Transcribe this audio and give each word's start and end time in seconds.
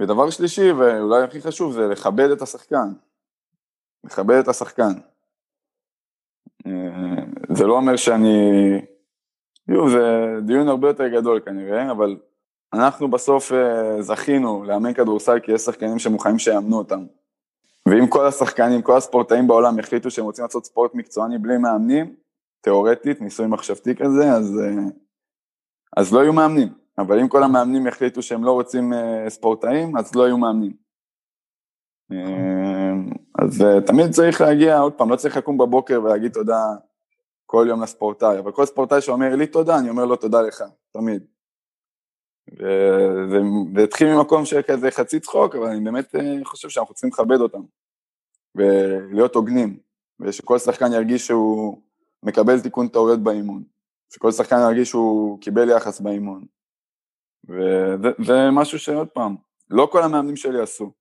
ודבר 0.00 0.30
שלישי, 0.30 0.72
ואולי 0.72 1.22
הכי 1.22 1.40
חשוב, 1.40 1.72
זה 1.72 1.88
לכבד 1.88 2.30
את 2.30 2.42
השחקן. 2.42 2.92
לכבד 4.04 4.34
את 4.34 4.48
השחקן. 4.48 4.92
אה, 6.66 7.24
זה 7.56 7.66
לא 7.66 7.76
אומר 7.76 7.96
שאני... 7.96 8.38
תראו, 9.66 9.90
זה 9.90 10.34
דיון 10.46 10.68
הרבה 10.68 10.88
יותר 10.88 11.08
גדול 11.08 11.40
כנראה, 11.40 11.90
אבל 11.90 12.16
אנחנו 12.72 13.10
בסוף 13.10 13.52
אה, 13.52 14.02
זכינו 14.02 14.64
לאמן 14.64 14.94
כדורסל 14.94 15.38
כי 15.40 15.52
יש 15.52 15.60
שחקנים 15.60 15.98
שמוכנים 15.98 16.38
שיאמנו 16.38 16.78
אותם. 16.78 17.04
ואם 17.88 18.06
כל 18.06 18.26
השחקנים, 18.26 18.82
כל 18.82 18.96
הספורטאים 18.96 19.46
בעולם 19.46 19.78
יחליטו 19.78 20.10
שהם 20.10 20.24
רוצים 20.24 20.44
לעשות 20.44 20.64
ספורט 20.64 20.94
מקצועני 20.94 21.38
בלי 21.38 21.58
מאמנים, 21.58 22.14
תיאורטית, 22.60 23.20
ניסוי 23.20 23.46
מחשבתי 23.46 23.96
כזה, 23.96 24.32
אז, 24.32 24.60
אה, 24.60 24.82
אז 25.96 26.12
לא 26.14 26.20
יהיו 26.20 26.32
מאמנים. 26.32 26.68
אבל 26.98 27.20
אם 27.20 27.28
כל 27.28 27.42
המאמנים 27.42 27.86
יחליטו 27.86 28.22
שהם 28.22 28.44
לא 28.44 28.52
רוצים 28.52 28.92
ספורטאים, 29.28 29.96
אז 29.96 30.14
לא 30.14 30.22
יהיו 30.22 30.38
מאמנים. 30.38 30.72
אז 33.42 33.64
תמיד 33.86 34.10
צריך 34.10 34.40
להגיע, 34.40 34.78
עוד 34.78 34.92
פעם, 34.92 35.10
לא 35.10 35.16
צריך 35.16 35.36
לקום 35.36 35.58
בבוקר 35.58 36.00
ולהגיד 36.04 36.32
תודה 36.32 36.62
כל 37.46 37.66
יום 37.68 37.82
לספורטאי, 37.82 38.38
אבל 38.38 38.52
כל 38.52 38.66
ספורטאי 38.66 39.00
שאומר 39.00 39.36
לי 39.36 39.46
תודה, 39.46 39.78
אני 39.78 39.90
אומר 39.90 40.04
לו 40.04 40.16
תודה 40.16 40.42
לך, 40.42 40.64
תמיד. 40.92 41.22
וזה 42.52 43.84
התחיל 43.84 44.14
ממקום 44.14 44.44
של 44.44 44.62
כזה 44.62 44.90
חצי 44.90 45.20
צחוק, 45.20 45.56
אבל 45.56 45.66
אני 45.66 45.84
באמת 45.84 46.14
אה, 46.14 46.44
חושב 46.44 46.68
שאנחנו 46.68 46.94
צריכים 46.94 47.10
לכבד 47.10 47.40
אותם, 47.40 47.62
ולהיות 48.54 49.34
הוגנים, 49.34 49.78
ושכל 50.20 50.58
שחקן 50.58 50.92
ירגיש 50.92 51.26
שהוא 51.26 51.82
מקבל 52.22 52.60
תיקון 52.60 52.88
טעויות 52.88 53.20
באימון, 53.20 53.62
שכל 54.14 54.32
שחקן 54.32 54.56
ירגיש 54.56 54.88
שהוא 54.88 55.40
קיבל 55.40 55.68
יחס 55.70 56.00
באימון. 56.00 56.44
וזה 57.48 58.50
משהו 58.52 58.78
שעוד 58.78 59.08
פעם, 59.08 59.36
לא 59.70 59.88
כל 59.92 60.02
המאמנים 60.02 60.36
שלי 60.36 60.60
עשו. 60.60 60.92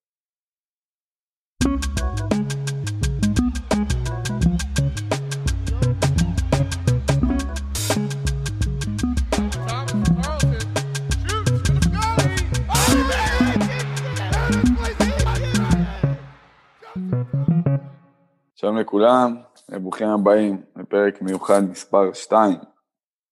שלום 18.55 18.77
לכולם, 18.77 19.35
ברוכים 19.69 20.07
הבאים 20.07 20.61
לפרק 20.75 21.21
מיוחד 21.21 21.61
מספר 21.69 22.13
2 22.13 22.57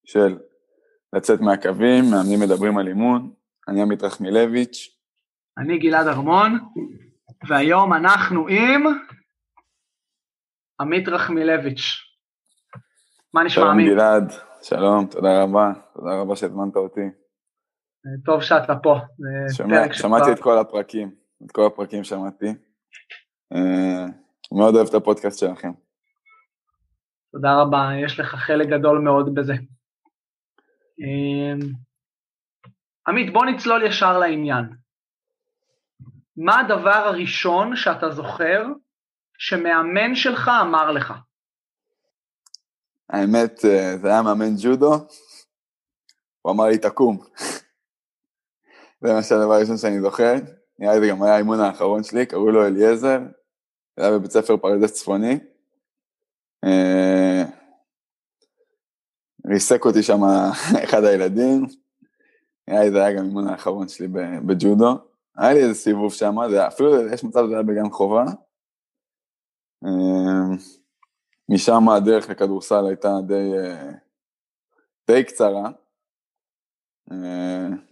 של 0.06 0.38
לצאת 1.13 1.41
מהקווים, 1.41 2.03
מאמנים 2.11 2.39
מדברים 2.39 2.77
על 2.77 2.88
אימון, 2.88 3.31
אני 3.67 3.81
עמית 3.81 4.03
רחמילביץ'. 4.03 4.97
אני 5.58 5.77
גלעד 5.77 6.08
ארמון, 6.08 6.59
והיום 7.47 7.94
אנחנו 7.94 8.47
עם 8.47 8.83
עמית 10.80 11.08
רחמילביץ'. 11.08 11.83
מה 13.33 13.44
נשמע 13.44 13.72
עמית? 13.72 13.85
שלום 13.85 13.97
גלעד, 13.97 14.33
שלום, 14.61 15.05
תודה 15.05 15.44
רבה, 15.44 15.72
תודה 15.94 16.22
רבה 16.22 16.35
שהזמנת 16.35 16.75
אותי. 16.75 17.09
טוב 18.25 18.41
שאתה 18.41 18.75
פה. 18.75 19.00
שומע, 19.58 19.94
שמעתי 19.94 20.31
את 20.31 20.39
כל 20.39 20.58
הפרקים, 20.58 21.11
את 21.45 21.52
כל 21.52 21.66
הפרקים 21.66 22.03
שמעתי. 22.03 22.47
אה, 23.53 24.05
מאוד 24.52 24.75
אוהב 24.75 24.88
את 24.88 24.94
הפודקאסט 24.94 25.39
שלכם. 25.39 25.72
תודה 27.31 27.61
רבה, 27.61 27.89
יש 28.05 28.19
לך 28.19 28.35
חלק 28.35 28.67
גדול 28.67 29.00
מאוד 29.00 29.35
בזה. 29.35 29.53
אמ, 31.00 31.59
עמית, 33.08 33.34
בוא 33.34 33.45
נצלול 33.45 33.84
ישר 33.84 34.20
לעניין. 34.20 34.66
מה 36.38 36.59
הדבר 36.59 36.90
הראשון 36.90 37.76
שאתה 37.76 38.09
זוכר 38.09 38.66
שמאמן 39.38 40.16
שלך 40.16 40.52
אמר 40.62 40.92
לך? 40.92 41.14
האמת, 43.09 43.66
אה, 43.66 43.97
זה 43.97 44.08
היה 44.08 44.22
מאמן 44.22 44.53
ג'ודו, 44.63 44.94
הוא 46.41 46.53
אמר 46.53 46.66
לי, 46.66 46.78
תקום. 46.78 47.18
זה 49.02 49.14
מה 49.14 49.24
שהדבר 49.24 49.53
הראשון 49.53 49.78
שאני 49.78 50.02
זוכר. 50.02 50.34
נראה 50.79 50.94
לי 50.94 51.00
זה 51.00 51.08
גם 51.08 51.24
היה 51.24 51.35
האימון 51.35 51.59
האחרון 51.59 52.03
שלי, 52.03 52.25
קראו 52.25 52.52
לו 52.52 52.68
אליעזר, 52.68 53.19
זה 53.97 54.03
היה 54.03 54.12
בבית 54.12 54.31
ספר 54.31 54.58
פרדס 54.58 54.94
צפוני. 54.94 55.40
אה, 56.64 57.44
ריסק 59.47 59.85
אותי 59.85 60.03
שם 60.03 60.19
אחד 60.84 61.03
הילדים, 61.03 61.66
נראה 62.68 62.84
לי 62.84 62.91
זה 62.91 63.06
היה 63.06 63.18
גם 63.18 63.25
אימון 63.25 63.47
האחרון 63.47 63.88
שלי 63.88 64.08
בג'ודו. 64.46 64.97
היה 65.38 65.53
לי 65.53 65.59
איזה 65.63 65.74
סיבוב 65.74 66.13
שם, 66.13 66.40
אפילו 66.68 67.08
יש 67.13 67.24
מצב 67.24 67.44
שזה 67.46 67.53
היה 67.53 67.63
בגן 67.63 67.90
חובה. 67.90 68.24
אה, 69.85 70.56
משם 71.50 71.90
הדרך 71.90 72.30
לכדורסל 72.30 72.85
הייתה 72.88 73.09
די, 73.28 73.53
אה, 73.58 73.91
די 75.08 75.24
קצרה. 75.24 75.69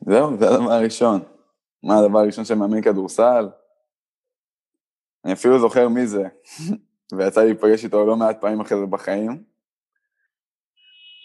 זהו, 0.05 0.37
זה 0.39 0.49
הדבר 0.49 0.71
הראשון. 0.71 1.21
מה 1.83 1.99
הדבר 1.99 2.19
הראשון 2.19 2.45
שמאמין 2.45 2.81
כדורסל? 2.81 3.49
אני 5.25 5.33
אפילו 5.33 5.59
זוכר 5.59 5.89
מי 5.89 6.07
זה, 6.07 6.23
ויצא 7.17 7.41
לי 7.41 7.45
להיפגש 7.47 7.85
איתו 7.85 8.05
לא 8.05 8.15
מעט 8.15 8.41
פעמים 8.41 8.61
אחרי 8.61 8.79
זה 8.79 8.85
בחיים. 8.85 9.43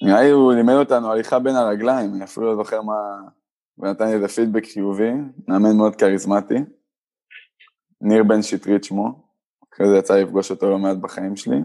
נראה 0.02 0.22
לי 0.22 0.30
הוא 0.30 0.52
לימד 0.52 0.74
אותנו 0.74 1.12
הליכה 1.12 1.38
בין 1.38 1.56
הרגליים, 1.56 2.14
אני 2.14 2.24
אפילו 2.24 2.46
לא 2.46 2.64
זוכר 2.64 2.82
מה... 2.82 2.94
ונתן 3.78 4.06
לי 4.06 4.14
איזה 4.14 4.28
פידבק 4.28 4.64
חיובי, 4.64 5.10
מאמן 5.48 5.76
מאוד 5.76 5.96
כריזמטי. 5.96 6.54
ניר 8.00 8.22
בן 8.24 8.42
שטרית 8.42 8.84
שמו, 8.84 9.28
אחרי 9.74 9.88
זה 9.88 9.96
יצא 9.96 10.14
לפגוש 10.14 10.50
אותו 10.50 10.70
לא 10.70 10.78
מעט 10.78 10.96
בחיים 10.96 11.36
שלי. 11.36 11.56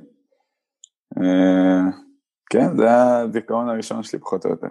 אה, 1.18 1.92
כן, 2.50 2.78
זה 2.78 2.84
היה 2.84 3.20
הזיכרון 3.20 3.70
הראשון 3.70 4.04
שלי 4.04 4.20
פחות 4.20 4.46
או 4.46 4.50
יותר. 4.50 4.68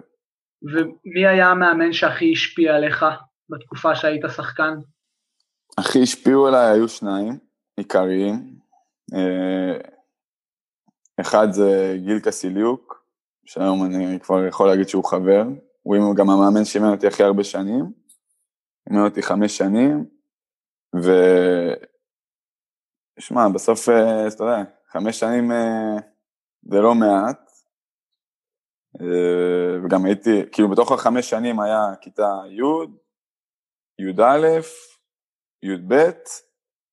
ומי 0.63 1.27
היה 1.27 1.47
המאמן 1.47 1.93
שהכי 1.93 2.31
השפיע 2.31 2.75
עליך 2.75 3.05
בתקופה 3.49 3.95
שהיית 3.95 4.21
שחקן? 4.35 4.73
הכי 5.77 6.03
השפיעו 6.03 6.47
עליי 6.47 6.71
היו 6.71 6.87
שניים. 6.87 7.37
עיקריים. 7.77 8.55
אה, 9.13 9.77
אחד 11.21 11.47
זה 11.51 11.97
גיל 12.05 12.19
קסיליוק, 12.19 13.04
שהיום 13.45 13.85
אני 13.85 14.19
כבר 14.19 14.45
יכול 14.45 14.67
להגיד 14.67 14.87
שהוא 14.87 15.05
חבר, 15.05 15.43
הוא 15.83 16.15
גם 16.15 16.29
המאמן 16.29 16.65
שאימן 16.65 16.91
אותי 16.91 17.07
הכי 17.07 17.23
הרבה 17.23 17.43
שנים, 17.43 17.91
אימן 18.89 19.05
אותי 19.05 19.21
חמש 19.21 19.57
שנים, 19.57 20.05
ו... 20.95 21.11
שמע, 23.19 23.49
בסוף, 23.53 23.89
אה, 23.89 24.27
אתה 24.27 24.43
יודע, 24.43 24.63
חמש 24.87 25.19
שנים 25.19 25.51
אה, 25.51 25.95
זה 26.63 26.81
לא 26.81 26.95
מעט, 26.95 27.51
וגם 29.83 30.05
הייתי, 30.05 30.41
כאילו 30.51 30.69
בתוך 30.69 30.91
החמש 30.91 31.29
שנים 31.29 31.59
היה 31.59 31.93
כיתה 32.01 32.41
י', 32.49 32.61
י"א, 33.99 34.59
י"ב, 35.63 35.93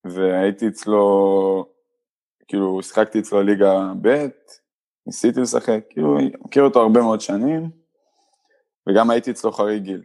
והייתי 0.05 0.67
אצלו, 0.67 1.65
כאילו, 2.47 2.83
שיחקתי 2.83 3.19
אצלו 3.19 3.41
ליגה 3.41 3.91
ב', 4.01 4.27
ניסיתי 5.07 5.41
לשחק, 5.41 5.79
כאילו, 5.89 6.17
מכיר 6.45 6.63
אותו 6.63 6.81
הרבה 6.81 7.01
מאוד 7.01 7.21
שנים, 7.21 7.69
וגם 8.89 9.09
הייתי 9.09 9.31
אצלו 9.31 9.51
חריג 9.51 9.83
גיל. 9.83 10.03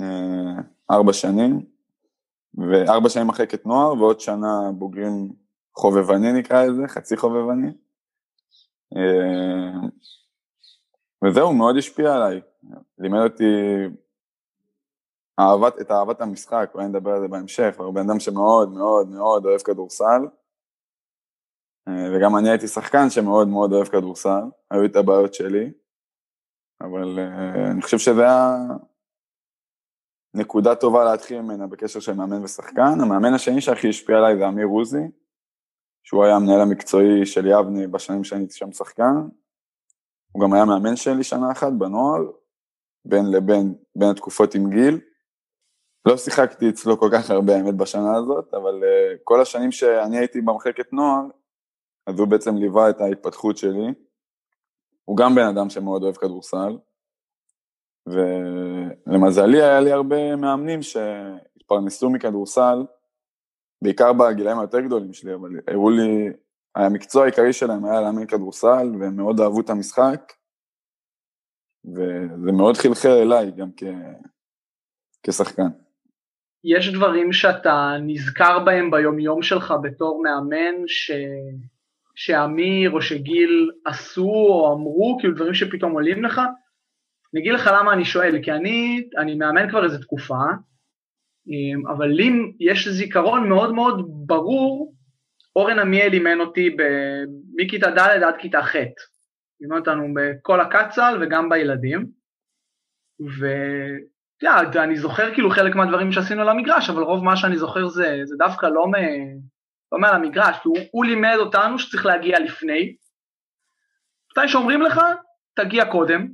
אה, 0.00 0.62
ארבע 0.90 1.12
שנים, 1.12 1.66
וארבע 2.54 3.08
שנים 3.08 3.26
מחלקת 3.26 3.66
נוער, 3.66 3.92
ועוד 3.92 4.20
שנה 4.20 4.70
בוגרים 4.72 5.32
חובבני 5.76 6.32
נקרא 6.32 6.64
לזה, 6.64 6.82
חצי 6.88 7.16
חובבני. 7.16 7.68
אה, 8.96 9.88
וזהו, 11.24 11.52
מאוד 11.52 11.76
השפיע 11.76 12.14
עליי. 12.14 12.40
לימד 12.98 13.20
אותי 13.20 13.44
אהבת, 15.40 15.80
את 15.80 15.90
אהבת 15.90 16.20
המשחק, 16.20 16.70
אולי 16.74 16.86
נדבר 16.86 17.10
על 17.10 17.20
זה 17.20 17.28
בהמשך, 17.28 17.74
הוא 17.78 17.94
בן 17.94 18.10
אדם 18.10 18.20
שמאוד 18.20 18.72
מאוד 18.72 19.08
מאוד 19.08 19.46
אוהב 19.46 19.60
כדורסל, 19.60 20.22
וגם 21.88 22.36
אני 22.36 22.50
הייתי 22.50 22.68
שחקן 22.68 23.10
שמאוד 23.10 23.48
מאוד 23.48 23.72
אוהב 23.72 23.88
כדורסל, 23.88 24.42
היו 24.70 24.84
את 24.84 24.96
הבעיות 24.96 25.34
שלי, 25.34 25.70
אבל 26.80 27.18
אה, 27.18 27.70
אני 27.70 27.82
חושב 27.82 27.98
שזה 27.98 28.22
היה 28.22 28.56
נקודה 30.34 30.74
טובה 30.74 31.04
להתחיל 31.04 31.40
ממנה 31.40 31.66
בקשר 31.66 32.00
של 32.00 32.12
מאמן 32.12 32.44
ושחקן. 32.44 33.00
המאמן 33.00 33.34
השני 33.34 33.60
שהכי 33.60 33.88
השפיע 33.88 34.16
עליי 34.16 34.38
זה 34.38 34.48
אמיר 34.48 34.66
עוזי, 34.66 35.10
שהוא 36.02 36.24
היה 36.24 36.36
המנהל 36.36 36.60
המקצועי 36.60 37.26
של 37.26 37.46
יבני 37.46 37.86
בשנים 37.86 38.24
שאני 38.24 38.40
הייתי 38.40 38.54
שם 38.54 38.72
שחקן, 38.72 39.14
הוא 40.32 40.42
גם 40.42 40.52
היה 40.52 40.64
מאמן 40.64 40.96
שלי 40.96 41.24
שנה 41.24 41.52
אחת 41.52 41.72
בנוער, 41.72 42.20
בין 43.04 43.30
לבין, 43.30 43.74
בין 43.96 44.08
התקופות 44.08 44.54
עם 44.54 44.70
גיל. 44.70 45.00
לא 46.08 46.16
שיחקתי 46.16 46.68
אצלו 46.68 46.98
כל 46.98 47.08
כך 47.12 47.30
הרבה 47.30 47.56
האמת 47.56 47.74
בשנה 47.74 48.16
הזאת, 48.16 48.54
אבל 48.54 48.82
uh, 48.82 49.18
כל 49.24 49.40
השנים 49.40 49.72
שאני 49.72 50.18
הייתי 50.18 50.40
במחלקת 50.40 50.92
נוער, 50.92 51.22
אז 52.06 52.18
הוא 52.18 52.28
בעצם 52.28 52.56
ליווה 52.56 52.90
את 52.90 53.00
ההתפתחות 53.00 53.56
שלי. 53.56 53.94
הוא 55.04 55.16
גם 55.16 55.34
בן 55.34 55.46
אדם 55.46 55.70
שמאוד 55.70 56.02
אוהב 56.02 56.16
כדורסל, 56.16 56.78
ולמזלי 58.06 59.62
היה 59.62 59.80
לי 59.80 59.92
הרבה 59.92 60.36
מאמנים 60.36 60.82
שהתפתחו 60.82 61.54
התפרנסו 61.64 62.10
מכדורסל, 62.10 62.84
בעיקר 63.82 64.12
בגילאים 64.12 64.58
היותר 64.58 64.80
גדולים 64.80 65.12
שלי, 65.12 65.34
אבל 65.34 65.50
הראו 65.68 65.90
לי, 65.90 66.30
המקצוע 66.74 67.22
העיקרי 67.22 67.52
שלהם 67.52 67.84
היה 67.84 68.00
לאמן 68.00 68.26
כדורסל, 68.26 68.92
והם 69.00 69.16
מאוד 69.16 69.40
אהבו 69.40 69.60
את 69.60 69.70
המשחק, 69.70 70.32
וזה 71.84 72.52
מאוד 72.52 72.76
חלחל 72.76 73.08
אליי 73.08 73.50
גם 73.50 73.70
כ... 73.76 73.82
כשחקן. 75.22 75.68
יש 76.64 76.92
דברים 76.92 77.32
שאתה 77.32 77.96
נזכר 78.00 78.64
בהם 78.64 78.90
ביומיום 78.90 79.42
שלך 79.42 79.74
בתור 79.82 80.22
מאמן, 80.22 80.74
ש... 80.86 81.10
שאמיר 82.14 82.90
או 82.90 83.02
שגיל 83.02 83.70
עשו 83.84 84.30
או 84.30 84.74
אמרו, 84.74 85.16
כאילו 85.20 85.34
דברים 85.34 85.54
שפתאום 85.54 85.92
עולים 85.92 86.24
לך? 86.24 86.40
אני 87.34 87.40
אגיד 87.40 87.52
לך 87.52 87.70
למה 87.74 87.92
אני 87.92 88.04
שואל, 88.04 88.42
כי 88.42 88.52
אני, 88.52 89.08
אני 89.18 89.34
מאמן 89.34 89.70
כבר 89.70 89.84
איזה 89.84 89.98
תקופה, 90.02 90.42
אמ, 91.48 91.86
אבל 91.86 92.06
לי 92.06 92.30
יש 92.60 92.88
זיכרון 92.88 93.48
מאוד 93.48 93.74
מאוד 93.74 94.10
ברור, 94.26 94.94
אורן 95.56 95.78
עמיאל 95.78 96.12
אימן 96.12 96.40
אותי 96.40 96.76
מכיתה 97.54 97.90
ד' 97.90 97.98
עד 97.98 98.36
כיתה 98.38 98.62
ח', 98.62 98.76
אימן 99.60 99.76
אותנו 99.76 100.14
בכל 100.14 100.60
הקצ"ל 100.60 101.18
וגם 101.20 101.48
בילדים, 101.48 102.06
ואתה 103.38 104.84
אני 104.84 104.96
זוכר 104.96 105.34
כאילו 105.34 105.50
חלק 105.50 105.74
מהדברים 105.74 106.12
שעשינו 106.12 106.42
על 106.42 106.48
המגרש, 106.48 106.90
אבל 106.90 107.02
רוב 107.02 107.24
מה 107.24 107.36
שאני 107.36 107.58
זוכר 107.58 107.88
זה, 107.88 108.20
זה 108.24 108.34
דווקא 108.38 108.66
לא, 108.66 108.86
מ, 108.86 108.92
מעל 109.98 110.14
המגרש, 110.14 110.56
כי 110.62 110.68
הוא, 110.68 110.78
הוא 110.90 111.04
לימד 111.04 111.36
אותנו 111.38 111.78
שצריך 111.78 112.06
להגיע 112.06 112.38
לפני, 112.40 112.96
מתי 114.30 114.48
שאומרים 114.48 114.82
לך, 114.82 115.00
תגיע 115.56 115.84
קודם, 115.84 116.28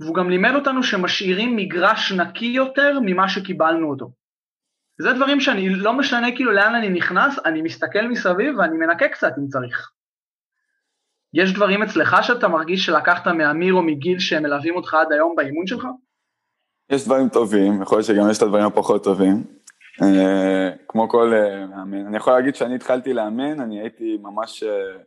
והוא 0.00 0.14
גם 0.14 0.30
לימד 0.30 0.54
אותנו 0.54 0.82
שמשאירים 0.82 1.56
מגרש 1.56 2.12
נקי 2.12 2.46
יותר 2.46 2.98
ממה 3.02 3.28
שקיבלנו 3.28 3.90
אותו. 3.90 4.12
זה 4.98 5.12
דברים 5.12 5.40
שאני, 5.40 5.68
לא 5.68 5.92
משנה 5.92 6.36
כאילו 6.36 6.52
לאן 6.52 6.74
אני 6.74 6.88
נכנס, 6.88 7.38
אני 7.44 7.62
מסתכל 7.62 8.06
מסביב 8.08 8.58
ואני 8.58 8.76
מנקה 8.76 9.08
קצת 9.08 9.32
אם 9.38 9.46
צריך. 9.48 9.90
יש 11.34 11.54
דברים 11.54 11.82
אצלך 11.82 12.16
שאתה 12.22 12.48
מרגיש 12.48 12.86
שלקחת 12.86 13.26
מאמיר 13.26 13.74
או 13.74 13.82
מגיל 13.82 14.18
שהם 14.18 14.42
מלווים 14.42 14.76
אותך 14.76 14.94
עד 14.94 15.12
היום 15.12 15.34
באימון 15.36 15.66
שלך? 15.66 15.86
יש 16.90 17.04
דברים 17.04 17.28
טובים, 17.28 17.82
יכול 17.82 17.98
להיות 17.98 18.06
שגם 18.06 18.30
יש 18.30 18.38
את 18.38 18.42
הדברים 18.42 18.64
הפחות 18.64 19.04
טובים. 19.04 19.44
אה, 20.00 20.70
כמו 20.88 21.08
כל 21.08 21.32
אה, 21.34 21.66
מאמן. 21.66 22.06
אני 22.06 22.16
יכול 22.16 22.32
להגיד 22.32 22.54
שאני 22.54 22.74
התחלתי 22.74 23.12
לאמן, 23.12 23.60
אני 23.60 23.80
הייתי 23.80 24.18
ממש 24.22 24.62
אה, 24.62 25.02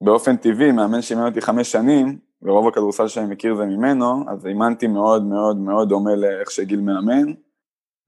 באופן 0.00 0.36
טבעי, 0.36 0.72
מאמן 0.72 1.02
שאימן 1.02 1.26
אותי 1.26 1.40
חמש 1.40 1.72
שנים, 1.72 2.18
ורוב 2.42 2.68
הכדורסל 2.68 3.08
שאני 3.08 3.26
מכיר 3.26 3.54
זה 3.54 3.64
ממנו, 3.64 4.30
אז 4.30 4.46
אימנתי 4.46 4.86
מאוד 4.86 5.24
מאוד 5.24 5.56
מאוד 5.56 5.88
דומה 5.88 6.14
לאיך 6.14 6.50
שגיל 6.50 6.80
מאמן, 6.80 7.32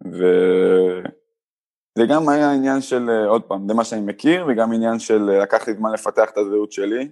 וזה 0.06 2.06
גם 2.08 2.28
היה 2.28 2.52
עניין 2.52 2.80
של, 2.80 3.10
עוד 3.28 3.42
פעם, 3.42 3.68
זה 3.68 3.74
מה 3.74 3.84
שאני 3.84 4.00
מכיר, 4.00 4.46
וגם 4.48 4.72
עניין 4.72 4.98
של 4.98 5.22
לקח 5.22 5.68
לי 5.68 5.74
זמן 5.74 5.92
לפתח 5.92 6.30
את 6.30 6.36
הזהות 6.36 6.72
שלי, 6.72 7.08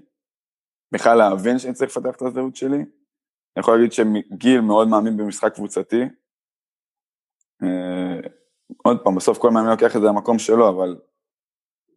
בכלל 0.93 1.19
להבין 1.19 1.59
שאני 1.59 1.75
צריך 1.75 1.97
לפתח 1.97 2.17
את 2.17 2.23
הזהות 2.23 2.57
שלי. 2.57 2.77
אני 2.77 3.61
יכול 3.61 3.77
להגיד 3.77 3.93
שגיל 3.93 4.61
מאוד 4.61 4.89
מאמין 4.89 5.17
במשחק 5.17 5.55
קבוצתי. 5.55 6.05
עוד 8.77 8.99
פעם, 9.05 9.15
בסוף 9.15 9.39
כל 9.39 9.51
מאמין 9.51 9.71
לוקח 9.71 9.97
את 9.97 10.01
זה 10.01 10.07
למקום 10.07 10.39
שלו, 10.39 10.69
אבל 10.69 10.97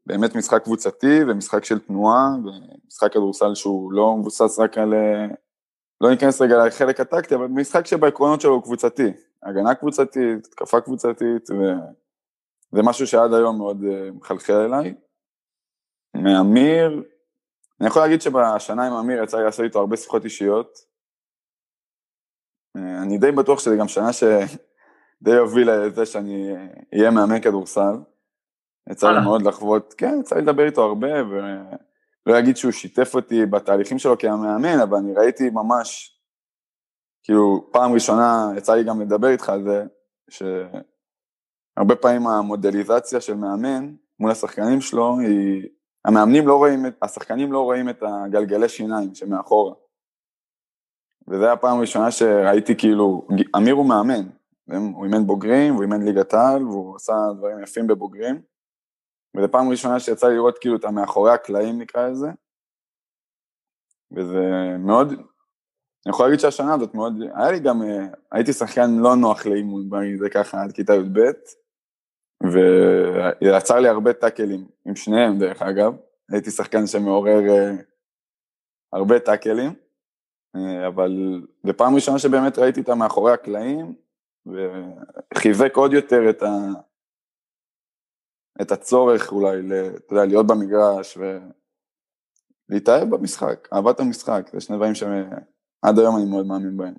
באמת 0.06 0.36
משחק 0.36 0.64
קבוצתי 0.64 1.20
ומשחק 1.28 1.66
של 1.66 1.80
תנועה, 1.80 2.28
ומשחק 2.46 3.14
כדורסל 3.14 3.56
שהוא 3.56 3.94
לא 3.94 4.18
מבוסס 4.18 4.60
רק 4.60 4.78
על... 4.78 4.94
לא 6.02 6.10
ניכנס 6.10 6.42
רגע 6.42 6.66
לחלק 6.66 7.00
הטקטי, 7.00 7.36
אבל 7.36 7.46
משחק 7.48 7.86
שבעקרונות 7.86 8.42
שלו 8.42 8.54
הוא 8.54 8.64
קבוצתי. 8.64 9.14
הגנה 9.44 9.76
קבוצתית, 9.76 10.46
התקפה 10.46 10.82
קבוצתית, 10.82 11.50
וזה 11.50 12.84
משהו 12.84 13.08
שעד 13.08 13.34
היום 13.34 13.58
מאוד 13.58 13.84
אה, 13.84 14.12
מחלחל 14.12 14.54
אליי. 14.54 14.96
מאמיר, 16.16 17.04
אני 17.80 17.88
יכול 17.88 18.02
להגיד 18.02 18.22
שבשנה 18.22 18.88
עם 18.88 18.94
אמיר 18.94 19.24
יצא 19.24 19.38
לי 19.38 19.44
לעשות 19.44 19.66
איתו 19.66 19.80
הרבה 19.80 19.98
שיחות 19.98 20.26
אישיות. 20.26 20.80
אה, 22.78 23.02
אני 23.02 23.18
די 23.18 23.32
בטוח 23.32 23.60
שזה 23.60 23.76
גם 23.80 23.88
שנה 23.88 24.14
שדי 25.22 25.38
הובילה 25.38 25.78
לזה 25.78 26.06
שאני 26.06 26.54
אהיה 26.94 27.12
מאמן 27.12 27.42
כדורסל. 27.42 27.96
יצא 28.90 29.12
לי 29.12 29.24
מאוד 29.24 29.42
לחוות, 29.42 29.94
כן, 29.98 30.20
יצא 30.20 30.36
לי 30.36 30.42
לדבר 30.42 30.66
איתו 30.66 30.84
הרבה, 30.84 31.08
ולא 32.26 32.40
אגיד 32.40 32.58
שהוא 32.58 32.72
שיתף 32.72 33.16
אותי 33.16 33.46
בתהליכים 33.46 34.00
שלו 34.00 34.18
כמאמן, 34.18 34.80
אבל 34.84 34.98
אני 34.98 35.14
ראיתי 35.14 35.50
ממש, 35.50 36.20
כאילו, 37.24 37.70
פעם 37.72 37.94
ראשונה 37.94 38.52
יצא 38.58 38.76
לי 38.76 38.84
גם 38.84 39.02
לדבר 39.02 39.28
איתך 39.28 39.50
על 39.50 39.64
זה, 39.64 39.86
שהרבה 40.30 41.96
פעמים 41.96 42.28
המודליזציה 42.28 43.22
של 43.22 43.36
מאמן 43.36 43.94
מול 44.20 44.32
השחקנים 44.32 44.82
שלו 44.82 45.20
היא, 45.20 45.70
המאמנים 46.06 46.48
לא 46.48 46.58
רואים, 46.58 46.86
השחקנים 47.02 47.52
לא 47.52 47.60
רואים 47.60 47.90
את 47.90 48.04
הגלגלי 48.04 48.70
שיניים 48.70 49.16
שמאחורה. 49.16 49.74
וזו 51.28 51.44
הייתה 51.44 51.54
הפעם 51.54 51.78
הראשונה 51.78 52.12
שראיתי 52.12 52.76
כאילו, 52.78 53.28
אמיר 53.58 53.74
הוא 53.74 53.90
מאמן, 53.90 54.30
הוא 54.76 55.06
אימן 55.06 55.28
בוגרים, 55.28 55.74
הוא 55.74 55.82
אימן 55.82 56.02
ליגת 56.02 56.34
העל, 56.34 56.64
והוא 56.64 56.96
עשה 56.96 57.14
דברים 57.38 57.64
יפים 57.64 57.88
בבוגרים. 57.88 58.42
וזו 59.38 59.52
פעם 59.52 59.70
ראשונה 59.70 60.00
שיצא 60.00 60.28
לי 60.28 60.36
לראות 60.36 60.58
כאילו 60.58 60.76
את 60.76 60.86
המאחורי 60.86 61.32
הקלעים 61.32 61.82
נקרא 61.82 62.08
לזה, 62.08 62.28
וזה 64.12 64.76
מאוד, 64.80 65.08
אני 66.06 66.10
יכול 66.10 66.26
להגיד 66.26 66.40
שהשנה 66.40 66.74
הזאת 66.74 66.94
מאוד, 66.94 67.14
היה 67.36 67.52
לי 67.52 67.60
גם, 67.60 67.82
אה, 67.82 68.08
הייתי 68.32 68.54
שחקן 68.54 68.92
לא 69.00 69.16
נוח 69.16 69.46
לאימון, 69.46 69.90
זה 70.20 70.30
ככה, 70.30 70.64
עד 70.64 70.72
כיתה 70.72 70.94
י"ב, 70.94 71.20
ויצר 73.42 73.80
לי 73.80 73.88
הרבה 73.88 74.14
טאקלים, 74.14 74.68
עם 74.86 74.96
שניהם 74.96 75.40
דרך 75.40 75.62
אגב, 75.62 75.96
הייתי 76.32 76.52
שחקן 76.52 76.88
שמעורר 76.88 77.40
uh, 77.40 77.84
הרבה 78.94 79.20
טאקלים, 79.20 79.74
uh, 80.58 80.88
אבל 80.88 81.42
זו 81.64 81.78
פעם 81.78 81.96
ראשונה 81.96 82.20
שבאמת 82.20 82.58
ראיתי 82.60 82.82
את 82.82 82.90
המאחורי 82.90 83.34
הקלעים, 83.34 83.96
וחיזק 84.46 85.76
עוד 85.76 85.94
יותר 85.94 86.30
את, 86.30 86.44
ה, 86.44 86.48
את 88.62 88.72
הצורך 88.72 89.32
אולי, 89.32 89.58
אתה 89.96 90.14
יודע, 90.14 90.26
להיות 90.26 90.48
במגרש 90.48 91.18
ולהתאהב 91.18 93.10
במשחק, 93.16 93.68
אהבת 93.74 94.00
המשחק, 94.00 94.50
זה 94.54 94.62
שני 94.62 94.76
דברים 94.76 94.96
שעד 94.96 96.00
היום 96.00 96.16
אני 96.18 96.26
מאוד 96.30 96.46
מאמין 96.46 96.78
בהם. 96.78 96.94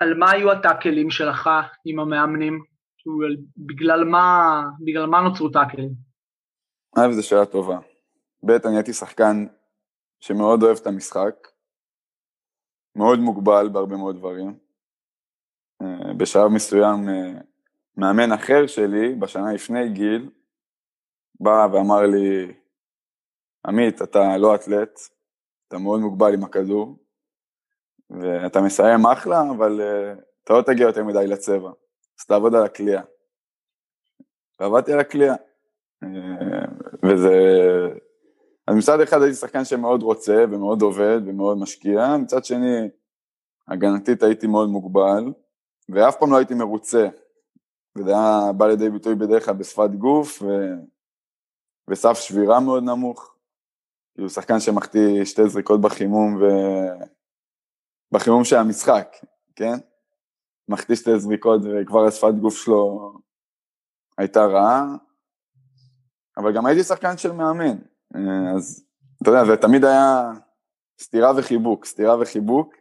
על 0.00 0.14
מה 0.18 0.30
היו 0.30 0.52
הטאקלים 0.52 1.10
שלך 1.10 1.50
עם 1.84 2.00
המאמנים? 2.00 2.64
בגלל 3.56 4.04
מה, 4.04 4.60
בגלל 4.84 5.06
מה 5.06 5.20
נוצרו 5.20 5.48
טאקלים? 5.48 5.90
א', 6.98 7.12
זו 7.12 7.28
שאלה 7.28 7.46
טובה. 7.46 7.78
ב', 8.46 8.50
אני 8.50 8.76
הייתי 8.76 8.92
שחקן 8.92 9.46
שמאוד 10.20 10.62
אוהב 10.62 10.76
את 10.80 10.86
המשחק, 10.86 11.34
מאוד 12.96 13.18
מוגבל 13.18 13.68
בהרבה 13.72 13.96
מאוד 13.96 14.16
דברים. 14.16 14.58
אה, 15.84 16.14
בשלב 16.14 16.48
מסוים 16.48 17.08
אה, 17.08 17.32
מאמן 17.96 18.32
אחר 18.32 18.66
שלי, 18.66 19.14
בשנה 19.14 19.52
לפני 19.52 19.88
גיל, 19.88 20.30
בא 21.40 21.68
ואמר 21.72 22.00
לי, 22.00 22.52
עמית, 23.66 24.02
אתה 24.02 24.36
לא 24.36 24.54
אתלט, 24.54 25.00
אתה 25.68 25.78
מאוד 25.78 26.00
מוגבל 26.00 26.34
עם 26.34 26.44
הכדור, 26.44 26.96
ואתה 28.10 28.60
מסיים 28.60 29.06
אחלה, 29.06 29.42
אבל 29.56 29.80
uh, 29.80 30.20
אתה 30.44 30.52
לא 30.52 30.62
תגיע 30.62 30.86
יותר 30.86 31.04
מדי 31.04 31.26
לצבע, 31.26 31.70
אז 32.20 32.24
תעבוד 32.26 32.54
על 32.54 32.64
הקליעה. 32.64 33.02
ועבדתי 34.60 34.92
על 34.92 35.00
הקליעה. 35.00 35.36
Uh, 36.04 36.08
וזה... 37.02 37.34
אז 38.66 38.76
מצד 38.76 39.00
אחד 39.00 39.22
הייתי 39.22 39.36
שחקן 39.36 39.64
שמאוד 39.64 40.02
רוצה 40.02 40.44
ומאוד 40.50 40.82
עובד 40.82 41.20
ומאוד 41.26 41.58
משקיע, 41.58 42.16
מצד 42.16 42.44
שני, 42.44 42.88
הגנתית 43.68 44.22
הייתי 44.22 44.46
מאוד 44.46 44.68
מוגבל, 44.68 45.32
ואף 45.88 46.16
פעם 46.16 46.32
לא 46.32 46.36
הייתי 46.36 46.54
מרוצה 46.54 47.08
וזה 47.98 48.10
היה 48.10 48.52
בא 48.52 48.66
לידי 48.66 48.90
ביטוי 48.90 49.14
בדרך 49.14 49.44
כלל 49.44 49.54
בשפת 49.54 49.90
גוף 49.98 50.42
ו... 50.42 50.46
וסף 51.90 52.14
שבירה 52.14 52.60
מאוד 52.60 52.82
נמוך. 52.82 53.34
כאילו 54.14 54.30
שחקן 54.30 54.60
שמחטיא 54.60 55.24
שתי 55.24 55.48
זריקות 55.48 55.80
בחימום 55.80 56.36
ו... 56.36 56.44
בחימום 58.12 58.44
של 58.44 58.56
המשחק, 58.56 59.16
כן? 59.56 59.74
מחטיא 60.68 60.94
שתי 60.94 61.18
זריקות 61.18 61.60
וכבר 61.64 62.06
השפת 62.06 62.34
גוף 62.40 62.54
שלו 62.56 63.12
הייתה 64.18 64.44
רעה, 64.44 64.84
אבל 66.36 66.54
גם 66.54 66.66
הייתי 66.66 66.82
שחקן 66.82 67.16
של 67.16 67.32
מאמן, 67.32 67.76
אז 68.56 68.84
אתה 69.22 69.30
יודע, 69.30 69.44
זה 69.44 69.56
תמיד 69.56 69.84
היה 69.84 70.32
סתירה 71.00 71.32
וחיבוק, 71.36 71.84
סתירה 71.84 72.20
וחיבוק. 72.20 72.74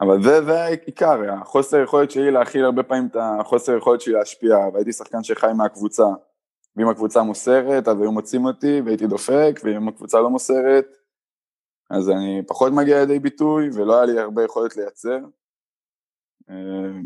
אבל 0.00 0.22
זה, 0.22 0.44
זה 0.44 0.62
העיקר, 0.62 1.32
החוסר 1.32 1.82
יכולת 1.82 2.10
שלי 2.10 2.30
להכיל 2.30 2.64
הרבה 2.64 2.82
פעמים 2.82 3.06
את 3.06 3.16
החוסר 3.40 3.76
יכולת 3.76 4.00
שלי 4.00 4.12
להשפיע, 4.12 4.56
והייתי 4.72 4.92
שחקן 4.92 5.22
שחי 5.22 5.50
מהקבוצה. 5.56 6.06
ואם 6.76 6.88
הקבוצה 6.88 7.22
מוסרת, 7.22 7.88
אז 7.88 8.00
היו 8.00 8.12
מוצאים 8.12 8.44
אותי 8.44 8.80
והייתי 8.84 9.06
דופק, 9.06 9.60
ואם 9.64 9.88
הקבוצה 9.88 10.20
לא 10.20 10.30
מוסרת, 10.30 10.86
אז 11.90 12.10
אני 12.10 12.42
פחות 12.46 12.72
מגיע 12.72 13.00
לידי 13.00 13.18
ביטוי, 13.18 13.68
ולא 13.74 13.96
היה 13.96 14.04
לי 14.04 14.20
הרבה 14.20 14.44
יכולת 14.44 14.76
לייצר. 14.76 15.18
אה, 16.50 17.00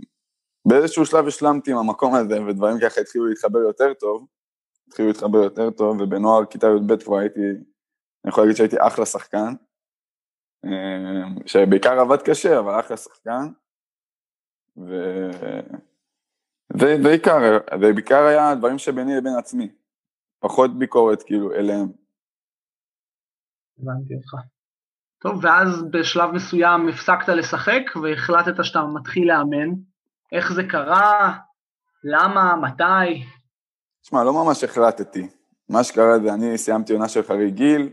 באיזשהו 0.68 1.07
שלב 1.07 1.26
השלמתי 1.26 1.73
עם 1.73 1.78
המקום 1.78 2.14
הזה, 2.14 2.42
ודברים 2.42 2.76
ככה 2.80 3.00
התחילו 3.00 3.26
להתחבר 3.26 3.59
יותר 3.59 3.95
טוב, 3.95 4.26
התחילו 4.88 5.09
להתחבר 5.09 5.38
יותר 5.38 5.71
טוב, 5.71 6.00
ובנוער 6.00 6.45
כיתה 6.45 6.66
י"ב 6.66 6.97
כבר 6.97 7.18
הייתי, 7.18 7.40
אני 7.40 8.28
יכול 8.28 8.45
להגיד 8.45 8.57
שהייתי 8.57 8.76
אחלה 8.80 9.07
שחקן, 9.07 9.54
שבעיקר 11.46 12.00
עבד 12.00 12.22
קשה, 12.22 12.58
אבל 12.58 12.80
אחלה 12.80 12.96
שחקן, 12.96 13.48
ו... 14.76 14.92
ובעיקר, 16.72 17.58
ובעיקר 17.80 18.24
היה 18.24 18.54
דברים 18.54 18.78
שביני 18.78 19.16
לבין 19.16 19.32
עצמי, 19.38 19.72
פחות 20.40 20.78
ביקורת 20.78 21.22
כאילו 21.22 21.52
אליהם. 21.54 21.88
הבנתי 23.78 24.14
אותך. 24.14 24.34
טוב, 25.20 25.44
ואז 25.44 25.84
בשלב 25.90 26.30
מסוים 26.30 26.88
הפסקת 26.88 27.28
לשחק 27.28 27.82
והחלטת 28.02 28.64
שאתה 28.64 28.82
מתחיל 28.94 29.28
לאמן. 29.28 29.74
איך 30.32 30.52
זה 30.52 30.62
קרה? 30.64 31.38
למה? 32.04 32.56
מתי? 32.56 33.24
תשמע, 34.02 34.24
לא 34.24 34.32
ממש 34.32 34.64
החלטתי. 34.64 35.28
מה 35.68 35.84
שקרה 35.84 36.18
זה 36.18 36.34
אני 36.34 36.58
סיימתי 36.58 36.92
עונה 36.92 37.08
של 37.08 37.22
חריג 37.22 37.54
גיל, 37.54 37.92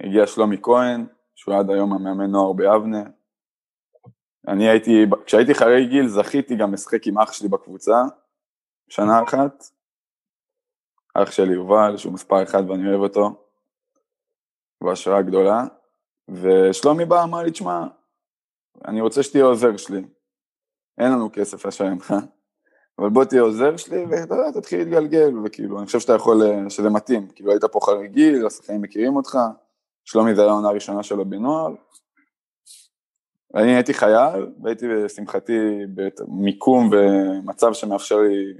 הגיע 0.00 0.26
שלומי 0.26 0.56
כהן, 0.62 1.06
שהוא 1.42 1.54
עד 1.54 1.70
היום 1.70 1.92
המאמן 1.92 2.30
נוער 2.30 2.52
ביבנה. 2.52 3.02
אני 4.48 4.68
הייתי, 4.68 5.06
כשהייתי 5.26 5.54
חריג 5.54 5.90
גיל 5.90 6.08
זכיתי 6.08 6.56
גם 6.56 6.72
לשחק 6.72 7.06
עם 7.06 7.18
אח 7.18 7.32
שלי 7.32 7.48
בקבוצה, 7.48 8.02
שנה 8.88 9.22
אחת. 9.22 9.64
אח 11.14 11.30
שלי 11.30 11.52
יובל, 11.52 11.96
שהוא 11.96 12.12
מספר 12.12 12.42
אחד 12.42 12.70
ואני 12.70 12.88
אוהב 12.90 13.00
אותו, 13.00 13.44
הוא 14.78 14.92
השראה 14.92 15.22
גדולה. 15.22 15.64
ושלומי 16.28 17.04
בא, 17.04 17.24
אמר 17.24 17.42
לי, 17.42 17.50
תשמע, 17.50 17.86
אני 18.84 19.00
רוצה 19.00 19.22
שתהיה 19.22 19.44
עוזר 19.44 19.76
שלי. 19.76 20.04
אין 20.98 21.12
לנו 21.12 21.30
כסף 21.32 21.66
לשלם 21.66 21.96
לך, 21.96 22.14
אבל 22.98 23.08
בוא 23.10 23.24
תהיה 23.24 23.42
עוזר 23.42 23.76
שלי 23.76 24.04
ואתה 24.04 24.34
יודע, 24.34 24.60
תתחיל 24.60 24.78
להתגלגל, 24.78 25.38
וכאילו, 25.44 25.78
אני 25.78 25.86
חושב 25.86 26.00
שאתה 26.00 26.12
יכול, 26.12 26.42
אה, 26.42 26.70
שזה 26.70 26.90
מתאים, 26.90 27.28
כאילו 27.28 27.50
היית 27.50 27.64
פה 27.64 27.80
חריגי, 27.82 28.46
השחקנים 28.46 28.82
מכירים 28.82 29.16
אותך, 29.16 29.38
שלומי 30.04 30.34
זה 30.34 30.42
היה 30.42 30.50
העונה 30.50 30.68
הראשונה 30.68 31.02
שלו 31.02 31.24
בנוער. 31.24 31.74
אני 33.54 33.74
הייתי 33.74 33.94
חייל, 33.94 34.52
והייתי 34.62 34.88
לשמחתי 34.88 35.58
במיקום 35.94 36.90
ומצב 36.92 37.72
שמאפשר 37.72 38.16
לי 38.16 38.54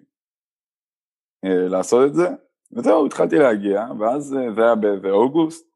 אה, 1.44 1.68
לעשות 1.68 2.08
את 2.08 2.14
זה, 2.14 2.28
וזהו, 2.72 3.06
התחלתי 3.06 3.38
להגיע, 3.38 3.86
ואז 3.98 4.36
אה, 4.36 4.54
זה 4.54 4.62
היה 4.62 4.74
באוגוסט, 4.74 5.66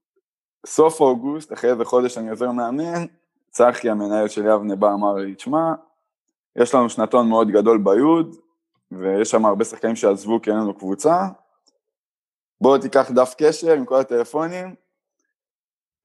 סוף 0.66 1.00
אוגוסט, 1.00 1.52
אחרי 1.52 1.70
איזה 1.70 1.84
חודש 1.84 2.18
אני 2.18 2.30
עוזר 2.30 2.50
מאמן, 2.50 3.04
צחי 3.50 3.90
המנהל 3.90 4.28
של 4.28 4.46
יבנה 4.46 4.76
בא 4.76 4.92
אמר 4.94 5.14
לי, 5.14 5.34
תשמע, 5.34 5.72
יש 6.56 6.74
לנו 6.74 6.90
שנתון 6.90 7.28
מאוד 7.28 7.48
גדול 7.48 7.78
ביוד, 7.78 8.36
ויש 8.92 9.30
שם 9.30 9.46
הרבה 9.46 9.64
שחקנים 9.64 9.96
שעזבו 9.96 10.42
כי 10.42 10.50
אין 10.50 10.58
לנו 10.58 10.74
קבוצה, 10.74 11.26
בוא 12.60 12.78
תיקח 12.78 13.10
דף 13.10 13.34
קשר 13.38 13.72
עם 13.72 13.84
כל 13.84 14.00
הטלפונים, 14.00 14.74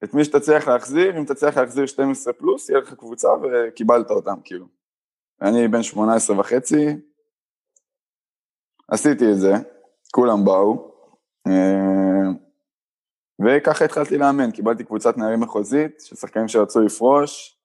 את 0.04 0.14
מי 0.14 0.24
שתצליח 0.24 0.68
להחזיר, 0.68 1.18
אם 1.18 1.24
תצליח 1.24 1.56
להחזיר 1.56 1.86
12 1.86 2.32
פלוס, 2.32 2.70
יהיה 2.70 2.80
לך 2.80 2.94
קבוצה 2.94 3.28
וקיבלת 3.42 4.10
אותם 4.10 4.40
כאילו. 4.44 4.66
אני 5.42 5.68
בן 5.68 5.82
18 5.82 6.40
וחצי, 6.40 6.86
עשיתי 8.88 9.24
את 9.32 9.38
זה, 9.38 9.52
כולם 10.12 10.44
באו, 10.44 10.94
אה, 11.46 12.30
וככה 13.44 13.84
התחלתי 13.84 14.18
לאמן, 14.18 14.50
קיבלתי 14.50 14.84
קבוצת 14.84 15.16
נערים 15.16 15.40
מחוזית 15.40 16.00
של 16.00 16.16
שחקנים 16.16 16.48
שרצו 16.48 16.80
לפרוש. 16.80 17.58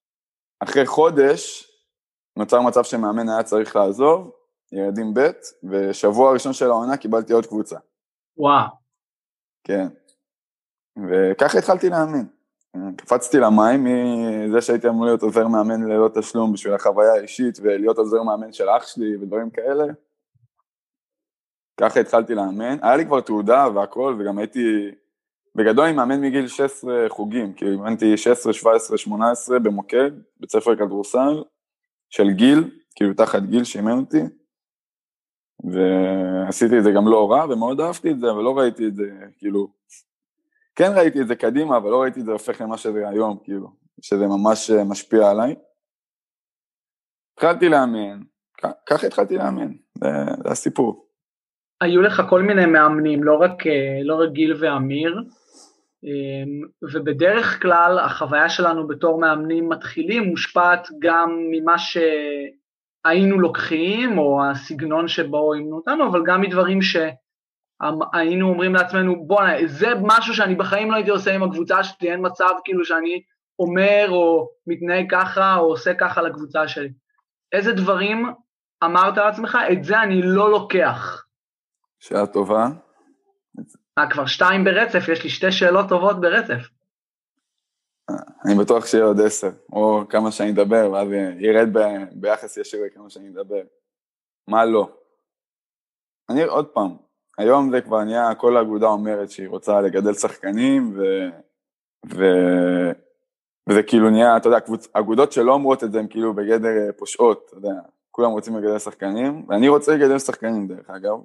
אחרי 0.60 0.86
חודש 0.86 1.72
נוצר 2.38 2.62
מצב 2.62 2.84
שמאמן 2.84 3.29
היה 3.29 3.44
צריך 3.44 3.75
לעזוב, 3.75 4.32
ילדים 4.72 5.13
ב', 5.13 5.32
ושבוע 5.70 6.29
הראשון 6.29 6.53
של 6.53 6.65
העונה 6.65 6.98
קיבלתי 6.98 7.34
עוד 7.34 7.46
קבוצה. 7.46 7.77
וואו. 8.38 8.67
כן. 9.63 9.88
וככה 11.10 11.58
התחלתי 11.58 11.89
לאמן. 11.89 12.25
קפצתי 12.98 13.38
למים 13.38 13.84
מזה 13.84 14.62
שהייתי 14.62 14.89
אמור 14.89 15.06
להיות 15.06 15.22
עוזר 15.22 15.48
מאמן 15.48 15.84
ללא 15.84 16.10
תשלום 16.13 16.54
בשביל 16.54 16.74
החוויה 16.74 17.13
האישית 17.13 17.60
ולהיות 17.62 17.98
עוזר 17.98 18.24
מאמן 18.24 18.54
של 18.54 18.70
אח 18.70 18.88
שלי 18.88 19.16
ודברים 19.16 19.50
כאלה. 19.50 19.84
ככה 21.80 22.00
התחלתי 22.00 22.36
לאמן, 22.36 22.77
היה 22.82 22.96
לי 22.96 23.06
כבר 23.06 23.22
תעודה 23.22 23.68
והכל 23.75 24.16
וגם 24.20 24.38
הייתי 24.38 24.92
בגדול 25.56 25.86
אני 25.86 25.94
מאמן 25.94 26.22
מגיל 26.22 26.48
16 26.48 27.06
חוגים, 27.10 27.54
כי 27.54 27.66
אימנתי 27.66 28.18
16, 28.18 28.54
17, 28.54 28.98
18 28.98 29.60
במוקד, 29.60 30.12
בית 30.39 30.51
ספר 30.51 30.75
כדורסל, 30.75 31.44
של 32.10 32.32
גיל, 32.32 32.72
כאילו 32.96 33.13
תחת 33.13 33.42
גיל 33.44 33.63
שאימן 33.63 33.98
אותי, 34.00 34.22
ועשיתי 35.63 36.77
את 36.77 36.84
זה 36.84 36.92
גם 36.92 37.08
לא 37.08 37.32
רע, 37.32 37.46
ומאוד 37.50 37.82
אהבתי 37.82 38.12
את 38.12 38.20
זה, 38.20 38.32
אבל 38.32 38.44
לא 38.44 38.58
ראיתי 38.58 38.88
את 38.88 38.96
זה, 38.96 39.04
כאילו, 39.38 39.68
כן 40.78 40.92
ראיתי 40.96 41.22
את 41.22 41.28
זה 41.28 41.36
קדימה, 41.36 41.78
אבל 41.78 41.90
לא 41.90 42.02
ראיתי 42.02 42.20
את 42.20 42.26
זה 42.26 42.32
הופך 42.32 42.62
למה 42.62 42.78
שזה 42.78 43.10
היום, 43.10 43.38
כאילו, 43.44 43.68
שזה 44.02 44.26
ממש 44.28 44.72
משפיע 44.90 45.30
עליי. 45.30 45.56
התחלתי 47.34 47.70
לאמן, 47.70 48.22
ככה 48.86 49.08
התחלתי 49.08 49.38
לאמן, 49.38 49.72
זה, 49.98 50.08
זה 50.44 50.50
הסיפור. 50.52 51.08
היו 51.82 52.02
לך 52.02 52.22
כל 52.30 52.42
מיני 52.42 52.66
מאמנים, 52.66 53.24
לא 53.24 53.36
רק, 53.36 53.68
אה, 53.68 54.04
לא 54.04 54.16
רק 54.16 54.30
גיל 54.32 54.54
ואמיר, 54.60 55.24
אמ, 56.04 56.62
ובדרך 56.94 57.62
כלל 57.62 58.00
החוויה 58.00 58.50
שלנו 58.50 58.88
בתור 58.88 59.20
מאמנים 59.20 59.70
מתחילים 59.70 60.24
מושפעת 60.24 60.88
גם 61.00 61.38
ממה 61.52 61.76
שהיינו 61.78 63.40
לוקחים, 63.40 64.18
או 64.18 64.44
הסגנון 64.46 65.08
שבו 65.08 65.54
אימנו 65.54 65.76
אותנו, 65.76 66.08
אבל 66.08 66.22
גם 66.26 66.42
מדברים 66.42 66.82
שהיינו 67.84 68.50
אומרים 68.50 68.74
לעצמנו, 68.74 69.26
בואנה, 69.26 69.68
זה 69.68 69.88
משהו 70.02 70.34
שאני 70.34 70.56
בחיים 70.56 70.92
לא 70.92 70.96
הייתי 70.96 71.10
עושה 71.10 71.36
עם 71.36 71.44
הקבוצה 71.44 71.84
שלי, 71.84 72.12
אין 72.12 72.26
מצב 72.26 72.54
כאילו 72.64 72.86
שאני 72.86 73.22
אומר 73.60 74.06
או 74.10 74.50
מתנהג 74.68 75.12
ככה 75.12 75.56
או 75.56 75.66
עושה 75.66 75.94
ככה 75.94 76.22
לקבוצה 76.22 76.68
שלי. 76.68 76.90
איזה 77.52 77.72
דברים 77.74 78.26
אמרת 78.84 79.18
לעצמך, 79.18 79.58
את 79.72 79.84
זה 79.84 80.02
אני 80.02 80.22
לא 80.24 80.52
לוקח. 80.52 81.26
שאלה 82.00 82.28
טובה. 82.28 82.68
אה, 83.98 84.10
כבר 84.10 84.26
שתיים 84.26 84.64
ברצף, 84.64 85.08
יש 85.12 85.24
לי 85.24 85.30
שתי 85.30 85.52
שאלות 85.52 85.90
טובות 85.90 86.22
ברצף. 86.22 86.70
אני 88.46 88.56
בטוח 88.56 88.86
שיהיה 88.86 89.06
עוד 89.06 89.22
עשר, 89.22 89.50
או 89.72 90.04
כמה 90.10 90.32
שאני 90.32 90.52
אדבר, 90.52 90.92
ואז 90.92 91.08
ירד 91.40 91.68
ביחס 92.12 92.58
ישיר 92.58 92.86
לכמה 92.86 93.10
שאני 93.10 93.30
אדבר. 93.30 93.62
מה 94.48 94.66
לא? 94.66 94.90
אני 96.30 96.44
עוד 96.44 96.68
פעם, 96.68 96.98
היום 97.38 97.72
זה 97.72 97.82
כבר 97.82 98.03
נהיה, 98.03 98.36
כל 98.36 98.58
האגודה 98.58 98.88
אומרת 98.88 99.32
שהיא 99.32 99.50
רוצה 99.50 99.82
לגדל 99.82 100.13
שחקנים, 100.13 100.94
ו... 100.98 101.01
ו... 102.13 102.24
וזה 103.70 103.84
כאילו 103.84 104.10
נהיה, 104.10 104.38
אתה 104.38 104.48
יודע, 104.48 104.60
קבוצ... 104.60 104.88
אגודות 104.94 105.32
שלא 105.32 105.53
אומרות 105.53 105.84
את 105.84 105.91
זה 105.91 106.00
הן 106.00 106.08
כאילו 106.10 106.34
בגדר 106.34 106.91
פושעות, 106.98 107.46
אתה 107.48 107.58
יודע, 107.58 107.74
כולם 108.12 108.32
רוצים 108.32 108.58
לגדל 108.58 108.79
שחקנים, 108.79 109.46
ואני 109.50 109.67
רוצה 109.67 109.96
לגדל 109.96 110.20
שחקנים 110.20 110.67
דרך 110.67 110.89
אגב, 110.89 111.17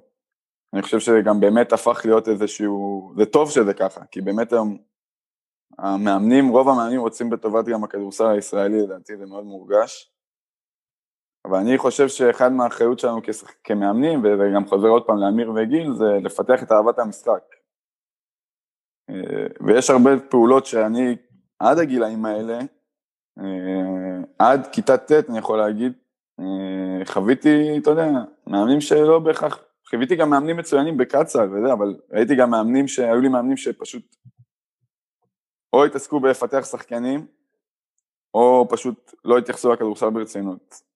אני 0.73 0.81
חושב 0.81 0.99
שזה 0.99 1.21
גם 1.21 1.39
באמת 1.39 1.73
הפך 1.73 2.01
להיות 2.05 2.27
איזשהו, 2.27 3.13
זה 3.17 3.25
טוב 3.25 3.49
שזה 3.49 3.73
ככה, 3.73 4.05
כי 4.11 4.21
באמת 4.21 4.53
היום 4.53 4.77
המאמנים, 5.79 6.49
רוב 6.49 6.69
המאמנים 6.69 6.99
רוצים 6.99 7.29
בטובת 7.29 7.65
גם 7.65 7.83
הכדורסל 7.83 8.27
הישראלי, 8.27 8.81
לדעתי 8.81 9.17
זה 9.17 9.25
מאוד 9.25 9.43
מורגש. 9.43 10.12
אבל 11.47 11.57
אני 11.57 11.77
חושב 11.77 12.07
שאחד 12.07 12.51
מהאחריות 12.51 12.99
שלנו 12.99 13.21
כמאמנים, 13.63 14.19
וזה 14.19 14.43
גם 14.55 14.65
חוזר 14.65 14.87
עוד 14.87 15.03
פעם 15.07 15.17
לאמיר 15.17 15.51
וגיל, 15.51 15.93
זה 15.93 16.05
לפתח 16.23 16.63
את 16.63 16.71
אהבת 16.71 16.99
המשחק. 16.99 17.43
אה, 19.09 19.47
ויש 19.67 19.89
הרבה 19.89 20.09
פעולות 20.29 20.65
שאני, 20.65 21.15
עד 21.59 21.77
הגילאים 21.77 22.25
האלה, 22.25 22.59
אה, 23.39 24.23
עד 24.39 24.67
כיתה 24.71 24.97
ט' 24.97 25.11
אני 25.29 25.37
יכול 25.37 25.57
להגיד, 25.57 25.93
אה, 26.39 27.05
חוויתי, 27.05 27.77
אתה 27.77 27.89
יודע, 27.89 28.05
מאמנים 28.47 28.81
שלא 28.81 29.19
בהכרח 29.19 29.59
חוויתי 29.89 30.15
גם 30.15 30.29
מאמנים 30.29 30.57
מצוינים 30.57 30.97
בקצ"א 30.97 31.45
וזה, 31.51 31.73
אבל 31.73 31.95
ראיתי 32.11 32.35
גם 32.35 32.49
מאמנים 32.49 32.87
שהיו 32.87 33.21
לי 33.21 33.29
מאמנים 33.29 33.57
שפשוט 33.57 34.15
או 35.73 35.85
התעסקו 35.85 36.19
בלפתח 36.19 36.65
שחקנים, 36.71 37.27
או 38.33 38.67
פשוט 38.69 39.13
לא 39.25 39.37
התייחסו 39.37 39.73
לכדורסל 39.73 40.09
ברצינות. 40.09 40.92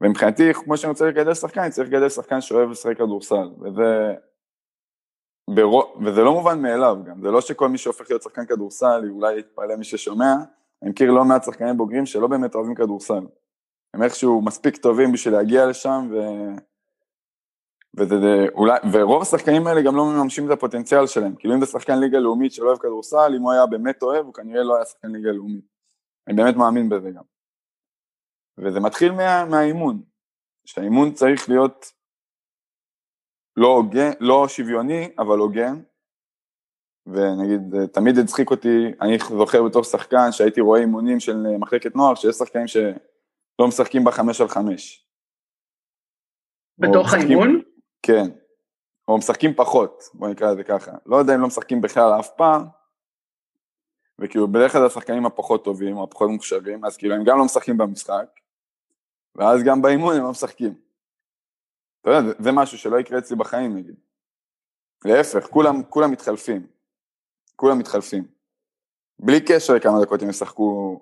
ומבחינתי, 0.00 0.54
כמו 0.54 0.76
שאני 0.76 0.90
רוצה 0.90 1.06
לגדל 1.06 1.34
שחקן, 1.34 1.60
אני 1.60 1.70
צריך 1.70 1.88
לגדל 1.88 2.08
שחקן 2.08 2.40
שאוהב 2.40 2.70
לשחק 2.70 2.96
כדורסל, 2.96 3.50
וזה... 3.60 4.14
ברוב, 5.50 5.84
וזה 6.04 6.22
לא 6.22 6.32
מובן 6.32 6.62
מאליו 6.62 6.98
גם, 7.04 7.22
זה 7.22 7.30
לא 7.30 7.40
שכל 7.40 7.68
מי 7.68 7.78
שהופך 7.78 8.10
להיות 8.10 8.22
שחקן 8.22 8.46
כדורסל, 8.46 9.10
אולי 9.10 9.38
יתפלא 9.38 9.76
מי 9.76 9.84
ששומע, 9.84 10.34
אני 10.82 10.90
מכיר 10.90 11.10
לא 11.10 11.24
מעט 11.24 11.44
שחקנים 11.44 11.76
בוגרים 11.76 12.06
שלא 12.06 12.26
באמת 12.26 12.54
אוהבים 12.54 12.74
כדורסל. 12.74 13.26
הם 13.94 14.02
איכשהו 14.02 14.42
מספיק 14.42 14.76
טובים 14.76 15.12
בשביל 15.12 15.34
להגיע 15.34 15.66
לשם, 15.66 16.08
ו... 16.10 16.16
וזה, 17.96 18.46
אולי, 18.54 18.78
ורוב 18.92 19.22
השחקנים 19.22 19.66
האלה 19.66 19.82
גם 19.82 19.96
לא 19.96 20.04
מממשים 20.04 20.46
את 20.46 20.50
הפוטנציאל 20.50 21.06
שלהם, 21.06 21.34
כאילו 21.38 21.54
אם 21.54 21.60
זה 21.60 21.66
שחקן 21.66 21.98
ליגה 21.98 22.18
לאומית 22.18 22.52
שלא 22.52 22.66
אוהב 22.66 22.78
כדורסל, 22.78 23.34
אם 23.36 23.42
הוא 23.42 23.52
היה 23.52 23.66
באמת 23.66 24.02
אוהב, 24.02 24.26
הוא 24.26 24.34
כנראה 24.34 24.62
לא 24.62 24.76
היה 24.76 24.84
שחקן 24.84 25.08
ליגה 25.08 25.30
לאומית. 25.30 25.64
אני 26.28 26.36
באמת 26.36 26.56
מאמין 26.56 26.88
בזה 26.88 27.10
גם. 27.10 27.22
וזה 28.58 28.80
מתחיל 28.80 29.12
מה, 29.12 29.44
מהאימון, 29.44 30.02
שהאימון 30.64 31.12
צריך 31.12 31.48
להיות 31.48 31.92
לא, 33.56 33.66
הוגן, 33.66 34.10
לא 34.20 34.48
שוויוני, 34.48 35.10
אבל 35.18 35.38
הוגן. 35.38 35.82
ונגיד, 37.06 37.86
תמיד 37.92 38.18
הצחיק 38.18 38.50
אותי, 38.50 38.92
אני 39.00 39.18
זוכר 39.38 39.62
בתור 39.62 39.84
שחקן 39.84 40.32
שהייתי 40.32 40.60
רואה 40.60 40.80
אימונים 40.80 41.20
של 41.20 41.36
מחלקת 41.58 41.96
נוער, 41.96 42.14
שיש 42.14 42.36
שחקנים 42.36 42.66
שלא 42.66 43.68
משחקים 43.68 44.04
בחמש 44.04 44.40
על 44.40 44.48
חמש. 44.48 45.06
בתוך 46.78 47.14
האימון? 47.14 47.62
כן. 48.02 48.30
או 49.08 49.18
משחקים 49.18 49.54
פחות, 49.54 50.02
בוא 50.14 50.28
נקרא 50.28 50.52
לזה 50.52 50.64
ככה. 50.64 50.92
לא 51.06 51.16
יודע 51.16 51.34
אם 51.34 51.40
לא 51.40 51.46
משחקים 51.46 51.80
בכלל 51.80 52.20
אף 52.20 52.30
פעם, 52.36 52.64
וכאילו 54.18 54.48
בדרך 54.48 54.72
כלל 54.72 54.86
השחקנים 54.86 55.26
הפחות 55.26 55.64
טובים, 55.64 55.96
או 55.96 56.04
הפחות 56.04 56.30
מוכשרים, 56.30 56.84
אז 56.84 56.96
כאילו 56.96 57.14
הם 57.14 57.24
גם 57.24 57.38
לא 57.38 57.44
משחקים 57.44 57.78
במשחק, 57.78 58.40
ואז 59.36 59.62
גם 59.62 59.82
באימון 59.82 60.16
הם 60.16 60.22
לא 60.22 60.30
משחקים. 60.30 60.74
אתה 62.00 62.10
יודע, 62.10 62.32
זה, 62.38 62.52
משהו 62.52 62.78
שלא 62.78 63.00
יקרה 63.00 63.18
אצלי 63.18 63.36
בחיים 63.36 63.76
נגיד. 63.76 63.94
להפך, 65.04 65.46
כולם, 65.46 65.82
כולם 65.82 66.10
מתחלפים. 66.10 66.66
כולם 67.56 67.78
מתחלפים. 67.78 68.24
בלי 69.18 69.40
קשר 69.40 69.74
לכמה 69.74 70.02
דקות 70.02 70.22
הם 70.22 70.30
ישחקו, 70.30 71.00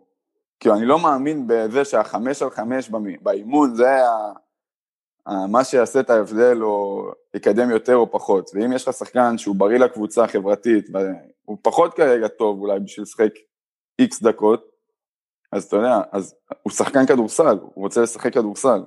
כאילו 0.61 0.75
אני 0.75 0.87
לא 0.87 0.99
מאמין 0.99 1.47
בזה 1.47 1.85
שהחמש 1.85 2.43
על 2.43 2.51
חמש 2.51 2.91
באימון 3.23 3.75
זה 3.75 3.91
מה 5.49 5.65
שיעשה 5.65 6.01
את 6.01 6.11
ההבדל 6.11 6.63
או 6.63 7.05
יקדם 7.35 7.71
יותר 7.71 7.97
או 7.97 8.13
פחות, 8.13 8.51
ואם 8.55 8.73
יש 8.73 8.89
לך 8.89 8.95
שחקן 8.95 9.39
שהוא 9.39 9.57
בריא 9.57 9.79
לקבוצה 9.79 10.27
חברתית, 10.27 10.87
והוא 10.93 11.59
פחות 11.63 11.95
כרגע 11.95 12.29
טוב 12.29 12.61
אולי 12.61 12.81
בשביל 12.81 13.03
לשחק 13.03 13.31
איקס 13.99 14.23
דקות, 14.23 14.74
אז 15.55 15.65
אתה 15.65 15.77
יודע, 15.77 16.01
אז 16.13 16.35
הוא 16.63 16.73
שחקן 16.73 17.07
כדורסל, 17.07 17.59
הוא 17.61 17.85
רוצה 17.85 18.01
לשחק 18.01 18.33
כדורסל. 18.33 18.85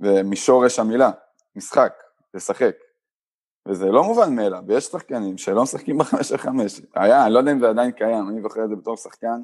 ומשורש 0.00 0.78
המילה, 0.78 1.10
משחק, 1.56 2.02
לשחק. 2.34 2.76
וזה 3.68 3.86
לא 3.86 4.02
מובן 4.04 4.36
מאליו, 4.36 4.62
ויש 4.66 4.84
שחקנים 4.84 5.38
שלא 5.38 5.62
משחקים 5.62 5.98
בחמש 5.98 6.32
על 6.32 6.38
חמש. 6.38 6.80
היה, 6.94 7.24
אני 7.24 7.34
לא 7.34 7.38
יודע 7.38 7.52
אם 7.52 7.58
זה 7.58 7.68
עדיין 7.68 7.92
קיים, 7.92 8.28
אני 8.28 8.42
זוכר 8.42 8.64
את 8.64 8.68
זה 8.68 8.76
בתור 8.76 8.96
שחקן. 8.96 9.42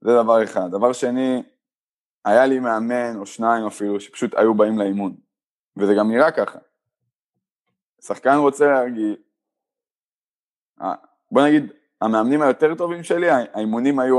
זה 0.00 0.10
דבר 0.22 0.44
אחד. 0.44 0.70
דבר 0.70 0.92
שני, 0.92 1.42
היה 2.24 2.46
לי 2.46 2.60
מאמן 2.60 3.16
או 3.16 3.26
שניים 3.26 3.66
אפילו 3.66 4.00
שפשוט 4.00 4.34
היו 4.34 4.54
באים 4.54 4.78
לאימון, 4.78 5.16
וזה 5.76 5.92
גם 5.98 6.10
נראה 6.10 6.30
ככה. 6.30 6.58
שחקן 8.00 8.36
רוצה 8.36 8.66
להרגיע, 8.66 9.14
אה, 10.80 10.94
בוא 11.30 11.42
נגיד, 11.42 11.72
המאמנים 12.00 12.42
היותר 12.42 12.74
טובים 12.74 13.02
שלי, 13.02 13.30
האימונים 13.30 13.98
היו 13.98 14.18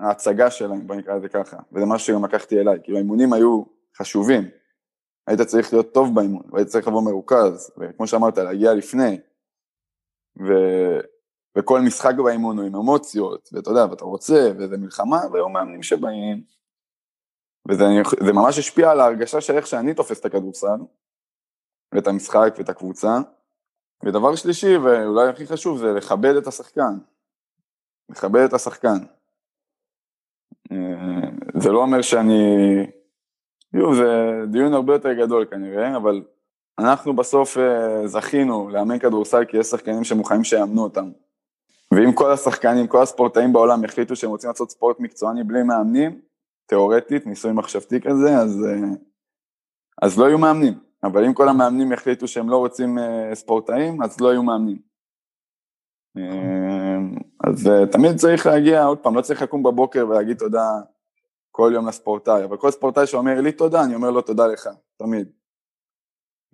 ההצגה 0.00 0.50
שלהם, 0.50 0.86
בוא 0.86 0.96
נקרא 0.96 1.14
לזה 1.14 1.28
ככה, 1.28 1.56
וזה 1.72 1.86
משהו 1.86 2.06
שגם 2.06 2.24
לקחתי 2.24 2.60
אליי, 2.60 2.78
כאילו 2.82 2.98
האימונים 2.98 3.32
היו 3.32 3.62
חשובים, 3.98 4.42
היית 5.26 5.40
צריך 5.40 5.72
להיות 5.72 5.94
טוב 5.94 6.14
באימון, 6.14 6.42
והיית 6.52 6.68
צריך 6.68 6.88
לבוא 6.88 7.02
מרוכז, 7.02 7.72
וכמו 7.78 8.06
שאמרת, 8.06 8.38
להגיע 8.38 8.74
לפני, 8.74 9.20
ו... 10.38 10.52
וכל 11.58 11.80
משחק 11.80 12.14
באימון 12.24 12.58
הוא 12.58 12.66
עם 12.66 12.76
אמוציות, 12.76 13.48
ואתה 13.52 13.70
יודע, 13.70 13.86
ואתה 13.90 14.04
רוצה, 14.04 14.50
וזה 14.58 14.76
מלחמה, 14.76 15.20
והיו 15.32 15.48
מאמנים 15.48 15.82
שבאים, 15.82 16.44
וזה 17.68 17.84
ממש 18.32 18.58
השפיע 18.58 18.90
על 18.90 19.00
ההרגשה 19.00 19.40
של 19.40 19.56
איך 19.56 19.66
שאני 19.66 19.94
תופס 19.94 20.20
את 20.20 20.24
הכדורסל, 20.24 20.78
ואת 21.94 22.06
המשחק 22.06 22.54
ואת 22.58 22.68
הקבוצה. 22.68 23.18
ודבר 24.02 24.34
שלישי, 24.34 24.76
ואולי 24.76 25.28
הכי 25.28 25.46
חשוב, 25.46 25.78
זה 25.78 25.92
לכבד 25.92 26.36
את 26.36 26.46
השחקן. 26.46 26.98
לכבד 28.10 28.40
את 28.40 28.52
השחקן. 28.52 28.98
אה, 30.72 31.30
זה 31.54 31.72
לא 31.72 31.78
אומר 31.78 32.02
שאני... 32.02 32.42
יו, 33.72 33.94
זה 33.94 34.40
דיון 34.50 34.74
הרבה 34.74 34.92
יותר 34.92 35.12
גדול 35.12 35.46
כנראה, 35.50 35.96
אבל 35.96 36.22
אנחנו 36.78 37.16
בסוף 37.16 37.58
אה, 37.58 38.06
זכינו 38.06 38.68
לאמן 38.68 38.98
כדורסל 38.98 39.44
כי 39.44 39.56
יש 39.56 39.66
שחקנים 39.66 40.04
שמוכנים 40.04 40.44
שיאמנו 40.44 40.82
אותם. 40.82 41.10
ואם 41.94 42.12
כל 42.12 42.32
השחקנים, 42.32 42.86
כל 42.86 43.02
הספורטאים 43.02 43.52
בעולם 43.52 43.84
החליטו 43.84 44.16
שהם 44.16 44.30
רוצים 44.30 44.50
לעשות 44.50 44.70
ספורט 44.70 45.00
מקצועני 45.00 45.44
בלי 45.44 45.62
מאמנים, 45.62 46.20
תיאורטית, 46.66 47.26
ניסוי 47.26 47.52
מחשבתי 47.52 48.00
כזה, 48.00 48.36
אז, 48.38 48.64
אה, 48.64 48.88
אז 50.02 50.18
לא 50.18 50.24
יהיו 50.24 50.38
מאמנים. 50.38 50.74
אבל 51.04 51.24
אם 51.24 51.34
כל 51.34 51.48
המאמנים 51.48 51.92
יחליטו 51.92 52.28
שהם 52.28 52.48
לא 52.48 52.56
רוצים 52.56 52.98
אה, 52.98 53.34
ספורטאים, 53.34 54.02
אז 54.02 54.20
לא 54.20 54.28
יהיו 54.28 54.42
מאמנים. 54.42 54.78
אה, 56.16 56.96
אז 57.46 57.70
תמיד 57.92 58.16
צריך 58.16 58.46
להגיע, 58.46 58.84
עוד 58.84 58.98
פעם, 58.98 59.16
לא 59.16 59.20
צריך 59.20 59.42
לקום 59.42 59.62
בבוקר 59.62 60.06
ולהגיד 60.08 60.38
תודה 60.38 60.68
כל 61.50 61.70
יום 61.74 61.88
לספורטאי, 61.88 62.44
אבל 62.44 62.56
כל 62.56 62.70
ספורטאי 62.70 63.06
שאומר 63.06 63.40
לי 63.40 63.52
תודה, 63.52 63.84
אני 63.84 63.94
אומר 63.94 64.10
לו 64.10 64.22
תודה 64.22 64.46
לך, 64.46 64.68
תמיד. 64.96 65.28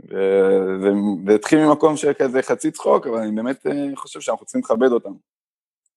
וזה 0.04 1.34
התחיל 1.34 1.66
ממקום 1.66 1.94
כזה 2.18 2.42
חצי 2.42 2.70
צחוק, 2.70 3.06
אבל 3.06 3.18
אני 3.18 3.32
באמת 3.32 3.66
חושב 3.94 4.20
שאנחנו 4.20 4.46
צריכים 4.46 4.60
לכבד 4.64 4.92
אותם, 4.92 5.12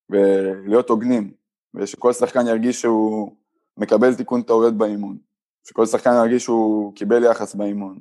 ולהיות 0.10 0.90
הוגנים, 0.90 1.34
ושכל 1.74 2.14
שחקן 2.14 2.48
ירגיש 2.48 2.82
שהוא 2.82 3.36
מקבל 3.78 4.16
תיקון 4.16 4.42
טעויות 4.42 4.74
באימון, 4.74 5.18
שכל 5.68 5.86
שחקן 5.86 6.12
ירגיש 6.24 6.44
שהוא 6.44 6.96
קיבל 6.96 7.24
יחס 7.24 7.56
באימון. 7.56 8.00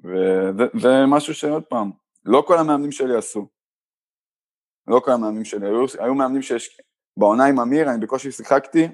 וזה 0.00 0.88
משהו 1.08 1.34
שעוד 1.34 1.64
פעם, 1.64 1.90
לא 2.24 2.44
כל 2.46 2.58
המאמנים 2.58 2.92
שלי 2.92 3.16
עשו. 3.16 3.48
לא 4.86 5.00
כל 5.00 5.10
המאמנים 5.10 5.44
שלי, 5.44 5.66
היו, 5.66 5.84
היו 5.98 6.14
מאמנים 6.14 6.42
שיש, 6.42 6.80
בעונה 7.16 7.44
עם 7.44 7.60
אמיר 7.60 7.90
אני 7.90 8.00
בקושי 8.00 8.32
שיחקתי, 8.32 8.88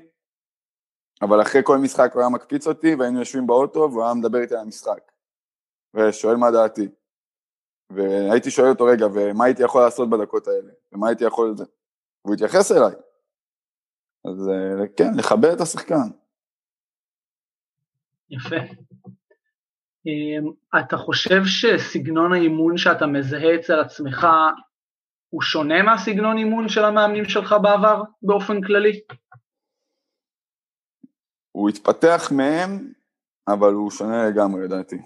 אבל 1.23 1.43
אחרי 1.43 1.61
כל 1.65 1.79
משחק 1.79 2.11
הוא 2.13 2.21
היה 2.21 2.31
מקפיץ 2.31 2.67
אותי 2.67 2.95
והיינו 2.95 3.19
יושבים 3.19 3.47
באוטו 3.47 3.89
והוא 3.91 4.05
היה 4.05 4.15
מדבר 4.15 4.39
איתי 4.39 4.55
על 4.55 4.61
המשחק. 4.61 5.13
ושואל 5.95 6.37
מה 6.37 6.51
דעתי. 6.51 6.89
והייתי 7.91 8.51
שואל 8.51 8.69
אותו 8.69 8.85
רגע, 8.85 9.07
ומה 9.15 9.45
הייתי 9.45 9.63
יכול 9.63 9.83
לעשות 9.83 10.11
בדקות 10.11 10.49
האלה? 10.49 10.73
ומה 10.93 11.09
הייתי 11.09 11.25
יכול... 11.25 11.55
והוא 12.25 12.35
התייחס 12.35 12.73
אליי. 12.73 12.95
אז 14.25 14.49
אה, 14.49 14.89
כן, 14.97 15.15
לכבד 15.19 15.51
את 15.55 15.61
השחקן. 15.61 16.09
יפה. 18.31 18.57
אמ, 20.07 20.51
אתה 20.79 20.97
חושב 20.97 21.45
שסגנון 21.45 22.33
האימון 22.33 22.77
שאתה 22.77 23.07
מזהה 23.07 23.55
אצל 23.55 23.81
עצמך 23.81 24.27
הוא 25.29 25.43
שונה 25.43 25.83
מהסגנון 25.83 26.39
אימון 26.39 26.69
של 26.69 26.85
המאמנים 26.85 27.25
שלך 27.25 27.55
בעבר 27.63 28.03
באופן 28.23 28.61
כללי? 28.63 29.01
הוא 31.53 31.69
התפתח 31.69 32.33
מהם, 32.37 32.93
אבל 33.49 33.73
הוא 33.73 33.91
שונה 33.91 34.27
לגמרי 34.29 34.65
לדעתי. 34.65 34.97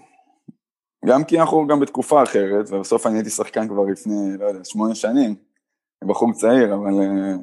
גם 1.05 1.23
כי 1.23 1.39
אנחנו 1.39 1.67
גם 1.67 1.79
בתקופה 1.79 2.23
אחרת, 2.23 2.65
ובסוף 2.69 3.07
אני 3.07 3.15
הייתי 3.15 3.29
שחקן 3.29 3.67
כבר 3.67 3.83
לפני, 3.91 4.37
לא 4.39 4.45
יודע, 4.45 4.63
שמונה 4.63 4.95
שנים, 4.95 5.35
בחור 6.07 6.33
צעיר, 6.33 6.75
אבל 6.75 6.93
אה, 7.01 7.35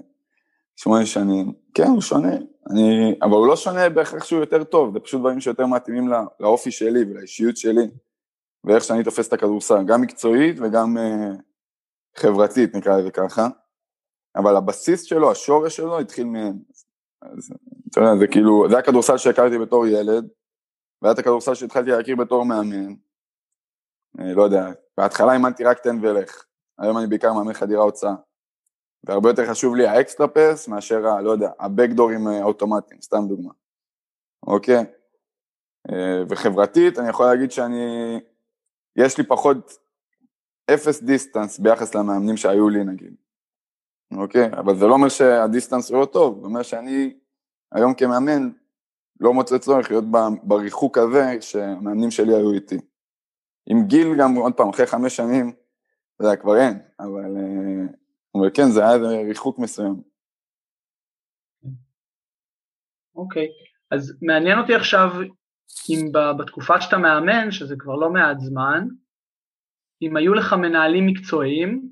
שמונה 0.76 1.06
שנים, 1.06 1.52
כן, 1.74 1.86
הוא 1.86 2.00
שונה, 2.00 2.32
אני, 2.70 3.14
אבל 3.22 3.32
הוא 3.32 3.46
לא 3.46 3.56
שונה 3.56 3.88
בהכרח 3.88 4.24
שהוא 4.24 4.40
יותר 4.40 4.64
טוב, 4.64 4.92
זה 4.94 5.00
פשוט 5.00 5.20
דברים 5.20 5.40
שיותר 5.40 5.66
מתאימים 5.66 6.08
לא, 6.08 6.18
לאופי 6.40 6.70
שלי 6.70 7.02
ולאישיות 7.02 7.56
שלי, 7.56 7.90
ואיך 8.64 8.84
שאני 8.84 9.04
תופס 9.04 9.28
את 9.28 9.32
הכדורסל, 9.32 9.84
גם 9.86 10.00
מקצועית 10.00 10.56
וגם 10.60 10.96
uh, 10.96 11.42
חברתית, 12.16 12.74
נקרא 12.74 12.98
לזה 12.98 13.10
ככה, 13.10 13.48
אבל 14.36 14.56
הבסיס 14.56 15.02
שלו, 15.02 15.30
השורש 15.30 15.76
שלו, 15.76 16.00
התחיל 16.00 16.26
מהם. 16.26 16.58
אז 17.22 17.52
אתה 17.90 18.00
יודע, 18.00 18.16
זה 18.18 18.26
כאילו, 18.26 18.66
זה 18.70 18.78
הכדורסל 18.78 19.16
שהכרתי 19.16 19.58
בתור 19.58 19.86
ילד, 19.86 20.28
והיה 21.02 21.14
את 21.14 21.18
הכדורסל 21.18 21.54
שהתחלתי 21.54 21.90
להכיר 21.90 22.16
בתור 22.16 22.44
מאמן. 22.44 22.94
אה, 24.20 24.34
לא 24.34 24.42
יודע, 24.42 24.66
בהתחלה 24.96 25.32
אימנתי 25.32 25.64
רק 25.64 25.78
תן 25.78 25.98
ולך, 26.02 26.44
היום 26.78 26.98
אני 26.98 27.06
בעיקר 27.06 27.32
מאמן 27.32 27.52
חדירה 27.52 27.82
הוצאה. 27.82 28.14
והרבה 29.04 29.30
יותר 29.30 29.46
חשוב 29.46 29.76
לי 29.76 29.86
ה 29.86 29.93
extra 29.93 30.28
pass 30.28 30.68
מאשר, 30.68 31.06
ה, 31.06 31.22
לא 31.22 31.30
יודע, 31.30 31.50
ה 31.58 31.65
backdoor 31.65 32.16
ים 32.16 32.28
אה, 32.28 32.40
האוטומטיים, 32.40 33.00
סתם 33.00 33.28
דוגמה, 33.28 33.52
אוקיי? 34.46 34.84
אה, 35.90 36.22
וחברתית, 36.28 36.98
אני 36.98 37.08
יכול 37.08 37.26
להגיד 37.26 37.50
שאני, 37.50 37.84
יש 38.96 39.18
לי 39.18 39.24
פחות 39.26 39.78
אפס 40.74 41.02
דיסטנס 41.02 41.58
ביחס 41.58 41.94
למאמנים 41.94 42.36
שהיו 42.36 42.68
לי 42.68 42.84
נגיד, 42.84 43.14
אוקיי? 44.16 44.46
אבל 44.52 44.76
זה 44.76 44.86
לא 44.86 44.92
אומר 44.92 45.08
שהדיסטנס 45.08 45.90
הוא 45.90 46.00
לא 46.00 46.04
טוב, 46.04 46.40
זה 46.40 46.46
אומר 46.46 46.62
שאני 46.62 47.14
היום 47.72 47.94
כמאמן 47.94 48.50
לא 49.20 49.34
מוצא 49.34 49.58
צורך 49.58 49.90
להיות 49.90 50.04
בריחוק 50.42 50.98
הזה 50.98 51.36
שהמאמנים 51.40 52.10
שלי 52.10 52.34
היו 52.34 52.52
איתי. 52.52 52.78
עם 53.66 53.86
גיל 53.86 54.14
גם, 54.18 54.34
עוד 54.34 54.52
פעם, 54.54 54.68
אחרי 54.68 54.86
חמש 54.86 55.16
שנים, 55.16 55.52
זה 56.22 56.36
כבר 56.36 56.56
אין, 56.56 56.78
אבל 57.00 57.36
אה, 57.36 57.86
אבל 58.34 58.50
כן, 58.54 58.70
זה 58.70 58.80
היה 58.80 58.96
ריחוק 59.28 59.58
מסוים. 59.58 60.02
אוקיי, 63.14 63.46
okay. 63.46 63.72
אז 63.90 64.18
מעניין 64.22 64.58
אותי 64.58 64.74
עכשיו 64.74 65.10
אם 65.90 66.12
בתקופה 66.38 66.80
שאתה 66.80 66.98
מאמן, 66.98 67.50
שזה 67.50 67.74
כבר 67.78 67.94
לא 67.94 68.10
מעט 68.10 68.40
זמן, 68.40 68.86
אם 70.02 70.16
היו 70.16 70.34
לך 70.34 70.52
מנהלים 70.52 71.06
מקצועיים, 71.06 71.88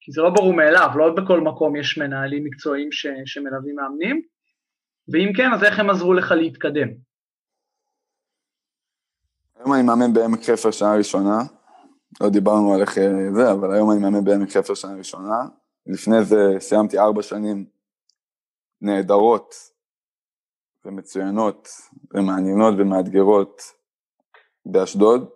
כי 0.00 0.12
זה 0.12 0.20
לא 0.20 0.30
ברור 0.30 0.54
מאליו, 0.54 0.88
לא 0.96 1.14
בכל 1.14 1.40
מקום 1.40 1.76
יש 1.76 1.98
מנהלים 1.98 2.44
מקצועיים 2.44 2.92
ש, 2.92 3.06
שמלווים 3.26 3.76
מאמנים, 3.76 4.22
ואם 5.12 5.32
כן, 5.36 5.52
אז 5.54 5.64
איך 5.64 5.78
הם 5.78 5.90
עזרו 5.90 6.14
לך 6.14 6.32
להתקדם? 6.32 6.88
היום 9.56 9.74
אני 9.74 9.82
מאמן 9.82 10.12
בעמק 10.12 10.40
חפר 10.42 10.70
שנה 10.70 10.94
ראשונה, 10.94 11.38
לא 12.20 12.28
דיברנו 12.28 12.74
על 12.74 12.80
איך 12.80 12.98
אה, 12.98 13.32
זה, 13.34 13.52
אבל 13.52 13.74
היום 13.74 13.90
אני 13.90 14.00
מאמן 14.00 14.24
בעמק 14.24 14.50
חפר 14.50 14.74
שנה 14.74 14.94
ראשונה. 14.94 15.34
לפני 15.88 16.24
זה 16.24 16.36
סיימתי 16.58 16.98
ארבע 16.98 17.22
שנים 17.22 17.66
נהדרות 18.80 19.54
ומצוינות 20.84 21.68
ומעניינות 22.14 22.74
ומאתגרות 22.78 23.62
באשדוד, 24.66 25.30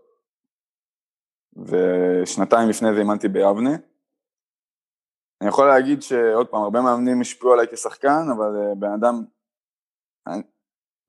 ושנתיים 1.56 2.68
לפני 2.68 2.94
זה 2.94 3.00
אימנתי 3.00 3.28
ביבנה. 3.28 3.76
אני 5.40 5.48
יכול 5.48 5.66
להגיד 5.66 6.02
שעוד 6.02 6.48
פעם, 6.48 6.62
הרבה 6.62 6.80
מאמנים 6.80 7.20
השפיעו 7.20 7.52
עליי 7.52 7.66
כשחקן, 7.72 8.26
אבל 8.36 8.56
אה, 8.56 8.74
בן 8.74 8.92
אדם, 8.92 9.24
אני 10.26 10.42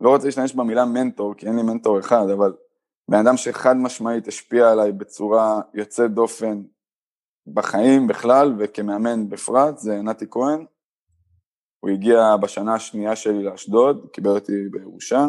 לא 0.01 0.09
רוצה 0.09 0.25
להשתמש 0.25 0.53
במילה 0.53 0.85
מנטור, 0.85 1.33
כי 1.35 1.47
אין 1.47 1.55
לי 1.55 1.63
מנטור 1.63 1.99
אחד, 1.99 2.29
אבל 2.33 2.53
בן 3.11 3.17
אדם 3.17 3.37
שחד 3.37 3.75
משמעית 3.77 4.27
השפיע 4.27 4.71
עליי 4.71 4.91
בצורה 4.91 5.61
יוצאת 5.73 6.11
דופן 6.11 6.61
בחיים 7.47 8.07
בכלל 8.07 8.55
וכמאמן 8.59 9.29
בפרט, 9.29 9.77
זה 9.77 10.01
נתי 10.01 10.25
כהן. 10.31 10.65
הוא 11.79 11.89
הגיע 11.91 12.37
בשנה 12.41 12.73
השנייה 12.73 13.15
שלי 13.15 13.43
לאשדוד, 13.43 14.07
קיבל 14.13 14.29
אותי 14.29 14.69
בירושה, 14.71 15.25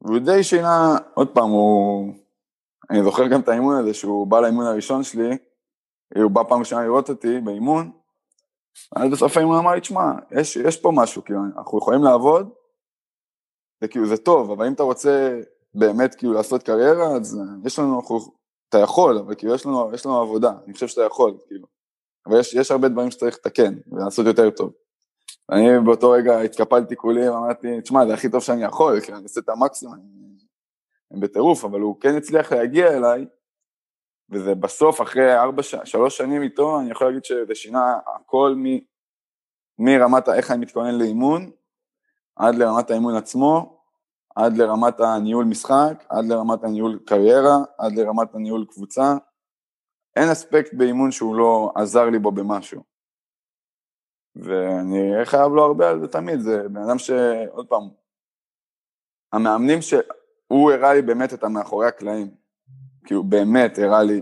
והוא 0.00 0.18
די 0.18 0.44
שינה, 0.44 0.98
עוד 1.14 1.28
פעם, 1.34 1.50
הוא... 1.50 2.14
אני 2.90 3.04
זוכר 3.04 3.26
גם 3.28 3.40
את 3.40 3.48
האימון 3.48 3.76
הזה, 3.76 3.94
שהוא 3.94 4.26
בא 4.26 4.40
לאימון 4.40 4.66
הראשון 4.66 5.02
שלי, 5.02 5.36
הוא 6.14 6.30
בא 6.30 6.42
פעם 6.48 6.58
ראשונה 6.58 6.84
לראות 6.84 7.10
אותי 7.10 7.40
באימון, 7.40 7.90
ואז 8.96 9.10
בסוף 9.12 9.36
האימון 9.36 9.58
אמר 9.58 9.74
לי, 9.74 9.80
תשמע, 9.80 10.12
יש, 10.30 10.56
יש 10.56 10.76
פה 10.76 10.92
משהו, 10.94 11.24
כאילו, 11.24 11.40
אנחנו 11.56 11.78
יכולים 11.78 12.02
לעבוד, 12.02 12.50
וכאילו 13.82 14.06
זה 14.06 14.16
טוב, 14.16 14.50
אבל 14.50 14.66
אם 14.66 14.72
אתה 14.72 14.82
רוצה 14.82 15.40
באמת 15.74 16.14
כאילו 16.14 16.32
לעשות 16.32 16.62
קריירה, 16.62 17.16
אז 17.16 17.40
יש 17.64 17.78
לנו, 17.78 18.02
אתה 18.68 18.78
יכול, 18.78 19.18
אבל 19.18 19.34
כאילו 19.34 19.54
יש 19.54 19.66
לנו, 19.66 19.90
יש 19.94 20.06
לנו 20.06 20.20
עבודה, 20.20 20.52
אני 20.64 20.72
חושב 20.72 20.88
שאתה 20.88 21.02
יכול, 21.02 21.34
כאילו. 21.46 21.66
אבל 22.26 22.40
יש, 22.40 22.54
יש 22.54 22.70
הרבה 22.70 22.88
דברים 22.88 23.10
שצריך 23.10 23.34
לתקן 23.34 23.74
ולעשות 23.92 24.26
יותר 24.26 24.50
טוב. 24.50 24.72
אני 25.50 25.80
באותו 25.84 26.10
רגע 26.10 26.40
התקפלתי 26.40 26.96
כולי, 26.96 27.28
אמרתי, 27.28 27.80
תשמע, 27.80 28.06
זה 28.06 28.14
הכי 28.14 28.30
טוב 28.30 28.40
שאני 28.40 28.64
יכול, 28.64 29.00
כי 29.00 29.12
אני 29.12 29.22
עושה 29.22 29.40
את 29.40 29.48
המקסימום, 29.48 29.94
אני 31.12 31.20
בטירוף, 31.20 31.64
אבל 31.64 31.80
הוא 31.80 32.00
כן 32.00 32.16
הצליח 32.16 32.52
להגיע 32.52 32.96
אליי, 32.96 33.26
וזה 34.30 34.54
בסוף, 34.54 35.00
אחרי 35.00 35.38
ארבע, 35.38 35.62
שלוש 35.62 36.16
שנים 36.16 36.42
איתו, 36.42 36.80
אני 36.80 36.90
יכול 36.90 37.06
להגיד 37.06 37.24
שזה 37.24 37.54
שינה 37.54 37.98
הכל 38.16 38.54
מ, 38.56 38.64
מרמת 39.78 40.28
איך 40.28 40.50
אני 40.50 40.60
מתכונן 40.60 40.98
לאימון, 40.98 41.50
עד 42.36 42.54
לרמת 42.54 42.90
האימון 42.90 43.14
עצמו, 43.16 43.75
עד 44.36 44.56
לרמת 44.56 45.00
הניהול 45.00 45.44
משחק, 45.44 46.04
עד 46.08 46.24
לרמת 46.24 46.64
הניהול 46.64 46.98
קריירה, 47.06 47.56
עד 47.78 47.92
לרמת 47.92 48.34
הניהול 48.34 48.66
קבוצה. 48.70 49.16
אין 50.16 50.28
אספקט 50.28 50.74
באימון 50.74 51.10
שהוא 51.10 51.36
לא 51.36 51.72
עזר 51.74 52.10
לי 52.10 52.18
בו 52.18 52.32
במשהו. 52.32 52.82
ואני 54.36 55.24
חייב 55.24 55.52
לו 55.52 55.64
הרבה 55.64 55.90
על 55.90 56.00
זה 56.00 56.08
תמיד, 56.08 56.40
זה 56.40 56.68
בן 56.68 56.82
אדם 56.82 56.98
שעוד 56.98 57.66
פעם, 57.68 57.82
המאמנים 59.32 59.82
שהוא 59.82 60.72
הראה 60.72 60.94
לי 60.94 61.02
באמת 61.02 61.34
את 61.34 61.44
המאחורי 61.44 61.86
הקלעים, 61.86 62.30
הוא 63.10 63.24
באמת 63.24 63.78
הראה 63.78 64.02
לי 64.02 64.20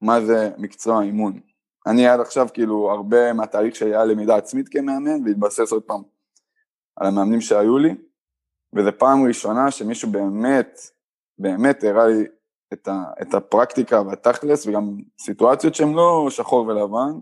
מה 0.00 0.20
זה 0.20 0.50
מקצוע 0.58 1.02
אימון. 1.02 1.40
אני 1.86 2.06
עד 2.06 2.20
עכשיו 2.20 2.48
כאילו 2.54 2.90
הרבה 2.90 3.32
מהתהליך 3.32 3.76
שלי 3.76 3.94
היה 3.94 4.04
למידה 4.04 4.36
עצמית 4.36 4.68
כמאמן 4.68 5.24
והתבסס 5.24 5.72
עוד 5.72 5.82
פעם 5.82 6.02
על 6.96 7.06
המאמנים 7.06 7.40
שהיו 7.40 7.78
לי, 7.78 8.07
וזו 8.74 8.90
פעם 8.98 9.26
ראשונה 9.28 9.70
שמישהו 9.70 10.10
באמת, 10.10 10.78
באמת 11.38 11.84
הראה 11.84 12.06
לי 12.06 12.24
את, 12.72 12.88
ה, 12.88 13.04
את 13.22 13.34
הפרקטיקה 13.34 14.02
והתכלס 14.02 14.66
וגם 14.66 14.96
סיטואציות 15.20 15.74
שהן 15.74 15.92
לא 15.92 16.26
שחור 16.30 16.66
ולבן, 16.66 17.18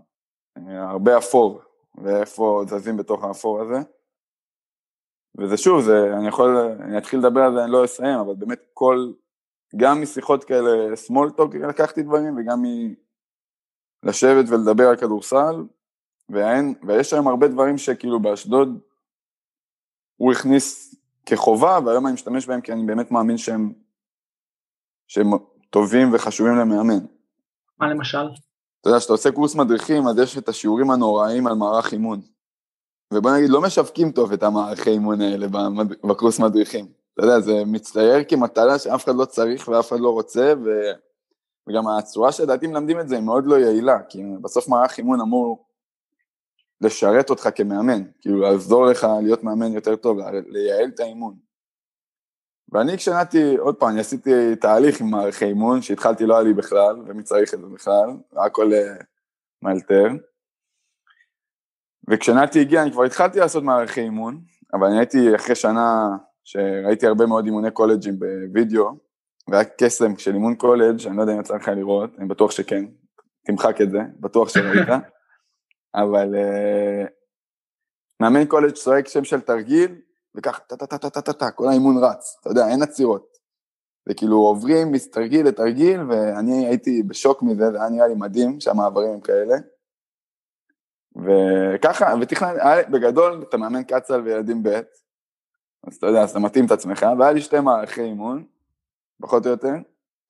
הרבה 0.67 1.17
אפור, 1.17 1.61
ואיפה 1.95 2.63
זזים 2.67 2.97
בתוך 2.97 3.23
האפור 3.23 3.61
הזה. 3.61 3.77
וזה 5.37 5.57
שוב, 5.57 5.81
זה, 5.81 6.13
אני 6.17 6.27
יכול, 6.27 6.57
אני 6.57 6.97
אתחיל 6.97 7.19
לדבר 7.19 7.41
על 7.41 7.53
זה, 7.53 7.63
אני 7.63 7.71
לא 7.71 7.85
אסיים, 7.85 8.19
אבל 8.19 8.35
באמת 8.35 8.61
כל, 8.73 9.13
גם 9.75 10.01
משיחות 10.01 10.43
כאלה 10.43 10.93
small 10.93 11.39
talk 11.39 11.57
לקחתי 11.69 12.01
דברים, 12.03 12.37
וגם 12.37 12.61
מלשבת 14.03 14.49
ולדבר 14.49 14.87
על 14.87 14.95
כדורסל, 14.95 15.63
ואין, 16.29 16.73
ויש 16.87 17.13
היום 17.13 17.27
הרבה 17.27 17.47
דברים 17.47 17.77
שכאילו 17.77 18.19
באשדוד 18.19 18.79
הוא 20.17 20.31
הכניס 20.31 20.95
כחובה, 21.27 21.79
והיום 21.85 22.05
אני 22.05 22.13
משתמש 22.13 22.47
בהם 22.47 22.61
כי 22.61 22.71
אני 22.71 22.85
באמת 22.85 23.11
מאמין 23.11 23.37
שהם, 23.37 23.73
שהם 25.07 25.27
טובים 25.69 26.13
וחשובים 26.13 26.55
למאמן. 26.55 27.05
מה 27.79 27.89
למשל? 27.89 28.27
אתה 28.81 28.89
יודע, 28.89 28.99
כשאתה 28.99 29.13
עושה 29.13 29.31
קורס 29.31 29.55
מדריכים, 29.55 30.07
אז 30.07 30.19
יש 30.19 30.37
את 30.37 30.49
השיעורים 30.49 30.91
הנוראים 30.91 31.47
על 31.47 31.53
מערך 31.53 31.93
אימון. 31.93 32.21
ובוא 33.13 33.31
נגיד, 33.31 33.49
לא 33.49 33.61
משווקים 33.61 34.11
טוב 34.11 34.31
את 34.31 34.43
המערכי 34.43 34.89
אימון 34.89 35.21
האלה 35.21 35.47
בקורס 36.03 36.39
מדריכים. 36.39 36.87
אתה 37.13 37.25
יודע, 37.25 37.39
זה 37.39 37.53
מצטייר 37.65 38.23
כמטלה 38.27 38.79
שאף 38.79 39.05
אחד 39.05 39.15
לא 39.15 39.25
צריך 39.25 39.67
ואף 39.67 39.89
אחד 39.89 39.99
לא 39.99 40.09
רוצה, 40.09 40.53
ו... 40.65 40.69
וגם 41.69 41.87
הצורה 41.87 42.31
שלדעתי 42.31 42.67
מלמדים 42.67 42.99
את 42.99 43.07
זה 43.07 43.15
היא 43.15 43.23
מאוד 43.23 43.45
לא 43.47 43.55
יעילה, 43.55 44.03
כי 44.09 44.23
בסוף 44.41 44.67
מערך 44.67 44.97
אימון 44.97 45.21
אמור 45.21 45.66
לשרת 46.81 47.29
אותך 47.29 47.49
כמאמן, 47.55 48.03
כאילו 48.21 48.41
לעזור 48.41 48.85
לך 48.85 49.07
להיות 49.23 49.43
מאמן 49.43 49.73
יותר 49.73 49.95
טוב, 49.95 50.17
לייעל 50.47 50.89
את 50.95 50.99
האימון. 50.99 51.35
ואני 52.71 52.97
כשנעתי, 52.97 53.57
עוד 53.57 53.75
פעם, 53.75 53.89
אני 53.89 53.99
עשיתי 53.99 54.55
תהליך 54.55 55.01
עם 55.01 55.07
מערכי 55.11 55.45
אימון, 55.45 55.81
שהתחלתי 55.81 56.25
לא 56.25 56.33
היה 56.33 56.43
לי 56.43 56.53
בכלל, 56.53 56.95
ומי 57.05 57.23
צריך 57.23 57.53
את 57.53 57.59
זה 57.59 57.67
בכלל, 57.67 58.09
הכל 58.45 58.71
uh, 58.71 59.03
מאלתר. 59.61 60.07
וכשנעתי 62.09 62.61
הגיע, 62.61 62.83
אני 62.83 62.91
כבר 62.91 63.03
התחלתי 63.03 63.39
לעשות 63.39 63.63
מערכי 63.63 64.01
אימון, 64.01 64.41
אבל 64.73 64.87
אני 64.87 64.97
הייתי 64.97 65.35
אחרי 65.35 65.55
שנה 65.55 66.09
שראיתי 66.43 67.07
הרבה 67.07 67.25
מאוד 67.25 67.45
אימוני 67.45 67.71
קולג'ים 67.71 68.19
בווידאו, 68.19 68.97
והיה 69.47 69.63
קסם 69.63 70.17
של 70.17 70.33
אימון 70.33 70.55
קולג', 70.55 71.07
אני 71.07 71.17
לא 71.17 71.21
יודע 71.21 71.33
אם 71.33 71.39
יצא 71.39 71.55
לך 71.55 71.67
לראות, 71.67 72.09
אני 72.17 72.27
בטוח 72.27 72.51
שכן, 72.51 72.85
תמחק 73.45 73.81
את 73.81 73.91
זה, 73.91 73.99
בטוח 74.19 74.49
שראית. 74.49 74.87
אבל 75.95 76.35
uh, 76.35 77.09
מאמן 78.21 78.45
קולג' 78.45 78.73
צועק 78.73 79.07
שם 79.07 79.23
של 79.23 79.41
תרגיל, 79.41 80.01
טה 80.43 80.51
טה 80.51 80.87
טה 80.87 80.97
טה 80.97 81.09
טה 81.09 81.21
טה 81.21 81.33
טה, 81.33 81.51
כל 81.51 81.67
האימון 81.67 82.03
רץ, 82.03 82.37
אתה 82.41 82.49
יודע, 82.49 82.67
אין 82.67 82.81
עצירות. 82.81 83.37
וכאילו 84.09 84.37
עוברים 84.37 84.91
מתרגיל 84.91 85.47
לתרגיל, 85.47 86.01
ואני 86.09 86.67
הייתי 86.67 87.03
בשוק 87.03 87.43
מזה, 87.43 87.71
זה 87.71 87.81
היה 87.81 87.89
נראה 87.89 88.07
לי 88.07 88.13
מדהים 88.15 88.59
שהמעברים 88.59 89.09
הם 89.09 89.19
כאלה. 89.19 89.55
וככה, 91.15 92.13
ותכנן, 92.21 92.55
בגדול 92.91 93.45
אתה 93.49 93.57
מאמן 93.57 93.83
קצ"ל 93.83 94.21
וילדים 94.21 94.63
ב', 94.63 94.81
אז 95.87 95.95
אתה 95.95 96.07
יודע, 96.07 96.21
אז 96.21 96.29
אתה 96.29 96.39
מתאים 96.39 96.65
את 96.65 96.71
עצמך, 96.71 97.05
והיה 97.19 97.31
לי 97.31 97.41
שתי 97.41 97.59
מערכי 97.59 98.01
אימון, 98.01 98.45
פחות 99.21 99.45
או 99.45 99.51
יותר, 99.51 99.73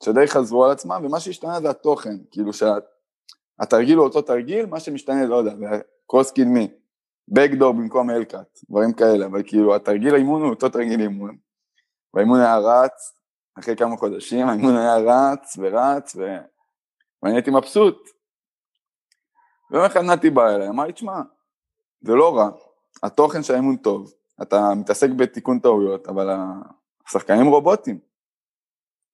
שדי 0.03 0.27
חזרו 0.27 0.65
על 0.65 0.71
עצמם, 0.71 1.01
ומה 1.05 1.19
שהשתנה 1.19 1.61
זה 1.61 1.69
התוכן, 1.69 2.15
כאילו 2.31 2.53
שאת 2.53 2.83
התרגיל 3.59 3.97
הוא 3.97 4.05
אותו 4.05 4.21
תרגיל, 4.21 4.65
מה 4.65 4.79
שמשתנה, 4.79 5.25
לא 5.25 5.35
יודע, 5.35 5.51
קרוס 6.07 6.31
קדמי, 6.31 6.67
בקדור 7.27 7.71
במקום 7.71 8.09
אלקאט, 8.09 8.59
דברים 8.69 8.93
כאלה, 8.93 9.25
אבל 9.25 9.43
כאילו 9.47 9.75
התרגיל 9.75 10.15
האימון 10.15 10.41
הוא 10.41 10.49
אותו 10.49 10.69
תרגיל 10.69 11.01
אימון, 11.01 11.37
והאימון 12.13 12.39
היה 12.39 12.57
רץ, 12.57 13.13
אחרי 13.59 13.75
כמה 13.75 13.97
חודשים 13.97 14.47
האימון 14.47 14.77
היה 14.77 14.97
רץ 14.97 15.57
ורץ, 15.57 16.15
ו... 16.15 16.21
ואני 17.23 17.35
הייתי 17.35 17.51
מבסוט. 17.51 18.09
ויום 19.71 19.85
אחד 19.85 20.01
נתי 20.01 20.29
בא 20.29 20.49
אליי, 20.49 20.69
אמר 20.69 20.85
לי, 20.85 20.93
תשמע, 20.93 21.21
זה 22.01 22.13
לא 22.13 22.37
רע, 22.37 22.49
התוכן 23.03 23.43
של 23.43 23.53
האימון 23.53 23.77
טוב, 23.77 24.13
אתה 24.41 24.73
מתעסק 24.75 25.09
בתיקון 25.09 25.59
טעויות, 25.59 26.07
אבל 26.07 26.29
השחקנים 27.07 27.47
רובוטים, 27.47 27.99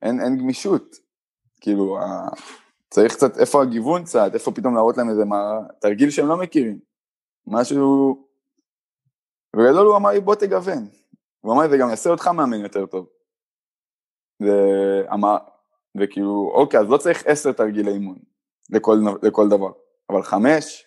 אין, 0.02 0.20
אין 0.22 0.38
גמישות, 0.38 0.96
כאילו, 1.62 1.98
צריך 2.94 3.14
קצת, 3.14 3.38
איפה 3.38 3.62
הגיוון 3.62 4.04
קצת, 4.04 4.32
איפה 4.34 4.52
פתאום 4.52 4.76
להראות 4.76 4.98
להם 4.98 5.10
איזה 5.10 5.26
מה, 5.26 5.60
תרגיל 5.80 6.10
שהם 6.10 6.28
לא 6.28 6.38
מכירים, 6.38 6.80
משהו... 7.48 8.18
בגדול 9.56 9.88
הוא 9.88 9.96
אמר 9.96 10.10
לי 10.10 10.20
בוא 10.20 10.36
תגוון, 10.36 10.88
הוא 11.42 11.54
אמר 11.54 11.64
לי 11.64 11.70
זה 11.70 11.78
גם 11.78 11.90
יעשה 11.90 12.10
אותך 12.10 12.28
מאמן 12.28 12.62
יותר 12.62 12.86
טוב. 12.86 13.08
ואמר, 14.40 15.38
וכאילו, 16.02 16.52
אוקיי, 16.56 16.80
אז 16.80 16.90
לא 16.90 16.98
צריך 16.98 17.28
עשר 17.28 17.52
תרגילי 17.52 17.92
אימון 17.92 18.18
לכל, 18.70 18.98
לכל 19.24 19.50
דבר, 19.50 19.72
אבל 20.10 20.24
חמש, 20.24 20.86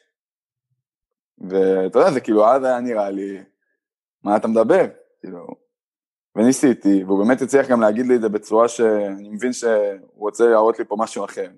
ואתה 1.38 1.99
יודע, 1.99 2.12
זה 2.12 2.21
כאילו, 2.21 2.47
אז 2.47 2.64
היה 2.64 2.81
נראה 2.81 3.11
לי, 3.11 3.42
מה 4.23 4.37
אתה 4.37 4.49
מדבר? 4.49 4.85
כאילו, 5.21 5.47
וניסיתי, 6.37 7.05
והוא 7.05 7.25
באמת 7.25 7.42
הצליח 7.42 7.69
גם 7.69 7.81
להגיד 7.81 8.07
לי 8.07 8.16
את 8.16 8.21
זה 8.21 8.29
בצורה 8.29 8.69
שאני 8.69 9.29
מבין 9.29 9.53
שהוא 9.53 9.71
רוצה 10.14 10.49
להראות 10.49 10.79
לי 10.79 10.85
פה 10.85 10.97
משהו 10.99 11.25
אחר. 11.25 11.51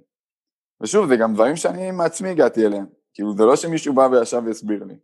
ושוב, 0.83 1.09
זה 1.09 1.17
גם 1.17 1.35
דברים 1.35 1.57
שאני 1.57 1.91
מעצמי 1.91 2.29
הגעתי 2.29 2.67
אליהם, 2.67 2.87
כאילו 3.15 3.37
זה 3.37 3.45
לא 3.45 3.57
שמישהו 3.57 3.95
בא 3.95 4.09
וישב 4.13 4.43
והסביר 4.47 4.85
לי. 4.85 4.99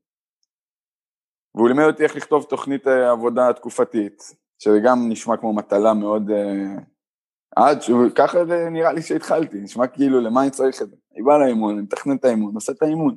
והוא 1.54 1.68
לימד 1.68 1.84
אותי 1.84 2.02
איך 2.04 2.16
לכתוב 2.16 2.44
תוכנית 2.44 2.86
אה, 2.86 3.10
עבודה 3.10 3.52
תקופתית, 3.52 4.22
שזה 4.58 4.78
גם 4.84 4.98
נשמע 5.08 5.36
כמו 5.36 5.52
מטלה 5.52 5.94
מאוד 5.94 6.30
uh, 6.30 6.82
עד 7.56 7.82
שככה 7.82 8.44
זה 8.46 8.68
נראה 8.70 8.92
לי 8.92 9.02
שהתחלתי, 9.02 9.60
נשמע 9.60 9.86
כאילו 9.86 10.20
למה 10.20 10.42
אני 10.42 10.50
צריך 10.50 10.82
את 10.82 10.90
זה. 10.90 10.96
אני 11.12 11.22
בא 11.22 11.38
לאימון, 11.38 11.74
אני 11.74 11.82
מתכנן 11.82 12.16
את 12.16 12.24
האימון, 12.24 12.54
עושה 12.54 12.72
את 12.72 12.82
האימון. 12.82 13.16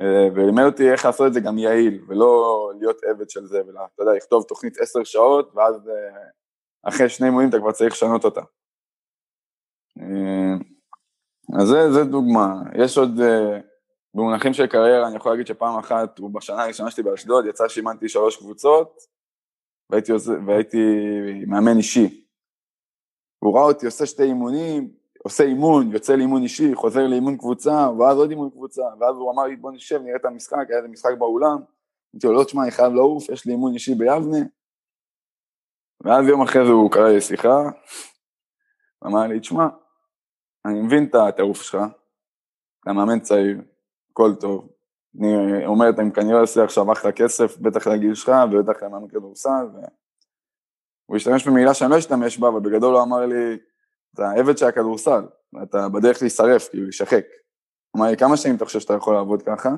אה, 0.00 0.28
ולימד 0.34 0.62
אותי 0.62 0.90
איך 0.92 1.04
לעשות 1.04 1.26
את 1.26 1.32
זה 1.32 1.40
גם 1.40 1.58
יעיל, 1.58 2.04
ולא 2.08 2.72
להיות 2.80 3.04
עבד 3.04 3.30
של 3.30 3.46
זה, 3.46 3.60
ואתה 3.66 4.02
יודע, 4.02 4.12
לכתוב 4.12 4.44
תוכנית 4.48 4.78
עשר 4.78 5.04
שעות, 5.04 5.52
ואז 5.54 5.88
אה, 5.88 6.28
אחרי 6.82 7.08
שני 7.08 7.26
אימונים 7.26 7.48
אתה 7.48 7.58
כבר 7.58 7.72
צריך 7.72 7.92
לשנות 7.92 8.24
אותה. 8.24 8.40
אה, 11.54 11.62
אז 11.62 11.68
זה, 11.68 11.92
זה 11.92 12.04
דוגמה. 12.04 12.62
יש 12.84 12.98
עוד, 12.98 13.10
במונחים 14.14 14.52
של 14.52 14.66
קריירה, 14.66 15.08
אני 15.08 15.16
יכול 15.16 15.32
להגיד 15.32 15.46
שפעם 15.46 15.78
אחת, 15.78 16.20
בשנה 16.20 16.62
הראשונה 16.62 16.90
שלי 16.90 17.02
באשדוד, 17.02 17.46
יצא 17.46 17.68
שאימנתי 17.68 18.08
שלוש 18.08 18.36
קבוצות, 18.36 18.98
והייתי, 19.90 20.12
והייתי 20.46 20.78
מאמן 21.46 21.76
אישי. 21.76 22.24
הוא 23.44 23.54
ראה 23.54 23.64
אותי 23.64 23.86
עושה 23.86 24.06
שתי 24.06 24.22
אימונים, 24.22 24.90
עושה 25.24 25.44
אימון, 25.44 25.92
יוצא 25.92 26.16
לאימון 26.16 26.42
אישי, 26.42 26.74
חוזר 26.74 27.06
לאימון 27.06 27.36
קבוצה, 27.36 27.88
ואז 27.98 28.16
עוד 28.16 28.30
אימון 28.30 28.50
קבוצה, 28.50 28.82
ואז 28.82 29.16
הוא 29.16 29.32
אמר 29.32 29.42
לי 29.42 29.56
בוא 29.56 29.72
נשב, 29.72 30.00
נראה 30.02 30.16
את 30.16 30.24
המשחק, 30.24 30.66
היה 30.68 30.78
איזה 30.78 30.88
משחק 30.88 31.10
באולם, 31.18 31.56
אמרתי 32.14 32.26
לו 32.26 32.32
לא 32.32 32.44
תשמע, 32.44 32.62
אני 32.62 32.70
חייב 32.70 32.92
לעוף, 32.92 33.28
יש 33.28 33.46
לי 33.46 33.52
אימון 33.52 33.74
אישי 33.74 33.94
ביבנה, 33.94 34.38
ואז 36.04 36.26
יום 36.28 36.42
אחרי 36.42 36.66
זה 36.66 36.72
הוא 36.72 36.90
קרא 36.90 37.08
לי 37.08 37.20
שיחה, 37.20 37.62
אמר 39.06 39.26
לי, 39.26 39.40
תשמע, 39.40 39.66
אני 40.68 40.80
מבין 40.80 41.04
את 41.04 41.14
הטירוף 41.14 41.62
שלך, 41.62 41.78
אתה 42.82 42.92
מאמן 42.92 43.20
צעיר, 43.20 43.60
הכל 44.10 44.34
טוב, 44.40 44.68
אני 45.20 45.66
אומרת, 45.66 45.98
אני 45.98 46.12
כנראה 46.12 46.40
עושה 46.40 46.64
עכשיו 46.64 46.92
אחלה 46.92 47.12
כסף, 47.12 47.58
בטח 47.58 47.86
לגיל 47.86 48.14
שלך, 48.14 48.32
ובטח 48.52 48.82
למאמן 48.82 49.08
כדורסל, 49.08 49.66
הוא 51.06 51.16
השתמש 51.16 51.48
במילה 51.48 51.74
שאני 51.74 51.90
לא 51.90 51.98
אשתמש 51.98 52.38
בה, 52.38 52.48
אבל 52.48 52.60
בגדול 52.60 52.94
הוא 52.94 53.02
אמר 53.02 53.26
לי, 53.26 53.58
אתה 54.14 54.30
עבד 54.30 54.58
של 54.58 54.66
הכדורסל, 54.66 55.24
אתה 55.62 55.88
בדרך 55.88 56.22
להישרף, 56.22 56.68
כאילו, 56.68 56.84
להישחק. 56.84 57.24
אמר 57.96 58.06
לי, 58.06 58.16
כמה 58.16 58.36
שנים 58.36 58.56
אתה 58.56 58.64
חושב 58.64 58.80
שאתה 58.80 58.94
יכול 58.94 59.14
לעבוד 59.14 59.42
ככה? 59.42 59.68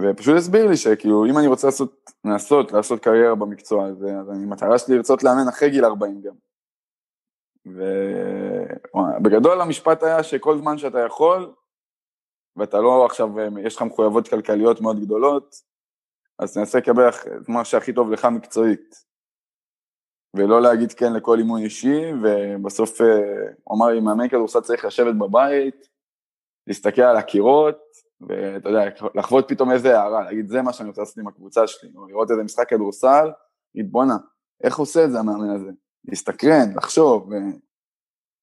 ופשוט 0.00 0.36
הסביר 0.36 0.66
לי 0.66 0.76
שכאילו, 0.76 1.26
אם 1.26 1.38
אני 1.38 1.46
רוצה 1.46 1.66
לעשות, 1.66 2.10
לעשות, 2.24 2.72
לעשות 2.72 3.00
קריירה 3.00 3.34
במקצוע 3.34 3.86
הזה, 3.86 4.18
אז 4.20 4.30
אני, 4.30 4.46
מטרה 4.46 4.78
שלי 4.78 4.96
לרצות 4.96 5.22
לאמן 5.22 5.48
אחרי 5.48 5.70
גיל 5.70 5.84
40 5.84 6.20
גם. 6.22 6.34
ובגדול 7.66 9.60
המשפט 9.60 10.02
היה 10.02 10.22
שכל 10.22 10.58
זמן 10.58 10.78
שאתה 10.78 10.98
יכול, 10.98 11.54
ואתה 12.56 12.80
לא 12.80 13.06
עכשיו, 13.06 13.28
יש 13.60 13.76
לך 13.76 13.82
מחויבות 13.82 14.28
כלכליות 14.28 14.80
מאוד 14.80 15.00
גדולות, 15.00 15.54
אז 16.38 16.54
תנסה 16.54 16.78
לקבל 16.78 17.08
את 17.08 17.48
מה 17.48 17.64
שהכי 17.64 17.92
טוב 17.92 18.10
לך 18.10 18.24
מקצועית. 18.24 19.06
ולא 20.36 20.62
להגיד 20.62 20.92
כן 20.92 21.12
לכל 21.12 21.38
אימון 21.38 21.62
אישי, 21.62 22.02
ובסוף 22.22 23.00
אה, 23.00 23.06
הוא 23.64 23.76
אמר 23.76 23.86
לי, 23.86 24.00
מאמן 24.00 24.28
כדורסל 24.28 24.60
צריך 24.60 24.84
לשבת 24.84 25.14
בבית, 25.14 25.88
להסתכל 26.66 27.02
על 27.02 27.16
הקירות, 27.16 27.78
ואתה 28.20 28.68
יודע, 28.68 28.80
לחוות 29.14 29.44
פתאום 29.48 29.72
איזה 29.72 29.98
הערה, 29.98 30.24
להגיד 30.24 30.48
זה 30.48 30.62
מה 30.62 30.72
שאני 30.72 30.88
רוצה 30.88 31.00
לעשות 31.00 31.18
עם 31.18 31.28
הקבוצה 31.28 31.66
שלי, 31.66 31.90
או 31.96 32.06
לראות 32.06 32.30
איזה 32.30 32.42
משחק 32.42 32.68
כדורסל, 32.68 33.30
להגיד 33.74 33.92
בואנה, 33.92 34.16
איך 34.64 34.78
עושה 34.78 35.04
את 35.04 35.10
זה 35.10 35.18
המאמן 35.18 35.50
הזה? 35.50 35.70
להסתקרן, 36.08 36.76
לחשוב, 36.76 37.30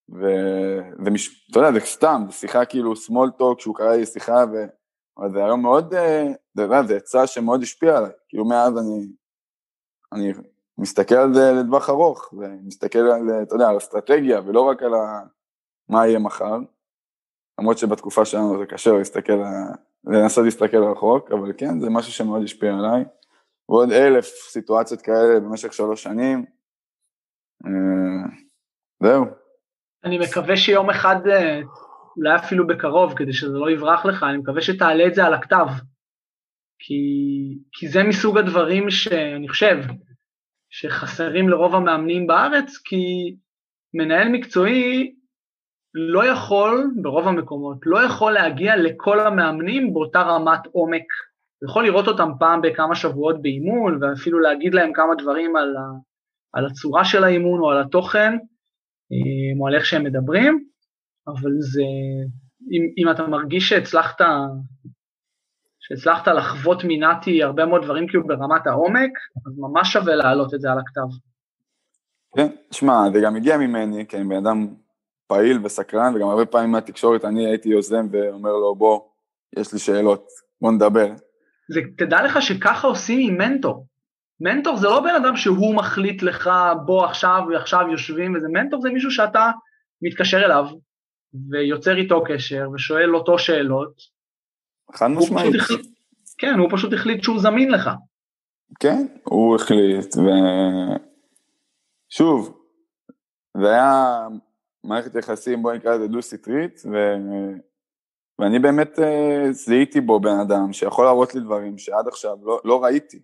ואתה 0.09 1.59
יודע, 1.59 1.71
זה 1.71 1.79
סתם, 1.85 2.23
זה 2.27 2.33
שיחה 2.33 2.65
כאילו 2.65 2.93
small 2.93 3.41
talk, 3.41 3.59
שהוא 3.59 3.75
קרא 3.75 3.95
לי 3.95 4.05
שיחה, 4.05 4.45
ו... 4.53 4.65
אבל 5.17 5.31
זה 5.33 5.45
היום 5.45 5.61
מאוד, 5.61 5.93
אה, 5.93 6.31
אתה 6.53 6.61
יודע, 6.61 6.83
זה 6.83 6.95
עצה 6.95 7.27
שמאוד 7.27 7.61
השפיע 7.61 7.97
עליי, 7.97 8.11
כאילו 8.29 8.45
מאז 8.45 8.73
אני, 8.77 9.07
אני 10.13 10.33
מסתכל 10.77 11.15
על 11.15 11.33
זה 11.33 11.51
לטווח 11.51 11.89
ארוך, 11.89 12.33
ומסתכל 12.33 12.99
על, 12.99 13.43
אתה 13.43 13.55
יודע, 13.55 13.69
על 13.69 13.77
אסטרטגיה, 13.77 14.41
ולא 14.45 14.61
רק 14.61 14.83
על 14.83 14.93
ה... 14.93 15.23
מה 15.89 16.07
יהיה 16.07 16.19
מחר, 16.19 16.57
למרות 17.59 17.77
שבתקופה 17.77 18.25
שלנו 18.25 18.59
זה 18.59 18.65
קשה 18.65 18.91
להסתכל, 18.91 19.33
לנסות 20.03 20.45
להסתכל 20.45 20.83
רחוק, 20.83 21.31
אבל 21.31 21.53
כן, 21.57 21.79
זה 21.79 21.89
משהו 21.89 22.11
שמאוד 22.11 22.43
השפיע 22.43 22.73
עליי. 22.73 23.05
ועוד 23.69 23.91
אלף 23.91 24.25
סיטואציות 24.25 25.01
כאלה 25.01 25.39
במשך 25.39 25.73
שלוש 25.73 26.03
שנים. 26.03 26.45
אה, 27.65 28.29
זהו. 29.03 29.25
אני 30.03 30.17
מקווה 30.17 30.57
שיום 30.57 30.89
אחד, 30.89 31.27
אה, 31.27 31.61
אולי 32.17 32.35
אפילו 32.35 32.67
בקרוב, 32.67 33.13
כדי 33.15 33.33
שזה 33.33 33.57
לא 33.57 33.71
יברח 33.71 34.05
לך, 34.05 34.23
אני 34.23 34.37
מקווה 34.37 34.61
שתעלה 34.61 35.07
את 35.07 35.15
זה 35.15 35.25
על 35.25 35.33
הכתב. 35.33 35.65
כי, 36.79 36.93
כי 37.71 37.87
זה 37.87 38.03
מסוג 38.03 38.37
הדברים 38.37 38.89
שאני 38.89 39.49
חושב, 39.49 39.77
שחסרים 40.69 41.49
לרוב 41.49 41.75
המאמנים 41.75 42.27
בארץ, 42.27 42.77
כי 42.85 43.35
מנהל 43.93 44.29
מקצועי 44.29 45.15
לא 45.93 46.25
יכול, 46.25 46.91
ברוב 47.01 47.27
המקומות, 47.27 47.77
לא 47.85 48.05
יכול 48.05 48.31
להגיע 48.31 48.77
לכל 48.77 49.19
המאמנים 49.19 49.93
באותה 49.93 50.21
רמת 50.21 50.59
עומק. 50.71 51.05
הוא 51.59 51.69
יכול 51.69 51.85
לראות 51.85 52.07
אותם 52.07 52.29
פעם 52.39 52.61
בכמה 52.61 52.95
שבועות 52.95 53.41
באימון, 53.41 54.03
ואפילו 54.03 54.39
להגיד 54.39 54.73
להם 54.73 54.93
כמה 54.93 55.15
דברים 55.15 55.55
על, 55.55 55.75
על 56.53 56.65
הצורה 56.65 57.05
של 57.05 57.23
האימון 57.23 57.59
או 57.59 57.71
על 57.71 57.81
התוכן, 57.81 58.33
אה, 59.11 59.59
או 59.59 59.67
על 59.67 59.75
איך 59.75 59.85
שהם 59.85 60.03
מדברים, 60.03 60.65
אבל 61.27 61.51
זה, 61.59 61.81
אם, 62.71 62.81
אם 62.97 63.11
אתה 63.11 63.27
מרגיש 63.27 63.69
שהצלחת 63.69 64.21
שהצלחת 65.79 66.27
לחוות 66.27 66.83
מנתי 66.83 67.43
הרבה 67.43 67.65
מאוד 67.65 67.83
דברים 67.83 68.07
כאילו 68.07 68.27
ברמת 68.27 68.67
העומק, 68.67 69.11
אז 69.47 69.53
ממש 69.57 69.93
שווה 69.93 70.15
להעלות 70.15 70.53
את 70.53 70.61
זה 70.61 70.71
על 70.71 70.79
הכתב. 70.79 71.15
כן, 72.35 72.47
שמע, 72.71 72.93
זה 73.13 73.19
גם 73.23 73.35
הגיע 73.35 73.57
ממני, 73.57 74.05
כי 74.07 74.17
אני 74.17 74.25
בן 74.25 74.35
אדם 74.35 74.67
פעיל 75.27 75.59
וסקרן, 75.65 76.15
וגם 76.15 76.27
הרבה 76.27 76.45
פעמים 76.45 76.71
מהתקשורת 76.71 77.25
אני 77.25 77.45
הייתי 77.45 77.69
יוזם 77.69 78.07
ואומר 78.11 78.51
לו, 78.51 78.75
בוא, 78.75 79.01
יש 79.57 79.73
לי 79.73 79.79
שאלות, 79.79 80.27
בוא 80.61 80.71
נדבר. 80.71 81.07
זה, 81.73 81.81
תדע 81.97 82.23
לך 82.23 82.41
שככה 82.41 82.87
עושים 82.87 83.29
עם 83.29 83.37
מנטור. 83.37 83.85
מנטור 84.43 84.77
זה 84.77 84.87
לא 84.87 84.99
בן 84.99 85.15
אדם 85.23 85.35
שהוא 85.35 85.75
מחליט 85.75 86.23
לך, 86.23 86.49
בוא 86.85 87.05
עכשיו 87.05 87.41
ועכשיו 87.49 87.85
יושבים, 87.91 88.35
וזה 88.35 88.47
מנטור 88.47 88.81
זה 88.81 88.89
מישהו 88.89 89.11
שאתה 89.11 89.51
מתקשר 90.01 90.45
אליו, 90.45 90.65
ויוצר 91.49 91.97
איתו 91.97 92.23
קשר, 92.23 92.69
ושואל 92.73 93.15
אותו 93.15 93.39
שאלות, 93.39 93.93
חד 94.93 95.07
משמעית. 95.07 95.53
כן, 96.37 96.59
הוא 96.59 96.69
פשוט 96.71 96.93
החליט 96.93 97.23
שהוא 97.23 97.39
זמין 97.39 97.71
לך. 97.71 97.89
כן, 98.79 99.05
הוא 99.23 99.55
החליט, 99.55 100.15
ושוב, 102.09 102.63
זה 103.57 103.69
היה 103.69 104.27
מערכת 104.83 105.15
יחסים, 105.15 105.63
בוא 105.63 105.73
נקרא 105.73 105.95
לזה 105.95 106.07
דו-סטרית, 106.07 106.81
ו... 106.91 106.97
ואני 108.39 108.59
באמת 108.59 108.99
uh, 108.99 109.51
זיהיתי 109.51 110.01
בו 110.01 110.19
בן 110.19 110.39
אדם 110.39 110.73
שיכול 110.73 111.05
להראות 111.05 111.35
לי 111.35 111.41
דברים 111.41 111.77
שעד 111.77 112.07
עכשיו 112.07 112.37
לא, 112.43 112.61
לא 112.65 112.83
ראיתי. 112.83 113.19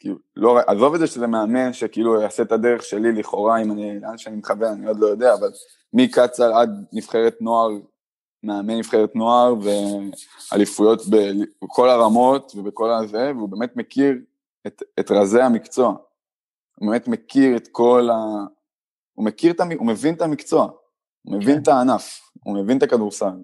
כאילו, 0.00 0.16
לא, 0.36 0.58
עזוב 0.66 0.94
את 0.94 1.00
זה 1.00 1.06
שזה 1.06 1.26
מאמן 1.26 1.72
שכאילו 1.72 2.20
יעשה 2.20 2.42
את 2.42 2.52
הדרך 2.52 2.82
שלי 2.82 3.12
לכאורה, 3.12 3.62
אם 3.62 3.72
אני, 3.72 4.00
לאן 4.00 4.18
שאני 4.18 4.36
מכוון, 4.36 4.72
אני 4.72 4.86
עוד 4.86 5.00
לא 5.00 5.06
יודע, 5.06 5.34
אבל 5.34 5.50
מקצ"ל 5.92 6.52
עד 6.52 6.70
נבחרת 6.92 7.36
נוער 7.40 7.68
מאמן 8.42 8.78
נבחרת 8.78 9.16
נוער 9.16 9.54
ואליפויות 10.52 11.02
בכל 11.62 11.88
הרמות 11.88 12.52
ובכל 12.56 12.90
הזה, 12.90 13.32
והוא 13.36 13.48
באמת 13.48 13.76
מכיר 13.76 14.14
את, 14.66 14.82
את 15.00 15.10
רזי 15.10 15.40
המקצוע. 15.40 15.96
הוא 16.76 16.90
באמת 16.90 17.08
מכיר 17.08 17.56
את 17.56 17.68
כל 17.72 18.08
ה... 18.10 18.16
הוא 19.12 19.24
מכיר 19.24 19.52
את 19.52 19.60
המ... 19.60 19.70
הוא 19.70 19.86
מבין 19.86 20.14
את 20.14 20.22
המקצוע, 20.22 20.70
הוא 21.22 21.36
מבין 21.36 21.54
כן. 21.54 21.62
את 21.62 21.68
הענף, 21.68 22.20
הוא 22.44 22.54
מבין 22.54 22.78
את 22.78 22.82
הכדורסל. 22.82 23.42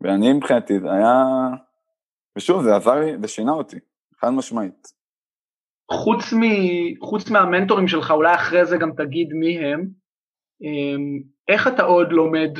ואני 0.00 0.32
מבחינתי 0.32 0.80
זה 0.80 0.92
היה... 0.92 1.24
ושוב, 2.36 2.62
זה 2.62 2.76
עזר 2.76 2.94
לי, 2.94 3.12
זה 3.20 3.28
שינה 3.28 3.52
אותי, 3.52 3.76
חד 4.20 4.30
משמעית. 4.30 4.97
חוץ, 5.92 6.32
מ... 6.32 6.42
חוץ 7.00 7.30
מהמנטורים 7.30 7.88
שלך, 7.88 8.10
אולי 8.10 8.34
אחרי 8.34 8.66
זה 8.66 8.76
גם 8.76 8.90
תגיד 8.96 9.28
מי 9.32 9.58
הם, 9.58 9.88
אמ, 10.62 11.22
איך 11.48 11.68
אתה 11.68 11.82
עוד 11.82 12.12
לומד 12.12 12.50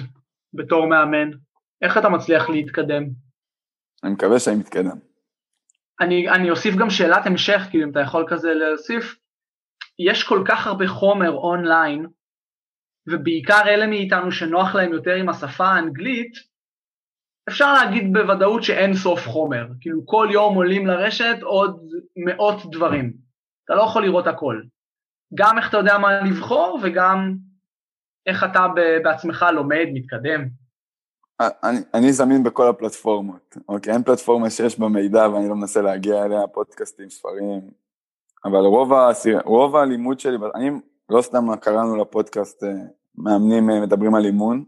בתור 0.54 0.86
מאמן? 0.86 1.30
איך 1.82 1.98
אתה 1.98 2.08
מצליח 2.08 2.48
להתקדם? 2.50 3.04
אני 4.04 4.12
מקווה 4.12 4.38
שאני 4.38 4.56
מתקדם. 4.56 4.98
אני, 6.00 6.28
אני 6.28 6.50
אוסיף 6.50 6.74
גם 6.74 6.90
שאלת 6.90 7.26
המשך, 7.26 7.60
כאילו 7.70 7.84
אם 7.84 7.90
אתה 7.90 8.00
יכול 8.00 8.24
כזה 8.28 8.54
להוסיף, 8.54 9.18
יש 9.98 10.24
כל 10.24 10.44
כך 10.48 10.66
הרבה 10.66 10.88
חומר 10.88 11.30
אונליין, 11.30 12.06
ובעיקר 13.10 13.62
אלה 13.66 13.86
מאיתנו 13.86 14.32
שנוח 14.32 14.74
להם 14.74 14.92
יותר 14.92 15.14
עם 15.14 15.28
השפה 15.28 15.66
האנגלית, 15.66 16.32
אפשר 17.48 17.72
להגיד 17.72 18.12
בוודאות 18.12 18.62
שאין 18.62 18.94
סוף 18.94 19.26
חומר, 19.26 19.66
כאילו 19.80 20.06
כל 20.06 20.28
יום 20.32 20.54
עולים 20.54 20.86
לרשת 20.86 21.36
עוד 21.42 21.90
מאות 22.16 22.70
דברים, 22.70 23.12
אתה 23.64 23.74
לא 23.74 23.82
יכול 23.82 24.02
לראות 24.02 24.26
הכל. 24.26 24.60
גם 25.34 25.58
איך 25.58 25.68
אתה 25.68 25.76
יודע 25.76 25.98
מה 25.98 26.20
לבחור 26.20 26.78
וגם 26.82 27.34
איך 28.26 28.44
אתה 28.44 28.66
בעצמך 29.04 29.46
לומד, 29.52 29.86
מתקדם. 29.92 30.48
אני, 31.40 31.78
אני 31.94 32.12
זמין 32.12 32.42
בכל 32.42 32.68
הפלטפורמות, 32.68 33.56
אוקיי? 33.68 33.92
אין 33.92 34.02
פלטפורמה 34.02 34.50
שיש 34.50 34.78
בה 34.78 34.88
מידע 34.88 35.28
ואני 35.28 35.48
לא 35.48 35.54
מנסה 35.54 35.82
להגיע 35.82 36.24
אליה, 36.24 36.46
פודקאסטים, 36.46 37.10
ספרים, 37.10 37.60
אבל 38.44 38.58
רוב, 38.58 38.92
הסיר, 38.92 39.40
רוב 39.44 39.76
הלימוד 39.76 40.20
שלי, 40.20 40.36
אני, 40.54 40.70
לא 41.08 41.22
סתם 41.22 41.56
קראנו 41.60 41.96
לפודקאסט 41.96 42.64
אה, 42.64 42.68
מאמנים 43.18 43.70
אה, 43.70 43.80
מדברים 43.80 44.14
על 44.14 44.24
אימון, 44.24 44.64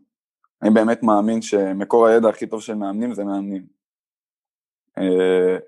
אני 0.63 0.71
באמת 0.71 1.03
מאמין 1.03 1.43
שמקור 1.43 2.07
הידע 2.07 2.29
הכי 2.29 2.47
טוב 2.47 2.63
של 2.63 2.75
מאמנים 2.75 3.15
זה 3.15 3.25
מאמנים. 3.25 3.67
אה, 4.99 5.59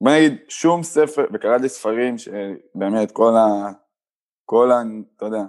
בוא 0.00 0.12
נגיד, 0.12 0.32
שום 0.48 0.82
ספר, 0.82 1.24
וקראתי 1.32 1.68
ספרים 1.68 2.18
שבאמת 2.18 3.12
כל 3.12 3.32
ה... 3.36 3.72
כל 4.44 4.72
ה... 4.72 4.82
אתה 5.16 5.24
יודע, 5.24 5.42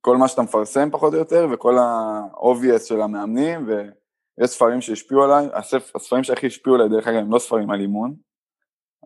כל 0.00 0.16
מה 0.16 0.28
שאתה 0.28 0.42
מפרסם 0.42 0.88
פחות 0.92 1.14
או 1.14 1.18
יותר, 1.18 1.46
וכל 1.52 1.78
ה-obvious 1.78 2.84
של 2.84 3.00
המאמנים, 3.00 3.66
ויש 3.68 4.50
ספרים 4.50 4.80
שהשפיעו 4.80 5.24
עליי, 5.24 5.48
הספ... 5.52 5.96
הספרים 5.96 6.24
שהכי 6.24 6.46
השפיעו 6.46 6.76
עליי, 6.76 6.88
דרך 6.88 7.06
אגב, 7.06 7.18
הם 7.18 7.32
לא 7.32 7.38
ספרים 7.38 7.70
על 7.70 7.80
אימון, 7.80 8.14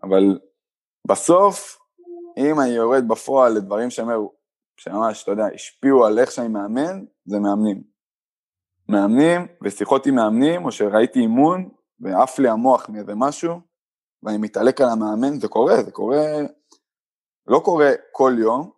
אבל 0.03 0.39
בסוף, 1.07 1.79
אם 2.39 2.61
אני 2.61 2.71
יורד 2.71 3.09
בפועל 3.09 3.53
לדברים 3.53 3.91
שהם 3.91 4.09
שממש, 4.77 5.23
אתה 5.23 5.31
יודע, 5.31 5.47
השפיעו 5.55 6.07
על 6.07 6.19
איך 6.19 6.31
שאני 6.31 6.49
מאמן, 6.49 7.05
זה 7.25 7.39
מאמנים. 7.39 7.94
מאמנים 8.89 9.47
ושיחות 9.63 10.07
עם 10.07 10.15
מאמנים, 10.15 10.65
או 10.65 10.73
שראיתי 10.73 11.21
אימון 11.21 11.69
ועף 12.01 12.39
לי 12.39 12.49
המוח 12.49 12.89
מאיזה 12.89 13.13
משהו, 13.17 13.61
ואני 14.23 14.39
מתעלק 14.39 14.81
על 14.81 14.89
המאמן, 14.89 15.41
זה 15.41 15.49
קורה, 15.49 15.83
זה 15.83 15.91
קורה, 15.91 16.23
לא 17.47 17.59
קורה 17.65 17.91
כל 18.13 18.33
יום, 18.39 18.71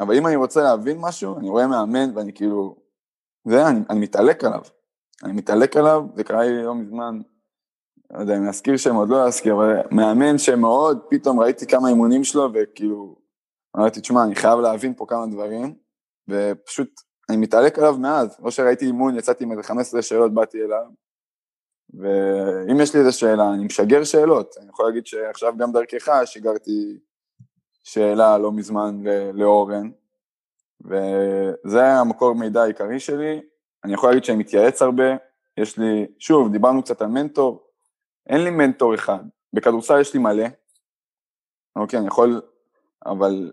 אבל 0.00 0.16
אם 0.16 0.26
אני 0.26 0.36
רוצה 0.36 0.62
להבין 0.62 0.98
משהו, 1.00 1.38
אני 1.38 1.48
רואה 1.48 1.66
מאמן 1.66 2.16
ואני 2.16 2.32
כאילו, 2.32 2.76
זה, 3.48 3.68
אני, 3.68 3.80
אני 3.90 4.00
מתעלק 4.00 4.44
עליו. 4.44 4.62
אני 5.24 5.32
מתעלק 5.32 5.76
עליו, 5.76 6.02
זה 6.16 6.24
קרה 6.24 6.42
לי 6.42 6.62
לא 6.62 6.74
מזמן, 6.74 7.20
לא 8.10 8.20
יודע 8.20 8.36
אם 8.36 8.44
להזכיר 8.44 8.76
שם, 8.76 8.94
עוד 8.94 9.08
לא 9.08 9.24
להזכיר, 9.24 9.54
אבל 9.54 9.80
מאמן 9.90 10.38
שמאוד, 10.38 10.98
פתאום 11.10 11.40
ראיתי 11.40 11.66
כמה 11.66 11.88
אימונים 11.88 12.24
שלו, 12.24 12.48
וכאילו, 12.54 13.16
אמרתי, 13.76 14.00
תשמע, 14.00 14.24
אני 14.24 14.34
חייב 14.34 14.58
להבין 14.58 14.94
פה 14.94 15.06
כמה 15.08 15.26
דברים, 15.26 15.74
ופשוט, 16.28 17.00
אני 17.30 17.36
מתעלק 17.36 17.78
עליו 17.78 17.96
מאז. 17.98 18.36
לא 18.42 18.50
שראיתי 18.50 18.86
אימון, 18.86 19.16
יצאתי 19.16 19.44
עם 19.44 19.50
איזה 19.50 19.62
15 19.62 20.02
שאלות, 20.02 20.34
באתי 20.34 20.62
אליו, 20.62 20.86
ואם 21.94 22.80
יש 22.80 22.94
לי 22.94 23.00
איזה 23.00 23.12
שאלה, 23.12 23.54
אני 23.54 23.64
משגר 23.64 24.04
שאלות. 24.04 24.54
אני 24.60 24.68
יכול 24.68 24.86
להגיד 24.86 25.06
שעכשיו 25.06 25.56
גם 25.56 25.72
דרכך 25.72 26.08
שיגרתי 26.24 26.98
שאלה 27.84 28.38
לא 28.38 28.52
מזמן 28.52 29.02
לאורן, 29.34 29.90
וזה 30.80 31.86
המקור 31.86 32.34
מידע 32.34 32.62
העיקרי 32.62 33.00
שלי. 33.00 33.40
אני 33.84 33.94
יכול 33.94 34.08
להגיד 34.08 34.24
שאני 34.24 34.38
מתייעץ 34.38 34.82
הרבה, 34.82 35.04
יש 35.56 35.78
לי, 35.78 36.06
שוב, 36.18 36.52
דיברנו 36.52 36.82
קצת 36.82 37.02
על 37.02 37.08
מנטור, 37.08 37.66
אין 38.26 38.44
לי 38.44 38.50
מנטור 38.50 38.94
אחד. 38.94 39.24
בכדורסל 39.52 40.00
יש 40.00 40.14
לי 40.14 40.20
מלא, 40.20 40.46
אוקיי, 41.76 41.98
אני 41.98 42.06
יכול, 42.06 42.42
אבל 43.06 43.52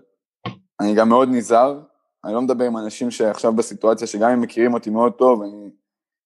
אני 0.80 0.96
גם 0.96 1.10
מאוד 1.10 1.30
נזהר, 1.32 1.80
אני 2.28 2.36
לא 2.36 2.42
מדבר 2.42 2.66
עם 2.66 2.78
אנשים 2.78 3.12
שעכשיו 3.12 3.54
בסיטואציה 3.54 4.08
שגם 4.08 4.30
אם 4.30 4.42
מכירים 4.42 4.74
אותי 4.74 4.90
מאוד 4.90 5.14
טוב, 5.14 5.42
אני, 5.42 5.72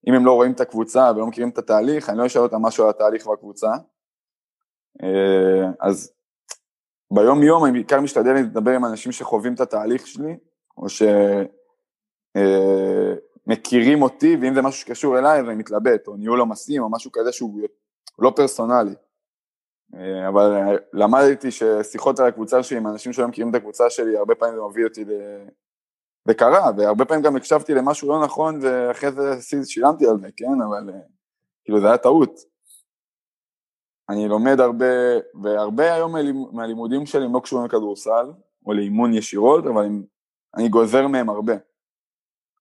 אם 0.07 0.13
הם 0.13 0.25
לא 0.25 0.33
רואים 0.33 0.51
את 0.51 0.59
הקבוצה 0.59 1.11
ולא 1.15 1.27
מכירים 1.27 1.49
את 1.49 1.57
התהליך, 1.57 2.09
אני 2.09 2.17
לא 2.17 2.25
אשאל 2.25 2.41
אותם 2.41 2.61
משהו 2.61 2.83
על 2.83 2.89
התהליך 2.89 3.27
והקבוצה. 3.27 3.71
אה, 5.03 5.69
אז 5.79 6.13
ביום 7.13 7.43
יום 7.43 7.65
אני 7.65 7.73
בעיקר 7.73 8.01
משתדל 8.01 8.33
לדבר 8.33 8.71
עם 8.71 8.85
אנשים 8.85 9.11
שחווים 9.11 9.53
את 9.53 9.59
התהליך 9.59 10.07
שלי, 10.07 10.37
או 10.77 10.85
שמכירים 13.47 13.97
אה, 13.97 14.03
אותי, 14.03 14.37
ואם 14.41 14.53
זה 14.53 14.61
משהו 14.61 14.81
שקשור 14.81 15.19
אליי, 15.19 15.39
אז 15.39 15.45
אני 15.45 15.55
מתלבט, 15.55 16.07
או 16.07 16.15
ניהול 16.15 16.39
עומסים, 16.39 16.83
או 16.83 16.91
משהו 16.91 17.11
כזה 17.11 17.31
שהוא 17.31 17.61
לא 18.19 18.33
פרסונלי. 18.35 18.95
אה, 19.95 20.27
אבל 20.27 20.77
למדתי 20.93 21.51
ששיחות 21.51 22.19
על 22.19 22.27
הקבוצה 22.27 22.63
שלי 22.63 22.77
עם 22.77 22.87
אנשים 22.87 23.13
שלא 23.13 23.27
מכירים 23.27 23.49
את 23.49 23.55
הקבוצה 23.55 23.89
שלי, 23.89 24.17
הרבה 24.17 24.35
פעמים 24.35 24.55
זה 24.55 24.61
מביא 24.61 24.85
אותי. 24.85 25.05
זה 26.25 26.33
קרה, 26.33 26.71
והרבה 26.77 27.05
פעמים 27.05 27.23
גם 27.23 27.35
הקשבתי 27.35 27.73
למשהו 27.73 28.09
לא 28.09 28.23
נכון, 28.23 28.59
ואחרי 28.61 29.11
זה 29.11 29.65
שילמתי 29.65 30.07
על 30.07 30.19
זה, 30.19 30.27
כן, 30.37 30.61
אבל 30.69 30.89
אה, 30.89 30.99
כאילו 31.63 31.81
זה 31.81 31.87
היה 31.87 31.97
טעות. 31.97 32.39
אני 34.09 34.27
לומד 34.27 34.59
הרבה, 34.59 34.85
והרבה 35.43 35.93
היום 35.93 36.15
מהלימודים 36.51 37.05
שלי 37.05 37.25
הם 37.25 37.33
לא 37.33 37.39
קשורים 37.39 37.65
לכדורסל, 37.65 38.31
או 38.65 38.73
לאימון 38.73 39.13
ישירות, 39.13 39.65
אבל 39.65 39.83
אני, 39.83 40.01
אני 40.57 40.69
גוזר 40.69 41.07
מהם 41.07 41.29
הרבה. 41.29 41.53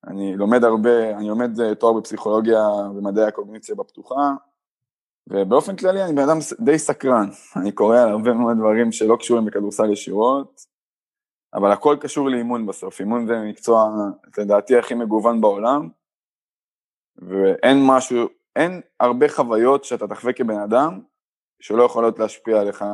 אני 0.06 0.36
לומד 0.36 0.64
הרבה, 0.64 1.16
אני 1.16 1.28
לומד 1.28 1.60
אה, 1.60 1.74
תואר 1.74 1.92
בפסיכולוגיה 1.92 2.62
ומדעי 2.94 3.24
הקוגניציה 3.24 3.74
בפתוחה, 3.74 4.32
ובאופן 5.26 5.76
כללי 5.76 6.04
אני 6.04 6.12
בן 6.12 6.22
אדם 6.22 6.38
די 6.60 6.78
סקרן, 6.78 7.28
אני 7.60 7.72
קורא 7.72 7.98
על 7.98 8.08
הרבה 8.08 8.32
מאוד 8.32 8.56
דברים 8.56 8.92
שלא 8.92 9.16
קשורים 9.16 9.44
בכדורסל 9.44 9.92
ישירות, 9.92 10.66
אבל 11.54 11.72
הכל 11.72 11.96
קשור 12.00 12.30
לאימון 12.30 12.66
בסוף, 12.66 13.00
אימון 13.00 13.26
זה 13.26 13.34
מקצוע 13.48 13.90
לדעתי 14.38 14.78
הכי 14.78 14.94
מגוון 14.94 15.40
בעולם, 15.40 15.88
ואין 17.16 17.76
משהו, 17.86 18.28
אין 18.56 18.80
הרבה 19.00 19.28
חוויות 19.28 19.84
שאתה 19.84 20.08
תחווה 20.08 20.32
כבן 20.32 20.58
אדם, 20.58 21.00
שלא 21.60 21.82
יכולות 21.82 22.18
להשפיע 22.18 22.60
עליך 22.60 22.84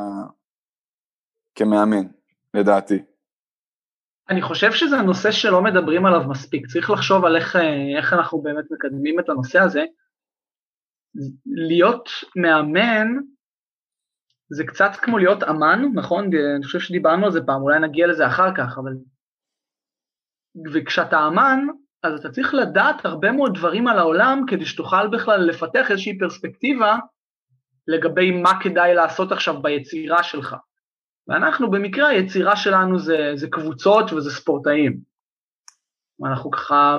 כמאמן, 1.55 2.07
לדעתי. 2.53 3.03
אני 4.29 4.41
חושב 4.41 4.71
שזה 4.71 4.97
נושא 4.97 5.31
שלא 5.31 5.63
מדברים 5.63 6.05
עליו 6.05 6.29
מספיק, 6.29 6.67
צריך 6.67 6.89
לחשוב 6.89 7.25
על 7.25 7.35
איך, 7.35 7.55
איך 7.97 8.13
אנחנו 8.13 8.41
באמת 8.41 8.65
מקדמים 8.71 9.19
את 9.19 9.29
הנושא 9.29 9.59
הזה. 9.59 9.83
להיות 11.45 12.09
מאמן 12.35 13.07
זה 14.49 14.63
קצת 14.63 14.91
כמו 15.01 15.17
להיות 15.17 15.43
אמן, 15.43 15.85
נכון? 15.93 16.29
אני 16.55 16.65
חושב 16.65 16.79
שדיברנו 16.79 17.25
על 17.25 17.31
זה 17.31 17.41
פעם, 17.45 17.61
אולי 17.61 17.79
נגיע 17.79 18.07
לזה 18.07 18.27
אחר 18.27 18.55
כך, 18.55 18.77
אבל... 18.77 18.93
וכשאתה 20.73 21.27
אמן, 21.27 21.67
אז 22.03 22.19
אתה 22.19 22.29
צריך 22.29 22.53
לדעת 22.53 23.05
הרבה 23.05 23.31
מאוד 23.31 23.57
דברים 23.57 23.87
על 23.87 23.99
העולם 23.99 24.43
כדי 24.47 24.65
שתוכל 24.65 25.07
בכלל 25.07 25.41
לפתח 25.41 25.91
איזושהי 25.91 26.19
פרספקטיבה 26.19 26.97
לגבי 27.87 28.31
מה 28.31 28.59
כדאי 28.61 28.95
לעשות 28.95 29.31
עכשיו 29.31 29.61
ביצירה 29.61 30.23
שלך. 30.23 30.55
ואנחנו 31.27 31.71
במקרה 31.71 32.07
היצירה 32.07 32.55
שלנו 32.55 32.99
זה, 32.99 33.31
זה 33.35 33.47
קבוצות 33.49 34.13
וזה 34.13 34.31
ספורטאים. 34.31 34.99
ואנחנו 36.19 36.51
ככה 36.51 36.97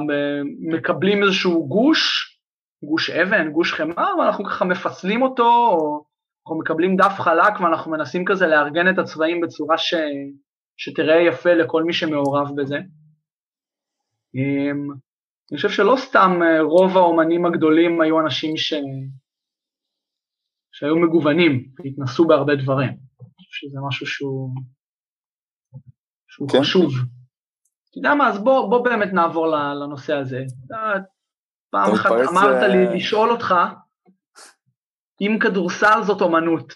מקבלים 0.61 1.23
איזשהו 1.23 1.69
גוש, 1.69 2.35
גוש 2.83 3.11
אבן, 3.11 3.51
גוש 3.51 3.73
חמאה, 3.73 4.17
ואנחנו 4.19 4.45
ככה 4.45 4.65
מפצלים 4.65 5.23
אותו, 5.23 5.69
או 5.71 6.05
אנחנו 6.49 6.61
מקבלים 6.61 6.97
דף 6.97 7.13
חלק 7.19 7.61
ואנחנו 7.61 7.91
מנסים 7.91 8.25
כזה 8.25 8.47
לארגן 8.47 8.91
את 8.91 8.99
הצבעים 8.99 9.41
בצורה 9.41 9.79
ש... 9.79 9.95
שתראה 10.77 11.17
יפה 11.17 11.55
לכל 11.55 11.85
מי 11.85 11.93
שמעורב 11.93 12.49
בזה. 12.57 12.77
אמ, 14.35 14.91
אני 15.51 15.57
חושב 15.57 15.69
שלא 15.69 15.95
סתם 15.97 16.31
אה, 16.43 16.63
רוב 16.63 16.97
האומנים 16.97 17.47
הגדולים 17.47 18.01
היו 18.01 18.21
אנשים 18.21 18.57
ש... 18.57 18.75
שהיו 20.73 20.97
מגוונים 20.97 21.71
והתנסו 21.85 22.27
בהרבה 22.27 22.57
דברים. 22.57 22.89
אני 22.89 23.47
חושב 23.47 23.67
שזה 23.67 23.79
משהו 23.89 24.07
שהוא, 24.07 24.51
שהוא 26.29 26.49
כן. 26.49 26.61
חשוב. 26.61 26.93
אתה 27.91 27.99
יודע 27.99 28.15
מה, 28.15 28.29
אז 28.29 28.45
בוא, 28.45 28.71
בוא 28.71 28.85
באמת 28.85 29.13
נעבור 29.13 29.47
לנושא 29.47 30.15
הזה. 30.15 30.45
פעם 31.71 31.93
אחת 31.95 32.11
אמרת 32.11 32.63
לי 32.63 32.87
אה, 32.87 32.95
לשאול 32.95 33.31
אותך 33.31 33.55
אם 35.21 35.39
כדורסל 35.41 36.03
זאת 36.03 36.21
אומנות. 36.21 36.75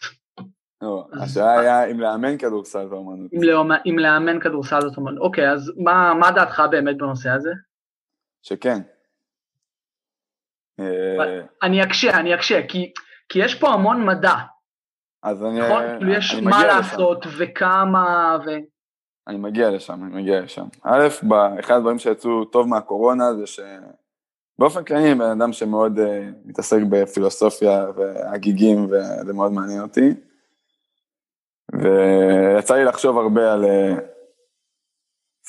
לא, 0.83 1.07
השאלה 1.23 1.61
היה 1.61 1.85
אם 1.85 2.01
לאמן 2.01 2.39
כדורסל 2.39 2.85
זאת 2.85 2.93
אומנות. 2.93 3.31
אם 3.87 3.99
לאמן 3.99 4.41
כדורסל 4.41 4.81
זאת 4.81 4.97
אומנות. 4.97 5.19
אוקיי, 5.21 5.51
אז 5.53 5.73
מה 6.19 6.31
דעתך 6.35 6.63
באמת 6.71 6.97
בנושא 6.97 7.31
הזה? 7.31 7.51
שכן. 8.43 8.79
אה, 10.81 11.41
אני 11.63 11.83
אקשה, 11.83 12.21
אני 12.21 12.35
אקשה, 12.35 12.67
כי, 12.69 12.93
כי 13.29 13.39
יש 13.39 13.55
פה 13.55 13.69
המון 13.69 14.07
מדע. 14.07 14.35
אז 15.23 15.45
אני, 15.45 15.61
נכון? 15.61 15.83
כאילו 15.99 16.13
יש 16.13 16.35
מה 16.35 16.67
לעשות 16.67 17.27
וכמה 17.39 18.37
ו... 18.47 18.51
אני 19.29 19.37
מגיע 19.37 19.71
לשם, 19.71 20.05
אני 20.05 20.23
מגיע 20.23 20.41
לשם. 20.41 20.67
א', 20.83 21.07
אחד 21.61 21.75
הדברים 21.75 21.99
שיצאו 21.99 22.45
טוב 22.45 22.69
מהקורונה 22.69 23.25
זה 23.35 23.47
שבאופן 24.57 24.85
כללי 24.85 25.15
בן 25.15 25.41
אדם 25.41 25.53
שמאוד 25.53 25.99
uh, 25.99 26.03
מתעסק 26.45 26.79
בפילוסופיה 26.91 27.87
והגיגים 27.97 28.85
וזה 28.85 29.33
מאוד 29.33 29.53
מעניין 29.53 29.83
אותי. 29.83 30.09
ויצא 31.73 32.75
לי 32.75 32.85
לחשוב 32.85 33.19
הרבה 33.19 33.53
על 33.53 33.65
uh, 33.65 34.01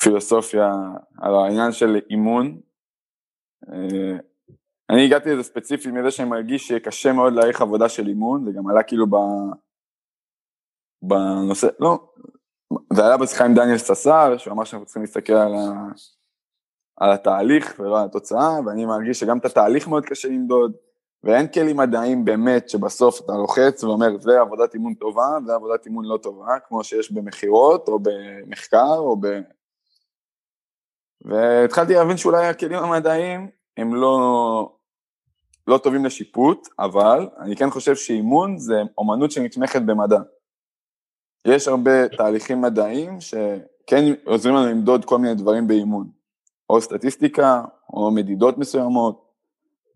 פילוסופיה, 0.02 0.72
על 1.18 1.34
העניין 1.34 1.72
של 1.72 1.96
אימון. 2.10 2.60
Uh, 3.66 4.22
אני 4.90 5.06
הגעתי 5.06 5.30
לזה 5.30 5.42
ספציפית 5.42 5.92
מזה 5.92 6.10
שאני 6.10 6.28
מרגיש 6.28 6.68
שקשה 6.68 7.12
מאוד 7.12 7.32
להעריך 7.32 7.60
עבודה 7.60 7.88
של 7.88 8.08
אימון, 8.08 8.44
זה 8.44 8.50
גם 8.52 8.68
עלה 8.68 8.82
כאילו 8.82 9.06
ב... 9.06 9.16
בנושא, 11.02 11.66
לא, 11.80 12.12
זה 12.92 13.06
עלה 13.06 13.16
בשיחה 13.16 13.44
עם 13.44 13.54
דניאל 13.54 13.78
ססר, 13.78 14.36
שהוא 14.38 14.52
אמר 14.52 14.64
שאנחנו 14.64 14.86
צריכים 14.86 15.02
להסתכל 15.02 15.32
על, 15.32 15.54
ה... 15.54 15.88
על 16.96 17.12
התהליך 17.12 17.74
ולא 17.78 18.00
על 18.00 18.04
התוצאה, 18.04 18.50
ואני 18.66 18.86
מרגיש 18.86 19.20
שגם 19.20 19.38
את 19.38 19.44
התהליך 19.44 19.88
מאוד 19.88 20.04
קשה 20.04 20.28
למדוד, 20.28 20.72
ואין 21.24 21.48
כלים 21.48 21.76
מדעיים 21.76 22.24
באמת 22.24 22.68
שבסוף 22.68 23.20
אתה 23.20 23.32
לוחץ 23.32 23.84
ואומר 23.84 24.18
זה 24.18 24.40
עבודת 24.40 24.74
אימון 24.74 24.94
טובה, 24.94 25.38
זה 25.46 25.54
עבודת 25.54 25.86
אימון 25.86 26.04
לא 26.04 26.16
טובה, 26.16 26.58
כמו 26.68 26.84
שיש 26.84 27.12
במכירות 27.12 27.88
או 27.88 27.98
במחקר 28.02 28.96
או 28.96 29.16
ב... 29.20 29.26
והתחלתי 31.24 31.94
להבין 31.94 32.16
שאולי 32.16 32.46
הכלים 32.46 32.78
המדעיים 32.78 33.48
הם 33.76 33.94
לא, 33.94 34.76
לא 35.66 35.78
טובים 35.78 36.04
לשיפוט, 36.04 36.68
אבל 36.78 37.28
אני 37.38 37.56
כן 37.56 37.70
חושב 37.70 37.96
שאימון 37.96 38.58
זה 38.58 38.82
אומנות 38.98 39.30
שנתמכת 39.30 39.82
במדע. 39.82 40.18
יש 41.44 41.68
הרבה 41.68 42.08
תהליכים 42.08 42.60
מדעיים 42.60 43.20
שכן 43.20 44.04
עוזרים 44.24 44.54
לנו 44.54 44.66
למדוד 44.66 45.04
כל 45.04 45.18
מיני 45.18 45.34
דברים 45.34 45.66
באימון, 45.66 46.08
או 46.70 46.80
סטטיסטיקה, 46.80 47.62
או 47.92 48.10
מדידות 48.10 48.58
מסוימות, 48.58 49.32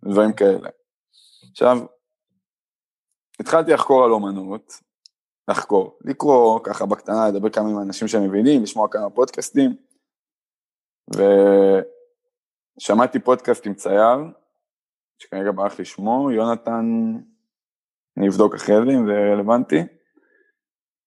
דברים 0.05 0.33
כאלה. 0.33 0.69
עכשיו, 1.51 1.79
התחלתי 3.41 3.73
לחקור 3.73 4.05
על 4.05 4.11
אומנות, 4.11 4.73
לחקור, 5.49 5.99
לקרוא 6.05 6.61
ככה 6.65 6.87
בקטנה, 6.87 7.29
לדבר 7.29 7.51
כמה 7.51 7.71
עם 7.71 7.79
אנשים 7.79 8.09
שמבינים, 8.09 8.63
לשמוע 8.63 8.89
כמה 8.89 9.11
פודקאסטים, 9.11 9.77
ושמעתי 12.81 13.19
פודקאסט 13.19 13.67
עם 13.67 13.75
צייר, 13.75 14.19
שכרגע 15.19 15.51
ברח 15.55 15.79
לי 15.79 15.85
שמו, 15.85 16.31
יונתן, 16.31 16.85
אני 18.17 18.29
אבדוק 18.29 18.55
אחרי 18.55 18.75
זה 18.77 18.83
אם 18.83 19.07
זה 19.07 19.13
רלוונטי, 19.33 19.83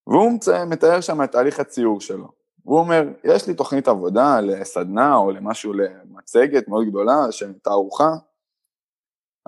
והוא 0.07 0.31
מתאר 0.67 1.01
שם 1.01 1.23
את 1.23 1.31
תהליך 1.31 1.59
הציור 1.59 2.01
שלו. 2.01 2.40
והוא 2.65 2.79
אומר, 2.79 3.03
יש 3.23 3.47
לי 3.47 3.53
תוכנית 3.53 3.87
עבודה 3.87 4.39
לסדנה 4.39 5.15
או 5.15 5.31
למשהו, 5.31 5.73
למצגת 5.73 6.67
מאוד 6.67 6.87
גדולה, 6.87 7.31
של 7.31 7.53
תערוכה, 7.53 8.09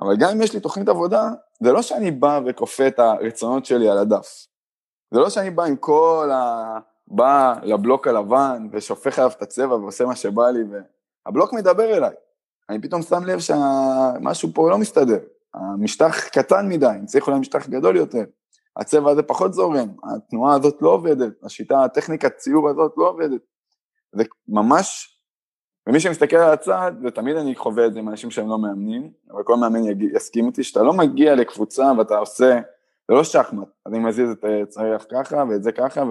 אבל 0.01 0.18
גם 0.20 0.30
אם 0.30 0.41
יש 0.41 0.53
לי 0.53 0.59
תוכנית 0.59 0.89
עבודה, 0.89 1.30
זה 1.64 1.72
לא 1.72 1.82
שאני 1.82 2.11
בא 2.11 2.39
וכופה 2.45 2.88
את 2.88 2.99
הרצונות 2.99 3.66
שלי 3.66 3.89
על 3.89 3.97
הדף. 3.97 4.47
זה 5.11 5.20
לא 5.20 5.30
שאני 5.30 5.49
בא 5.49 5.64
עם 5.64 5.76
כל 5.76 6.30
ה... 6.34 6.80
בא 7.07 7.53
לבלוק 7.64 8.07
הלבן 8.07 8.68
ושופך 8.72 9.20
עליו 9.20 9.32
את 9.38 9.41
הצבע 9.41 9.76
ועושה 9.76 10.05
מה 10.05 10.16
שבא 10.16 10.49
לי, 10.49 10.59
והבלוק 11.26 11.53
מדבר 11.53 11.97
אליי. 11.97 12.14
אני 12.70 12.82
פתאום 12.82 13.01
שם 13.01 13.24
לב 13.24 13.39
שמשהו 13.39 14.49
פה 14.53 14.70
לא 14.70 14.78
מסתדר. 14.78 15.20
המשטח 15.53 16.28
קטן 16.28 16.70
מדי, 16.70 16.88
אני 16.88 17.05
צריך 17.05 17.28
אולי 17.28 17.39
משטח 17.39 17.68
גדול 17.70 17.97
יותר. 17.97 18.24
הצבע 18.78 19.11
הזה 19.11 19.24
פחות 19.24 19.53
זורם, 19.53 19.88
התנועה 20.03 20.55
הזאת 20.55 20.82
לא 20.82 20.89
עובדת, 20.89 21.43
השיטה, 21.43 21.84
הטכניקת 21.84 22.36
ציור 22.38 22.69
הזאת 22.69 22.93
לא 22.97 23.09
עובדת. 23.09 23.41
זה 24.15 24.24
ממש, 24.47 25.17
ומי 25.88 25.99
שמסתכל 25.99 26.36
על 26.36 26.53
הצד, 26.53 26.91
ותמיד 27.03 27.36
אני 27.36 27.55
חווה 27.55 27.86
את 27.86 27.93
זה 27.93 27.99
עם 27.99 28.09
אנשים 28.09 28.32
שהם 28.32 28.49
לא 28.49 28.57
מאמנים, 28.57 29.11
אבל 29.32 29.43
כל 29.43 29.55
מאמן 29.55 29.80
יסכים 30.15 30.47
איתי, 30.47 30.63
שאתה 30.63 30.84
לא 30.84 30.93
מגיע 30.93 31.36
לקבוצה 31.36 31.91
ואתה 31.97 32.17
עושה, 32.17 32.59
זה 33.07 33.13
לא 33.13 33.24
שחמט, 33.24 33.67
אני 33.86 33.99
מזיז 33.99 34.30
את 34.32 34.45
הצריח 34.63 35.05
ככה 35.11 35.43
ואת 35.49 35.63
זה 35.63 35.71
ככה, 35.71 36.03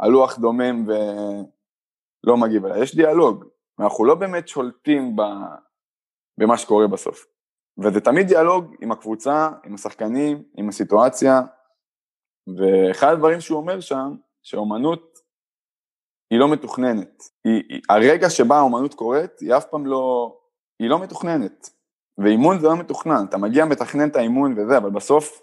והלוח 0.00 0.38
דומם 0.38 0.86
ולא 0.86 2.36
מגיב 2.36 2.66
אליי, 2.66 2.82
יש 2.82 2.96
דיאלוג, 2.96 3.44
ואנחנו 3.78 4.04
לא 4.04 4.14
באמת 4.14 4.48
שולטים. 4.48 5.16
במה 6.38 6.58
שקורה 6.58 6.86
בסוף. 6.86 7.26
וזה 7.78 8.00
תמיד 8.00 8.26
דיאלוג 8.26 8.74
עם 8.80 8.92
הקבוצה, 8.92 9.50
עם 9.64 9.74
השחקנים, 9.74 10.42
עם 10.56 10.68
הסיטואציה, 10.68 11.42
ואחד 12.46 13.12
הדברים 13.12 13.40
שהוא 13.40 13.58
אומר 13.58 13.80
שם, 13.80 14.14
שאומנות 14.42 15.18
היא 16.30 16.38
לא 16.38 16.48
מתוכננת. 16.52 17.22
היא, 17.44 17.62
היא, 17.68 17.80
הרגע 17.88 18.30
שבה 18.30 18.56
האומנות 18.56 18.94
קורית, 18.94 19.40
היא 19.40 19.56
אף 19.56 19.64
פעם 19.64 19.86
לא, 19.86 20.36
היא 20.78 20.90
לא 20.90 20.98
מתוכננת. 20.98 21.70
ואימון 22.18 22.58
זה 22.58 22.66
לא 22.66 22.76
מתוכנן, 22.76 23.24
אתה 23.28 23.38
מגיע, 23.38 23.64
מתכנן 23.64 24.08
את 24.08 24.16
האימון 24.16 24.54
וזה, 24.58 24.76
אבל 24.76 24.90
בסוף 24.90 25.42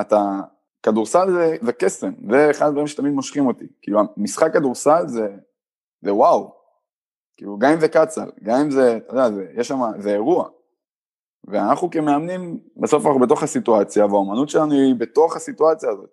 אתה, 0.00 0.40
כדורסל 0.82 1.30
זה, 1.30 1.56
זה 1.62 1.72
קסם, 1.72 2.12
זה 2.30 2.50
אחד 2.50 2.66
הדברים 2.66 2.86
שתמיד 2.86 3.12
מושכים 3.12 3.46
אותי. 3.46 3.66
כאילו, 3.82 4.00
משחק 4.16 4.52
כדורסל 4.52 5.08
זה, 5.08 5.36
זה 6.00 6.14
וואו. 6.14 6.54
כאילו, 7.36 7.58
גם 7.58 7.72
אם 7.72 7.80
זה 7.80 7.88
קצ"ל, 7.88 8.30
גם 8.42 8.60
אם 8.60 8.70
זה, 8.70 8.96
אתה 8.96 9.12
יודע, 9.12 9.30
זה, 9.30 9.46
יש 9.54 9.68
שם, 9.68 9.80
זה 9.98 10.10
אירוע. 10.12 10.48
ואנחנו 11.44 11.90
כמאמנים, 11.90 12.60
בסוף 12.76 13.06
אנחנו 13.06 13.20
בתוך 13.20 13.42
הסיטואציה, 13.42 14.06
והאומנות 14.06 14.48
שלנו 14.48 14.72
היא 14.72 14.94
בתוך 14.98 15.36
הסיטואציה 15.36 15.90
הזאת. 15.90 16.10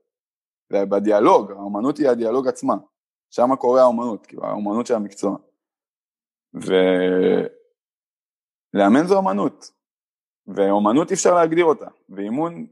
בדיאלוג, 0.76 1.51
האומנות 1.51 1.97
היא 1.97 2.09
הדיאלוג 2.09 2.47
עצמה. 2.47 2.76
שם 3.30 3.55
קורה 3.55 3.82
האומנות, 3.82 4.26
כאילו 4.26 4.45
האומנות 4.45 4.88
של 4.88 4.95
המקצוע. 4.95 5.38
ולאמן 8.74 9.07
זו 9.07 9.17
אומנות, 9.17 9.71
ואומנות 10.47 11.09
אי 11.09 11.15
אפשר 11.15 11.36
להגדיר 11.36 11.65
אותה, 11.65 11.88
ואימון, 12.09 12.67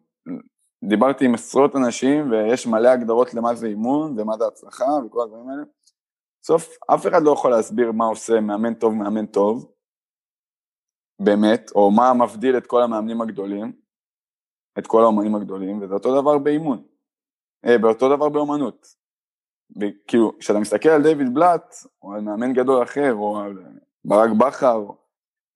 דיברתי 0.89 1.25
עם 1.25 1.33
עשרות 1.33 1.75
אנשים 1.75 2.31
ויש 2.31 2.67
מלא 2.67 2.87
הגדרות 2.87 3.33
למה 3.33 3.55
זה 3.55 3.67
אימון 3.67 4.19
ומה 4.19 4.37
זה 4.37 4.47
הצלחה 4.47 4.85
וכל 5.05 5.21
הדברים 5.23 5.49
האלה. 5.49 5.63
בסוף 6.41 6.77
אף 6.93 7.07
אחד 7.07 7.21
לא 7.23 7.31
יכול 7.31 7.51
להסביר 7.51 7.91
מה 7.91 8.05
עושה 8.05 8.39
מאמן 8.39 8.73
טוב 8.73 8.93
מאמן 8.93 9.25
טוב, 9.25 9.71
באמת, 11.21 11.71
או 11.75 11.91
מה 11.91 12.13
מבדיל 12.13 12.57
את 12.57 12.67
כל 12.67 12.81
המאמנים 12.81 13.21
הגדולים, 13.21 13.71
את 14.79 14.87
כל 14.87 15.01
האומנים 15.03 15.35
הגדולים, 15.35 15.81
וזה 15.81 15.93
אותו 15.93 16.21
דבר 16.21 16.37
באימון, 16.37 16.83
באותו 17.65 18.15
דבר 18.15 18.29
באומנות. 18.29 18.95
כאילו, 20.07 20.37
כשאתה 20.39 20.59
מסתכל 20.59 20.89
על 20.89 21.03
דיוויד 21.03 21.33
בלאט, 21.33 21.75
או 22.01 22.13
על 22.13 22.21
מאמן 22.21 22.53
גדול 22.53 22.83
אחר, 22.83 23.13
או 23.13 23.39
על 23.39 23.63
ברק 24.05 24.29
בכר, 24.37 24.85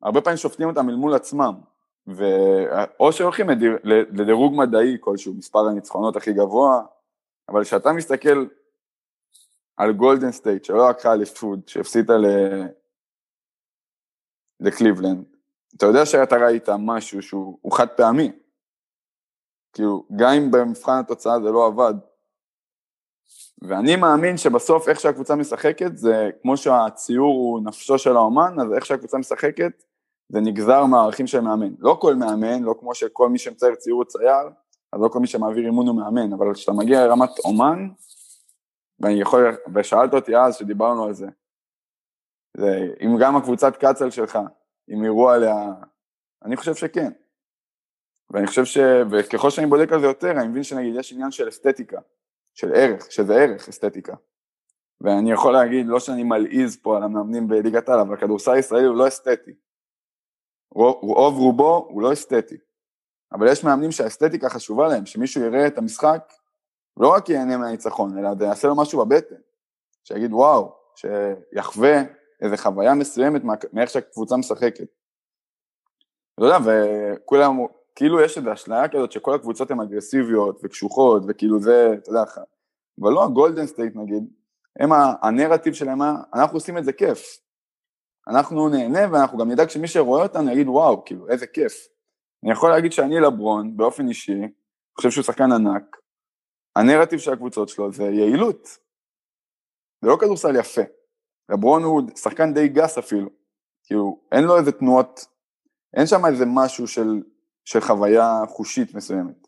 הרבה 0.01 0.21
פעמים 0.21 0.37
שופטים 0.37 0.67
אותם 0.67 0.89
אל 0.89 0.95
מול 0.95 1.13
עצמם, 1.13 1.53
ו... 2.07 2.23
או 2.99 3.11
שהולכים 3.11 3.49
לדיר... 3.49 3.77
לדירוג 3.83 4.53
מדעי 4.55 4.97
כלשהו, 4.99 5.33
מספר 5.33 5.67
הניצחונות 5.67 6.15
הכי 6.15 6.33
גבוה, 6.33 6.81
אבל 7.49 7.63
כשאתה 7.63 7.93
מסתכל 7.93 8.45
על 9.77 9.93
גולדן 9.93 10.31
סטייט, 10.31 10.65
שלא 10.65 10.89
לקחה 10.89 11.13
אליפות, 11.13 11.67
שהפסידה 11.67 12.17
ל... 12.17 12.25
לקליבלנד, 14.59 15.25
אתה 15.77 15.85
יודע 15.85 16.05
שאתה 16.05 16.35
ראית 16.35 16.69
משהו 16.79 17.21
שהוא 17.21 17.71
חד 17.71 17.87
פעמי. 17.87 18.31
כאילו, 19.75 20.03
גם 20.15 20.33
אם 20.33 20.51
במבחן 20.51 20.99
התוצאה 20.99 21.39
זה 21.43 21.51
לא 21.51 21.65
עבד. 21.65 21.93
ואני 23.61 23.95
מאמין 23.95 24.37
שבסוף 24.37 24.89
איך 24.89 24.99
שהקבוצה 24.99 25.35
משחקת 25.35 25.97
זה 25.97 26.29
כמו 26.41 26.57
שהציור 26.57 27.33
הוא 27.33 27.61
נפשו 27.63 27.97
של 27.97 28.15
האומן, 28.15 28.55
אז 28.61 28.73
איך 28.73 28.85
שהקבוצה 28.85 29.17
משחקת 29.17 29.83
זה 30.29 30.39
נגזר 30.39 30.85
מהערכים 30.85 31.27
של 31.27 31.41
מאמן. 31.41 31.73
לא 31.79 31.97
כל 32.01 32.15
מאמן, 32.15 32.63
לא 32.63 32.75
כמו 32.79 32.95
שכל 32.95 33.29
מי 33.29 33.37
שמצייר 33.37 33.75
ציור 33.75 33.97
הוא 33.97 34.05
צייר, 34.05 34.49
אז 34.93 35.01
לא 35.01 35.07
כל 35.07 35.19
מי 35.19 35.27
שמעביר 35.27 35.65
אימון 35.65 35.87
הוא 35.87 35.95
מאמן, 35.95 36.33
אבל 36.33 36.53
כשאתה 36.53 36.71
מגיע 36.71 37.07
לרמת 37.07 37.39
אומן, 37.45 37.89
ואני 38.99 39.21
יכול, 39.21 39.57
ושאלת 39.75 40.13
אותי 40.13 40.37
אז 40.37 40.55
שדיברנו 40.55 41.03
על 41.03 41.13
זה, 41.13 41.27
זה 42.57 42.87
אם 43.01 43.17
גם 43.19 43.35
הקבוצת 43.35 43.75
קצ"ל 43.75 44.09
שלך 44.09 44.39
אם 44.93 45.03
יראו 45.03 45.29
עליה, 45.29 45.73
אני 46.45 46.57
חושב 46.57 46.75
שכן. 46.75 47.11
ואני 48.29 48.47
חושב 48.47 48.65
ש... 48.65 48.77
וככל 49.11 49.49
שאני 49.49 49.67
בודק 49.67 49.91
על 49.91 50.01
זה 50.01 50.05
יותר, 50.05 50.31
אני 50.31 50.47
מבין 50.47 50.63
שנגיד 50.63 50.95
יש 50.95 51.13
עניין 51.13 51.31
של 51.31 51.49
אסתטיקה, 51.49 51.99
של 52.53 52.73
ערך, 52.73 53.11
שזה 53.11 53.35
ערך 53.35 53.69
אסתטיקה. 53.69 54.15
ואני 55.01 55.31
יכול 55.31 55.53
להגיד, 55.53 55.85
לא 55.87 55.99
שאני 55.99 56.23
מלעיז 56.23 56.77
פה 56.81 56.97
על 56.97 57.03
המאמנים 57.03 57.47
בליגת 57.47 57.89
העל, 57.89 57.99
אבל 57.99 58.17
כדורסל 58.17 58.57
ישראלי 58.57 58.85
הוא 58.85 58.95
לא 58.95 59.07
אסתטי. 59.07 59.51
רוב 60.71 61.37
רובו 61.37 61.87
הוא 61.89 62.01
לא 62.01 62.13
אסתטי. 62.13 62.57
אבל 63.33 63.51
יש 63.51 63.63
מאמנים 63.63 63.91
שהאסתטיקה 63.91 64.49
חשובה 64.49 64.87
להם, 64.87 65.05
שמישהו 65.05 65.43
יראה 65.43 65.67
את 65.67 65.77
המשחק, 65.77 66.33
לא 66.97 67.07
רק 67.07 67.29
ייהנה 67.29 67.57
מהניצחון, 67.57 68.17
אלא 68.17 68.45
יעשה 68.45 68.67
לו 68.67 68.75
משהו 68.75 69.05
בבטן. 69.05 69.35
שיגיד 70.03 70.33
וואו, 70.33 70.75
שיחווה 70.95 72.01
איזה 72.41 72.57
חוויה 72.57 72.93
מסוימת 72.93 73.41
מאיך 73.73 73.89
שהקבוצה 73.89 74.37
משחקת. 74.37 74.87
אתה 76.35 76.45
יודע, 76.45 76.57
וכולם, 76.65 77.57
כאילו 77.95 78.21
יש 78.21 78.37
איזו 78.37 78.53
אשליה 78.53 78.87
כזאת 78.89 79.11
שכל 79.11 79.35
הקבוצות 79.35 79.71
הן 79.71 79.79
אגרסיביות 79.79 80.61
וקשוחות 80.63 81.23
וכאילו 81.27 81.59
זה, 81.59 81.93
אתה 81.97 82.09
יודע, 82.09 82.23
אבל 83.01 83.11
לא 83.11 83.23
הגולדן 83.23 83.65
סטייט 83.65 83.95
נגיד, 83.95 84.23
הם 84.79 84.89
הנרטיב 85.21 85.73
שלהם, 85.73 86.01
אנחנו 86.33 86.57
עושים 86.57 86.77
את 86.77 86.85
זה 86.85 86.93
כיף. 86.93 87.39
אנחנו 88.27 88.69
נהנה 88.69 88.99
ואנחנו 89.11 89.37
גם 89.37 89.51
נדאג 89.51 89.69
שמי 89.69 89.87
שרואה 89.87 90.23
אותנו 90.23 90.51
יגיד 90.51 90.67
וואו, 90.67 91.05
כאילו 91.05 91.29
איזה 91.29 91.47
כיף. 91.47 91.87
אני 92.43 92.51
יכול 92.51 92.69
להגיד 92.69 92.91
שאני 92.91 93.19
לברון 93.19 93.77
באופן 93.77 94.07
אישי, 94.07 94.33
אני 94.33 94.51
חושב 94.97 95.11
שהוא 95.11 95.23
שחקן 95.23 95.51
ענק, 95.51 95.97
הנרטיב 96.75 97.19
של 97.19 97.33
הקבוצות 97.33 97.69
שלו 97.69 97.91
זה 97.91 98.03
יעילות. 98.03 98.67
זה 100.01 100.09
לא 100.09 100.17
כדורסל 100.21 100.55
יפה. 100.55 100.81
לברון 101.49 101.83
הוא 101.83 102.01
שחקן 102.15 102.53
די 102.53 102.67
גס 102.67 102.97
אפילו, 102.97 103.29
כאילו 103.83 104.19
אין 104.31 104.43
לו 104.43 104.57
איזה 104.57 104.71
תנועות, 104.71 105.25
אין 105.93 106.07
שם 106.07 106.25
איזה 106.25 106.45
משהו 106.47 106.87
של, 106.87 107.21
של 107.65 107.79
חוויה 107.79 108.43
חושית 108.47 108.95
מסוימת. 108.95 109.47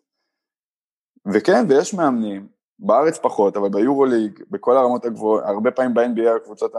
וכן, 1.33 1.65
ויש 1.69 1.93
מאמנים, 1.93 2.47
בארץ 2.79 3.17
פחות, 3.17 3.57
אבל 3.57 3.69
ביורוליג, 3.69 4.39
בכל 4.49 4.77
הרמות 4.77 5.05
הגבוהות, 5.05 5.43
הרבה 5.45 5.71
פעמים 5.71 5.93
ב-NBA 5.93 6.35
הקבוצות 6.35 6.73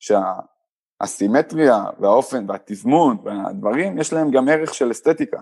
שהסימטריה 0.00 1.84
והאופן 2.00 2.50
והתזמון 2.50 3.16
והדברים, 3.24 3.98
יש 3.98 4.12
להם 4.12 4.30
גם 4.30 4.48
ערך 4.48 4.74
של 4.74 4.90
אסתטיקה. 4.90 5.40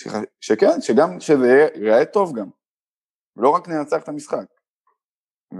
ש, 0.00 0.08
שכן, 0.40 0.80
שגם 0.80 1.20
שזה 1.20 1.68
ייראה 1.74 2.04
טוב 2.04 2.38
גם, 2.38 2.48
ולא 3.36 3.48
רק 3.48 3.68
ננצח 3.68 4.02
את 4.02 4.08
המשחק. 4.08 4.46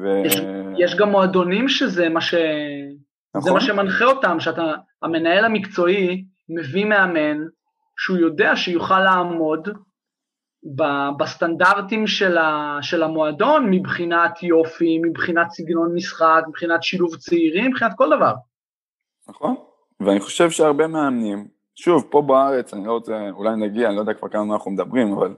ו... 0.00 0.26
יש, 0.26 0.36
יש 0.78 0.96
גם 0.98 1.10
מועדונים 1.10 1.68
שזה 1.68 2.08
מה 2.08 2.20
ש... 2.20 2.34
נכון. 3.34 3.42
זה 3.48 3.52
מה 3.52 3.60
שמנחה 3.60 4.04
אותם, 4.04 4.40
שאתה, 4.40 4.62
המנהל 5.02 5.44
המקצועי 5.44 6.24
מביא 6.48 6.84
מאמן 6.84 7.38
שהוא 8.04 8.18
יודע 8.18 8.56
שיוכל 8.56 9.00
לעמוד 9.00 9.68
בסטנדרטים 11.18 12.06
של, 12.06 12.36
של 12.82 13.02
המועדון 13.02 13.70
מבחינת 13.70 14.42
יופי, 14.42 14.98
מבחינת 15.04 15.50
סגנון 15.50 15.94
משחק, 15.94 16.42
מבחינת 16.48 16.82
שילוב 16.82 17.16
צעירים, 17.16 17.70
מבחינת 17.70 17.92
כל 17.96 18.16
דבר. 18.16 18.32
נכון, 19.28 19.56
ואני 20.00 20.20
חושב 20.20 20.50
שהרבה 20.50 20.86
מאמנים, 20.86 21.48
שוב, 21.74 22.06
פה 22.10 22.22
בארץ, 22.22 22.74
אני 22.74 22.86
לא 22.86 22.92
רוצה, 22.92 23.30
אולי 23.30 23.56
נגיע, 23.56 23.88
אני 23.88 23.96
לא 23.96 24.00
יודע 24.00 24.14
כבר 24.14 24.28
כמה 24.28 24.54
אנחנו 24.54 24.70
מדברים, 24.70 25.12
אבל 25.12 25.34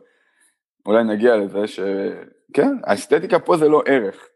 אולי 0.86 1.04
נגיע 1.04 1.36
לזה 1.36 1.66
שכן, 1.66 2.76
האסתטיקה 2.84 3.38
פה 3.38 3.56
זה 3.56 3.68
לא 3.68 3.82
ערך. 3.86 4.28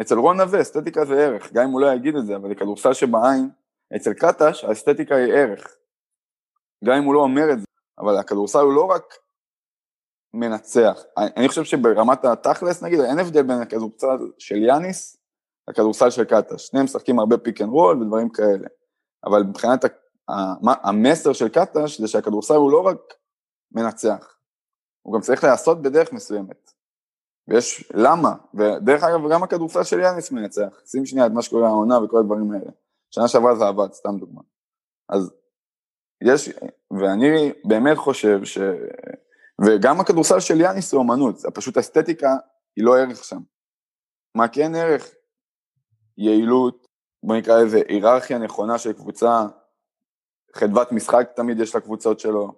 אצל 0.00 0.18
רון 0.18 0.40
נווה 0.40 0.60
אסתטיקה 0.60 1.04
זה 1.04 1.14
ערך, 1.14 1.52
גם 1.52 1.64
אם 1.64 1.70
הוא 1.70 1.80
לא 1.80 1.92
יגיד 1.92 2.16
את 2.16 2.26
זה, 2.26 2.36
אבל 2.36 2.50
לכדורסל 2.50 2.92
שבעין, 2.92 3.50
אצל 3.96 4.12
קטש 4.12 4.64
האסתטיקה 4.64 5.16
היא 5.16 5.32
ערך. 5.32 5.76
גם 6.84 6.96
אם 6.96 7.04
הוא 7.04 7.14
לא 7.14 7.20
אומר 7.20 7.52
את 7.52 7.58
זה, 7.60 7.66
אבל 8.00 8.16
הכדורסל 8.16 8.58
הוא 8.58 8.72
לא 8.72 8.84
רק 8.84 9.14
מנצח. 10.34 11.02
אני 11.16 11.48
חושב 11.48 11.64
שברמת 11.64 12.24
התכלס 12.24 12.82
נגיד, 12.82 13.00
אין 13.00 13.18
הבדל 13.18 13.42
בין 13.42 13.58
הכדורסל 13.58 14.30
של 14.38 14.56
יאניס 14.56 15.16
לכדורסל 15.68 16.10
של 16.10 16.24
קטש. 16.24 16.66
שניהם 16.66 16.84
משחקים 16.84 17.18
הרבה 17.18 17.38
pick 17.38 17.60
and 17.60 17.70
roll 17.70 18.02
ודברים 18.02 18.28
כאלה. 18.28 18.68
אבל 19.24 19.42
מבחינת 19.42 19.84
המסר 20.64 21.32
של 21.32 21.48
קטש 21.48 22.00
זה 22.00 22.08
שהכדורסל 22.08 22.54
הוא 22.54 22.72
לא 22.72 22.86
רק 22.86 22.98
מנצח, 23.72 24.36
הוא 25.02 25.14
גם 25.14 25.20
צריך 25.20 25.44
להיעשות 25.44 25.82
בדרך 25.82 26.12
מסוימת. 26.12 26.70
ויש 27.48 27.92
למה, 27.94 28.34
ודרך 28.54 29.02
אגב 29.02 29.32
גם 29.32 29.42
הכדורסל 29.42 29.82
של 29.82 30.00
יאניס 30.00 30.32
מנצח, 30.32 30.80
שים 30.86 31.06
שנייה 31.06 31.26
את 31.26 31.32
מה 31.32 31.42
שקורה 31.42 31.68
העונה 31.68 32.04
וכל 32.04 32.18
הדברים 32.18 32.52
האלה. 32.52 32.70
שנה 33.10 33.28
שעברה 33.28 33.56
זה 33.56 33.66
עבד, 33.66 33.92
סתם 33.92 34.18
דוגמה. 34.18 34.40
אז 35.08 35.32
יש, 36.22 36.50
ואני 36.90 37.52
באמת 37.64 37.96
חושב 37.96 38.44
ש... 38.44 38.58
וגם 39.66 40.00
הכדורסל 40.00 40.40
של 40.40 40.60
יאניס 40.60 40.90
זה 40.90 40.96
אומנות, 40.96 41.38
זה 41.38 41.50
פשוט 41.50 41.78
אסתטיקה 41.78 42.36
היא 42.76 42.84
לא 42.84 42.98
ערך 42.98 43.24
שם. 43.24 43.40
מה 44.34 44.48
כן 44.48 44.74
ערך? 44.74 45.14
יעילות, 46.18 46.88
בוא 47.22 47.36
נקרא 47.36 47.62
לזה 47.62 47.82
היררכיה 47.88 48.38
נכונה 48.38 48.78
של 48.78 48.92
קבוצה, 48.92 49.46
חדוות 50.54 50.92
משחק 50.92 51.30
תמיד 51.36 51.60
יש 51.60 51.76
לקבוצות 51.76 52.20
שלו, 52.20 52.52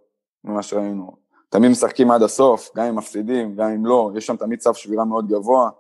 ממה 0.45 0.63
שראינו. 0.63 1.17
תמיד 1.49 1.71
משחקים 1.71 2.11
עד 2.11 2.23
הסוף, 2.23 2.71
גם 2.77 2.85
אם 2.85 2.97
מפסידים, 2.97 3.57
גם 3.57 3.69
אם 3.69 3.87
לא, 3.87 4.11
יש 4.17 4.27
שם 4.27 4.37
תמיד 4.37 4.61
סף 4.61 4.77
שבירה 4.77 5.05
מאוד 5.05 5.29
גבוה. 5.29 5.71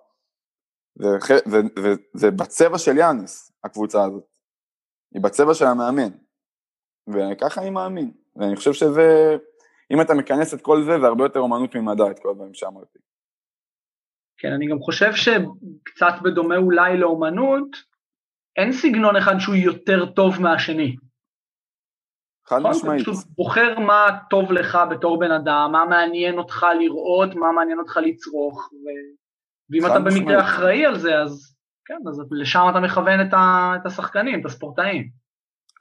וזה 0.97 2.30
בצבע 2.30 2.78
של 2.78 2.99
יאניס, 2.99 3.53
הקבוצה 3.64 4.05
הזאת. 4.05 4.24
היא 5.14 5.22
בצבע 5.22 5.55
של 5.55 5.64
המאמן. 5.64 6.11
וככה 7.09 7.61
אני 7.61 7.70
מאמין. 7.70 8.12
ואני 8.36 8.57
חושב 8.57 8.72
שזה, 8.72 9.36
אם 9.90 10.00
אתה 10.00 10.14
מכנס 10.14 10.55
את 10.55 10.61
כל 10.62 10.82
זה, 10.82 11.00
זה 11.00 11.07
הרבה 11.07 11.24
יותר 11.24 11.40
אומנות 11.40 11.74
ממדע, 11.74 12.11
את 12.11 12.18
כל 12.18 12.30
הדברים 12.30 12.55
שאמרתי. 12.55 12.98
כן, 14.38 14.53
אני 14.53 14.68
גם 14.68 14.78
חושב 14.78 15.12
שקצת 15.12 16.14
בדומה 16.22 16.57
אולי 16.57 16.96
לאומנות, 16.96 17.68
אין 18.57 18.72
סגנון 18.72 19.16
אחד 19.16 19.38
שהוא 19.38 19.55
יותר 19.55 20.07
טוב 20.07 20.40
מהשני. 20.40 20.96
חד 22.46 22.59
נכון? 22.59 22.70
משמעית. 22.70 23.03
אתה 23.03 23.11
בוחר 23.36 23.78
מה 23.78 24.18
טוב 24.30 24.53
לך 24.53 24.78
בתור 24.90 25.20
בן 25.20 25.30
אדם, 25.30 25.68
מה 25.72 25.84
מעניין 25.84 26.38
אותך 26.38 26.66
לראות, 26.78 27.34
מה 27.34 27.53
מעניין 27.53 27.78
אותך 27.78 27.96
לצרוך, 27.96 28.72
ו... 28.72 28.86
ואם 29.70 29.86
אתה 29.86 29.98
במקרה. 29.98 30.40
אחראי 30.40 30.86
על 30.86 30.98
זה, 30.98 31.18
אז 31.18 31.57
כן, 31.84 31.98
אז 32.09 32.22
לשם 32.30 32.66
אתה 32.70 32.80
מכוון 32.80 33.20
את, 33.20 33.34
ה... 33.34 33.72
את 33.80 33.86
השחקנים, 33.86 34.40
את 34.40 34.44
הספורטאים. 34.46 35.22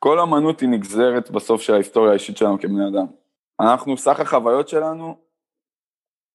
כל 0.04 0.20
אמנות 0.20 0.60
היא 0.60 0.70
נגזרת 0.70 1.32
בסוף 1.32 1.62
של 1.62 1.74
ההיסטוריה 1.74 2.12
האישית 2.12 2.38
שלנו 2.38 2.60
כבני 2.60 2.88
אדם. 2.88 3.06
אנחנו, 3.60 3.97
סך 3.97 4.20
החוויות 4.20 4.68
שלנו, 4.68 5.16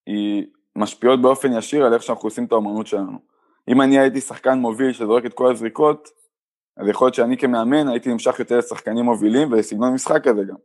היא 0.07 0.47
משפיעות 0.77 1.23
באופן 1.23 1.53
ישיר 1.53 1.87
על 1.87 1.95
איך 1.95 2.03
שאנחנו 2.03 2.27
עושים 2.27 2.45
את 2.45 2.53
האמנות 2.53 2.87
שלנו. 2.87 3.19
אם 3.69 3.81
אני 3.81 3.99
הייתי 3.99 4.21
שחקן 4.21 4.59
מוביל 4.59 4.93
שזורק 4.93 5.27
את 5.27 5.35
כל 5.35 5.51
הזריקות, 5.51 6.09
אז 6.77 6.89
יכול 6.89 7.07
להיות 7.07 7.15
שאני 7.15 7.39
כמאמן 7.39 7.89
הייתי 7.89 8.13
נמשך 8.13 8.39
יותר 8.39 8.59
לשחקנים 8.59 9.05
מובילים 9.05 9.53
ולסגנון 9.53 9.95
משחק 9.95 10.25
כזה 10.25 10.45
גם. 10.49 10.57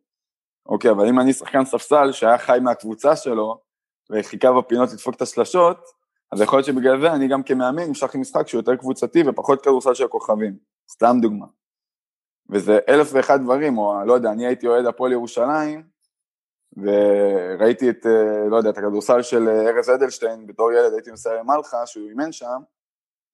אוקיי, 0.65 0.91
אבל 0.91 1.07
אם 1.07 1.19
אני 1.19 1.33
שחקן 1.33 1.65
ספסל 1.65 2.11
שהיה 2.11 2.37
חי 2.37 2.57
מהקבוצה 2.61 3.15
שלו 3.15 3.61
וחיכה 4.11 4.51
בפינות 4.51 4.89
לדפוק 4.93 5.15
את 5.15 5.21
השלשות, 5.21 5.77
אז 6.31 6.41
יכול 6.41 6.57
להיות 6.57 6.65
שבגלל 6.65 7.01
זה 7.01 7.11
אני 7.11 7.27
גם 7.27 7.43
כמאמן 7.43 7.83
נמשך 7.87 8.15
למשחק 8.15 8.47
שהוא 8.47 8.59
יותר 8.59 8.75
קבוצתי 8.75 9.23
ופחות 9.27 9.61
כדורסל 9.61 9.93
של 9.93 10.03
הכוכבים. 10.03 10.57
סתם 10.91 11.15
דוגמה. 11.21 11.45
וזה 12.49 12.79
אלף 12.89 13.09
ואחד 13.13 13.41
דברים, 13.41 13.77
או 13.77 14.05
לא 14.05 14.13
יודע, 14.13 14.31
אני 14.31 14.45
הייתי 14.45 14.67
אוהד 14.67 14.85
הפועל 14.85 15.11
ירושלים, 15.11 15.83
וראיתי 16.77 17.89
את, 17.89 18.05
אה, 18.05 18.49
לא 18.49 18.57
יודע, 18.57 18.69
את 18.69 18.77
הכדורסל 18.77 19.21
של 19.21 19.47
אה, 19.47 19.69
ארז 19.69 19.89
אדלשטיין, 19.89 20.47
בתור 20.47 20.71
ילד 20.71 20.93
הייתי 20.93 21.11
נוסע 21.11 21.33
למלחה, 21.33 21.85
שהוא 21.85 22.09
אימן 22.09 22.31
שם, 22.31 22.61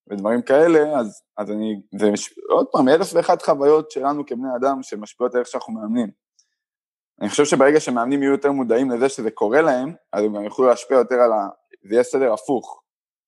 ודברים 0.10 0.42
כאלה, 0.42 1.00
אז, 1.00 1.22
אז 1.38 1.52
אני, 1.52 1.82
זה 2.00 2.12
מש... 2.12 2.40
עוד 2.50 2.68
פעם, 2.72 2.90
אלף 2.90 3.08
ואחת 3.14 3.42
חוויות 3.42 3.92
שלנו 3.92 4.26
כבני 4.26 4.48
אדם 4.56 4.84
שמשפיעות 4.84 5.34
על 5.34 5.40
איך 5.40 5.48
שאנחנו 5.48 5.74
מאמנים. 5.74 6.12
אני 7.22 7.30
חושב 7.30 7.46
שברגע 7.46 7.80
שמאמנים 7.80 8.24
יהיו 8.24 8.32
יותר 8.32 8.52
מודעים 8.52 8.92
לזה 8.92 9.10
שזה 9.10 9.32
קורה 9.32 9.62
להם, 9.62 9.96
אז 10.14 10.24
הם 10.24 10.36
גם 10.36 10.44
יוכלו 10.44 10.66
להשפיע 10.66 10.98
יותר 10.98 11.16
על 11.16 11.34
ה... 11.34 11.48
זה 11.90 11.94
יהיה 11.94 12.04
סדר 12.04 12.34
הפוך. 12.34 12.82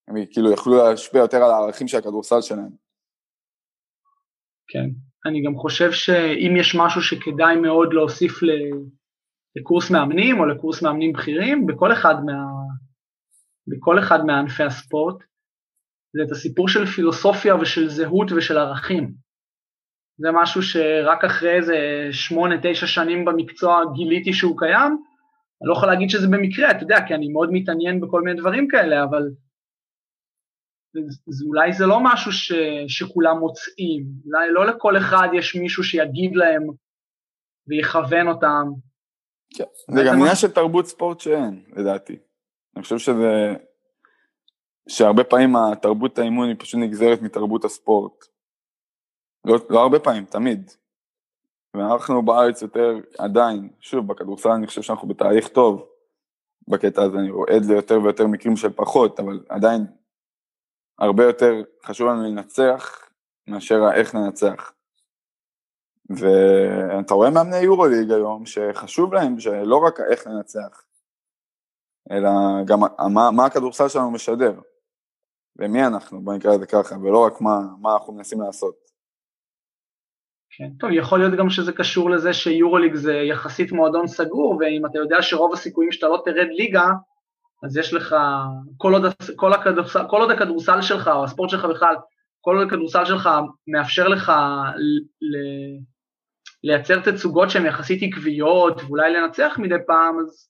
הם 0.07 0.15
כאילו 0.31 0.51
יוכלו 0.51 0.77
להשפיע 0.77 1.21
יותר 1.21 1.37
על 1.37 1.51
הערכים 1.51 1.87
של 1.87 1.97
הכדורסל 1.97 2.41
שלהם. 2.41 2.69
כן, 4.67 5.08
אני 5.25 5.41
גם 5.41 5.55
חושב 5.55 5.91
שאם 5.91 6.55
יש 6.57 6.75
משהו 6.75 7.01
שכדאי 7.01 7.55
מאוד 7.55 7.93
להוסיף 7.93 8.39
לקורס 9.55 9.91
מאמנים 9.91 10.39
או 10.39 10.45
לקורס 10.45 10.81
מאמנים 10.81 11.13
בכירים, 11.13 11.67
בכל 11.67 11.93
אחד, 11.93 12.15
מה, 12.25 12.33
בכל 13.67 13.99
אחד 13.99 14.25
מענפי 14.25 14.63
הספורט, 14.63 15.15
זה 16.13 16.23
את 16.23 16.31
הסיפור 16.31 16.67
של 16.67 16.85
פילוסופיה 16.85 17.55
ושל 17.55 17.89
זהות 17.89 18.31
ושל 18.31 18.57
ערכים. 18.57 19.13
זה 20.17 20.27
משהו 20.33 20.61
שרק 20.61 21.23
אחרי 21.23 21.55
איזה 21.55 22.07
שמונה, 22.11 22.55
תשע 22.61 22.87
שנים 22.87 23.25
במקצוע 23.25 23.81
גיליתי 23.93 24.33
שהוא 24.33 24.57
קיים. 24.59 24.91
אני 25.61 25.67
לא 25.69 25.73
יכול 25.73 25.87
להגיד 25.89 26.09
שזה 26.09 26.27
במקרה, 26.27 26.71
אתה 26.71 26.83
יודע, 26.83 26.97
כי 27.07 27.15
אני 27.15 27.27
מאוד 27.31 27.49
מתעניין 27.51 28.01
בכל 28.01 28.21
מיני 28.21 28.39
דברים 28.39 28.67
כאלה, 28.67 29.03
אבל 29.03 29.23
אולי 31.47 31.73
זה 31.73 31.85
לא 31.85 31.99
משהו 32.03 32.31
ש, 32.31 32.51
שכולם 32.87 33.37
מוצאים. 33.37 34.05
אולי 34.25 34.51
לא 34.51 34.65
לכל 34.65 34.97
אחד 34.97 35.27
יש 35.33 35.55
מישהו 35.55 35.83
שיגיד 35.83 36.35
להם 36.35 36.67
ויכוון 37.67 38.27
אותם. 38.27 38.71
כן, 39.57 39.63
זה 39.95 40.01
גם 40.07 40.15
עניין 40.15 40.35
של 40.35 40.51
תרבות 40.51 40.85
ספורט 40.85 41.19
שאין, 41.19 41.63
לדעתי. 41.75 42.19
אני 42.75 42.83
חושב 42.83 42.97
שזה 42.97 43.53
שהרבה 44.89 45.23
פעמים 45.23 45.55
התרבות 45.55 46.19
האימון 46.19 46.47
היא 46.47 46.55
פשוט 46.59 46.79
נגזרת 46.79 47.21
מתרבות 47.21 47.65
הספורט. 47.65 48.25
לא, 49.45 49.55
לא 49.69 49.79
הרבה 49.79 49.99
פעמים, 49.99 50.25
תמיד. 50.25 50.71
ואנחנו 51.75 52.25
בארץ 52.25 52.61
יותר 52.61 52.99
עדיין, 53.17 53.69
שוב, 53.79 54.07
בכדורסל 54.07 54.49
אני 54.49 54.67
חושב 54.67 54.81
שאנחנו 54.81 55.07
בתהליך 55.07 55.47
טוב 55.47 55.85
בקטע 56.67 57.01
הזה, 57.03 57.17
אני 57.17 57.31
רואה 57.31 57.57
ליותר 57.67 57.99
ויותר 58.03 58.27
מקרים 58.27 58.55
של 58.55 58.69
פחות, 58.69 59.19
אבל 59.19 59.39
עדיין 59.49 59.85
הרבה 60.99 61.23
יותר 61.23 61.53
חשוב 61.83 62.07
לנו 62.07 62.23
לנצח 62.23 63.09
מאשר 63.47 63.79
איך 63.95 64.15
לנצח. 64.15 64.73
ואתה 66.09 67.13
רואה 67.13 67.29
מאמני 67.29 67.57
יורוליג 67.57 68.11
היום 68.11 68.45
שחשוב 68.45 69.13
להם 69.13 69.39
שלא 69.39 69.77
רק 69.77 69.99
איך 70.11 70.27
לנצח, 70.27 70.83
אלא 72.11 72.29
גם 72.65 72.79
מה, 73.13 73.31
מה 73.31 73.45
הכדורסל 73.45 73.87
שלנו 73.87 74.11
משדר. 74.11 74.59
ומי 75.59 75.85
אנחנו, 75.87 76.21
בוא 76.21 76.33
נקרא 76.33 76.55
לזה 76.55 76.65
ככה, 76.65 76.95
ולא 76.97 77.25
רק 77.25 77.41
מה, 77.41 77.59
מה 77.81 77.93
אנחנו 77.93 78.13
מנסים 78.13 78.41
לעשות. 78.41 78.75
כן, 80.49 80.69
טוב, 80.79 80.89
יכול 80.93 81.19
להיות 81.19 81.33
גם 81.39 81.49
שזה 81.49 81.71
קשור 81.73 82.09
לזה 82.09 82.33
שיורוליג 82.33 82.95
זה 82.95 83.13
יחסית 83.13 83.71
מועדון 83.71 84.07
סגור, 84.07 84.57
ואם 84.59 84.85
אתה 84.85 84.97
יודע 84.97 85.17
שרוב 85.21 85.53
הסיכויים 85.53 85.91
שאתה 85.91 86.07
לא 86.07 86.21
תרד 86.25 86.47
ליגה, 86.49 86.85
אז 87.63 87.77
יש 87.77 87.93
לך, 87.93 88.15
כל 88.77 88.93
עוד, 88.93 89.05
כל 89.35 89.53
הכדורסל, 89.53 90.07
כל 90.09 90.21
עוד 90.21 90.31
הכדורסל 90.31 90.81
שלך, 90.81 91.07
או 91.07 91.23
הספורט 91.23 91.49
שלך 91.49 91.65
בכלל, 91.65 91.95
כל 92.41 92.57
עוד 92.57 92.67
הכדורסל 92.67 93.05
שלך 93.05 93.29
מאפשר 93.67 94.07
לך 94.07 94.31
ל, 95.21 95.37
לייצר 96.63 96.99
תצוגות 96.99 97.49
שהן 97.49 97.65
יחסית 97.65 98.03
עקביות, 98.03 98.81
ואולי 98.81 99.13
לנצח 99.13 99.55
מדי 99.59 99.75
פעם, 99.87 100.19
אז 100.19 100.49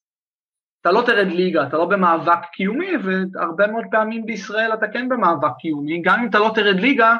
אתה 0.82 0.92
לא 0.92 1.04
תרד 1.06 1.28
ליגה, 1.28 1.68
אתה 1.68 1.78
לא 1.78 1.86
במאבק 1.86 2.40
קיומי, 2.54 2.92
והרבה 3.04 3.68
מאוד 3.68 3.86
פעמים 3.92 4.26
בישראל 4.26 4.74
אתה 4.74 4.88
כן 4.88 5.10
במאבק 5.10 5.52
קיומי, 5.60 6.02
גם 6.02 6.20
אם 6.20 6.30
אתה 6.30 6.40
לא 6.40 6.52
תרד 6.56 6.80
ליגה, 6.80 7.14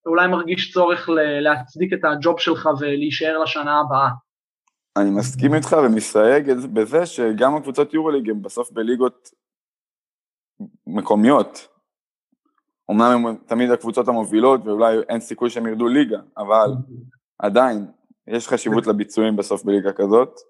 אתה 0.00 0.10
אולי 0.10 0.28
מרגיש 0.28 0.72
צורך 0.72 1.08
להצדיק 1.40 1.92
את 1.92 2.04
הג'וב 2.04 2.40
שלך 2.40 2.68
ולהישאר 2.80 3.38
לשנה 3.38 3.80
הבאה. 3.80 4.08
אני 4.96 5.10
מסכים 5.10 5.54
איתך 5.54 5.76
ומסתייג 5.84 6.52
בזה 6.52 7.06
שגם 7.06 7.56
הקבוצות 7.56 7.94
יורוליג 7.94 8.30
הם 8.30 8.42
בסוף 8.42 8.72
בליגות 8.72 9.30
מקומיות. 10.86 11.68
אמנם 12.90 13.26
הם 13.26 13.36
תמיד 13.46 13.70
הקבוצות 13.70 14.08
המובילות 14.08 14.60
ואולי 14.64 14.98
אין 15.08 15.20
סיכוי 15.20 15.50
שהם 15.50 15.66
ירדו 15.66 15.88
ליגה, 15.88 16.18
אבל 16.36 16.70
עדיין 17.38 17.86
יש 18.26 18.48
חשיבות 18.48 18.86
לביצועים 18.86 19.36
בסוף 19.36 19.64
בליגה 19.64 19.92
כזאת. 19.92 20.40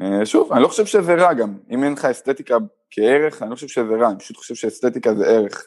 אה, 0.00 0.26
שוב, 0.26 0.52
אני 0.52 0.62
לא 0.62 0.68
חושב 0.68 0.86
שזה 0.86 1.14
רע 1.14 1.34
גם, 1.34 1.58
אם 1.70 1.84
אין 1.84 1.92
לך 1.92 2.04
אסתטיקה 2.04 2.56
כערך, 2.90 3.42
אני 3.42 3.50
לא 3.50 3.54
חושב 3.54 3.68
שזה 3.68 3.94
רע, 4.00 4.10
אני 4.10 4.18
פשוט 4.18 4.36
חושב 4.36 4.54
שאסתטיקה 4.54 5.14
זה 5.14 5.24
ערך. 5.26 5.66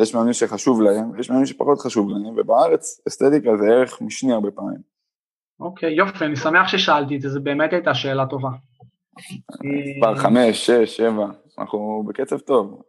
יש 0.00 0.14
מאמנים 0.14 0.32
שחשוב 0.32 0.82
להם, 0.82 1.10
ויש 1.10 1.30
מאמנים 1.30 1.46
שפחות 1.46 1.78
חשוב 1.78 2.08
להם, 2.10 2.38
ובארץ 2.38 3.00
אסתטיקה 3.08 3.50
זה 3.56 3.64
ערך 3.64 4.00
משני 4.00 4.32
הרבה 4.32 4.50
פעמים. 4.50 4.97
אוקיי, 5.60 5.92
יופי, 5.92 6.24
אני 6.24 6.36
שמח 6.36 6.68
ששאלתי 6.68 7.16
את 7.16 7.20
זה, 7.20 7.28
זו 7.28 7.40
באמת 7.42 7.72
הייתה 7.72 7.94
שאלה 7.94 8.26
טובה. 8.26 8.48
מספר 9.62 10.16
חמש, 10.16 10.66
שש, 10.66 10.96
שבע, 10.96 11.26
אנחנו 11.58 12.04
בקצב 12.08 12.38
טוב. 12.38 12.82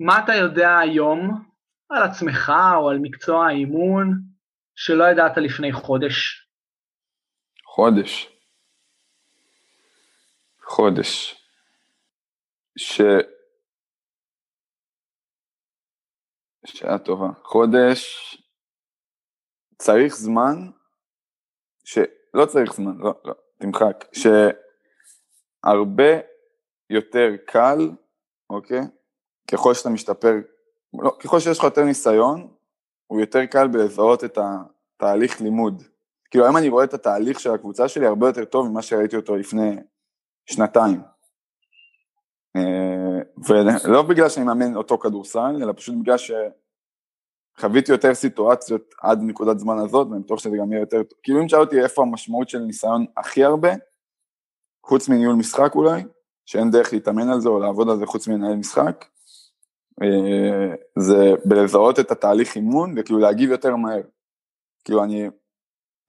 מה 0.00 0.24
אתה 0.24 0.34
יודע 0.34 0.78
היום 0.78 1.44
על 1.88 2.02
עצמך 2.02 2.52
או 2.76 2.90
על 2.90 2.98
מקצוע 3.02 3.46
האימון 3.46 4.20
שלא 4.74 5.04
ידעת 5.04 5.36
לפני 5.36 5.72
חודש? 5.72 6.48
חודש. 7.64 8.28
חודש. 10.64 11.34
ש... 12.78 13.00
שאלה 16.66 16.98
טובה. 16.98 17.28
חודש 17.42 18.06
צריך 19.78 20.14
זמן, 20.14 20.70
שלא 21.84 22.46
צריך 22.46 22.74
זמן, 22.74 22.96
לא, 22.98 23.14
לא, 23.24 23.34
תמחק, 23.58 24.04
שהרבה 25.62 26.20
יותר 26.90 27.28
קל, 27.46 27.90
אוקיי? 28.50 28.80
ככל 29.50 29.74
שאתה 29.74 29.88
משתפר, 29.88 30.34
לא, 31.02 31.16
ככל 31.20 31.40
שיש 31.40 31.58
לך 31.58 31.64
יותר 31.64 31.84
ניסיון, 31.84 32.48
הוא 33.06 33.20
יותר 33.20 33.46
קל 33.46 33.68
בלזהות 33.68 34.24
את 34.24 34.38
התהליך 34.38 35.40
לימוד. 35.40 35.82
כאילו 36.30 36.44
היום 36.44 36.56
אני 36.56 36.68
רואה 36.68 36.84
את 36.84 36.94
התהליך 36.94 37.40
של 37.40 37.50
הקבוצה 37.50 37.88
שלי 37.88 38.06
הרבה 38.06 38.26
יותר 38.26 38.44
טוב 38.44 38.68
ממה 38.68 38.82
שראיתי 38.82 39.16
אותו 39.16 39.36
לפני 39.36 39.76
שנתיים. 40.46 41.02
אה, 42.56 43.20
ולא 43.84 44.02
בגלל 44.02 44.28
שאני 44.28 44.46
מאמן 44.46 44.76
אותו 44.76 44.98
כדורסל, 44.98 45.56
אלא 45.62 45.72
פשוט 45.72 45.94
בגלל 46.00 46.18
שחוויתי 47.58 47.92
יותר 47.92 48.14
סיטואציות 48.14 48.94
עד 49.02 49.18
נקודת 49.22 49.58
זמן 49.58 49.78
הזאת, 49.78 50.08
ואני 50.10 50.22
בטוח 50.22 50.38
שזה 50.38 50.56
גם 50.56 50.72
יהיה 50.72 50.82
יותר 50.82 51.02
טוב. 51.02 51.18
כאילו 51.22 51.40
אם 51.40 51.46
תשאל 51.46 51.60
אותי 51.60 51.82
איפה 51.82 52.02
המשמעות 52.02 52.48
של 52.48 52.58
ניסיון 52.58 53.06
הכי 53.16 53.44
הרבה, 53.44 53.72
חוץ 54.86 55.08
מניהול 55.08 55.34
משחק 55.34 55.74
אולי, 55.74 56.02
שאין 56.46 56.70
דרך 56.70 56.92
להתאמן 56.92 57.28
על 57.28 57.40
זה 57.40 57.48
או 57.48 57.58
לעבוד 57.58 57.88
על 57.88 57.98
זה 57.98 58.06
חוץ 58.06 58.28
מלנהל 58.28 58.56
משחק, 58.56 59.04
אה, 60.02 60.74
זה 60.98 61.32
בלזהות 61.44 62.00
את 62.00 62.10
התהליך 62.10 62.56
אימון 62.56 62.94
וכאילו 62.96 63.18
להגיב 63.18 63.50
יותר 63.50 63.76
מהר. 63.76 64.02
כאילו 64.84 65.04
אני, 65.04 65.30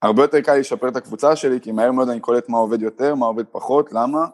הרבה 0.02 0.22
יותר 0.22 0.40
קל 0.40 0.56
לשפר 0.56 0.88
את 0.88 0.96
הקבוצה 0.96 1.36
שלי, 1.36 1.60
כי 1.60 1.72
מהר 1.72 1.92
מאוד 1.92 2.08
אני 2.08 2.20
קולט 2.20 2.48
מה 2.48 2.58
עובד 2.58 2.82
יותר, 2.82 3.14
מה 3.14 3.26
עובד 3.26 3.44
פחות, 3.46 3.92
למה, 3.92 4.26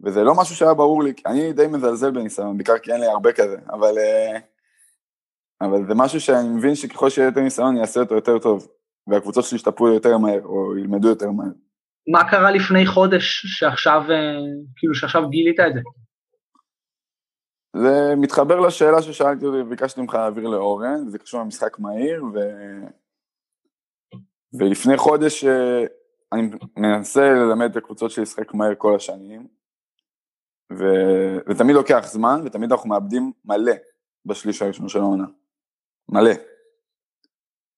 וזה 0.00 0.22
לא 0.22 0.34
משהו 0.34 0.56
שהיה 0.56 0.74
ברור 0.74 1.02
לי, 1.02 1.12
אני 1.26 1.52
די 1.52 1.66
מזלזל 1.66 2.10
בניסיון, 2.10 2.56
בעיקר 2.56 2.78
כי 2.78 2.92
אין 2.92 3.00
לי 3.00 3.06
הרבה 3.06 3.32
כזה, 3.32 3.56
אבל, 3.70 3.98
אה, 3.98 4.38
אבל 5.60 5.86
זה 5.88 5.94
משהו 5.94 6.20
שאני 6.20 6.48
מבין 6.48 6.74
שככל 6.74 7.10
שיהיה 7.10 7.28
יותר 7.28 7.40
ניסיון 7.40 7.68
אני 7.68 7.80
אעשה 7.80 8.00
אותו 8.00 8.14
יותר 8.14 8.38
טוב, 8.38 8.68
והקבוצות 9.06 9.44
שלי 9.44 9.56
ישתפרו 9.56 9.88
יותר 9.88 10.18
מהר, 10.18 10.44
או 10.44 10.78
ילמדו 10.78 11.08
יותר 11.08 11.30
מהר. 11.30 11.52
מה 12.12 12.30
קרה 12.30 12.50
לפני 12.50 12.86
חודש 12.86 13.42
שעכשיו, 13.46 14.02
אה, 14.10 14.16
כאילו 14.76 14.94
שעכשיו 14.94 15.28
גילית 15.28 15.60
את 15.60 15.74
זה? 15.74 15.80
זה 17.76 18.14
מתחבר 18.16 18.60
לשאלה 18.60 19.02
ששאלתי 19.02 19.46
אותי 19.46 19.58
וביקשתי 19.60 20.00
ממך 20.00 20.14
להעביר 20.14 20.48
לאורן, 20.48 21.08
זה 21.08 21.18
קשור 21.18 21.40
למשחק 21.40 21.78
מהיר, 21.78 22.24
ו... 22.24 22.38
ולפני 24.58 24.96
חודש 24.96 25.44
אה, 25.44 25.84
אני 26.32 26.50
מנסה 26.76 27.20
ללמד 27.20 27.70
את 27.70 27.76
הקבוצות 27.76 28.10
שלי 28.10 28.22
לשחק 28.22 28.54
מהר 28.54 28.74
כל 28.78 28.96
השנים, 28.96 29.46
ו... 30.72 30.84
ותמיד 31.48 31.76
לוקח 31.76 32.04
זמן, 32.06 32.40
ותמיד 32.44 32.72
אנחנו 32.72 32.88
מאבדים 32.88 33.32
מלא 33.44 33.72
בשליש 34.26 34.62
הראשון 34.62 34.88
של 34.88 34.98
העונה. 34.98 35.26
מלא. 36.08 36.30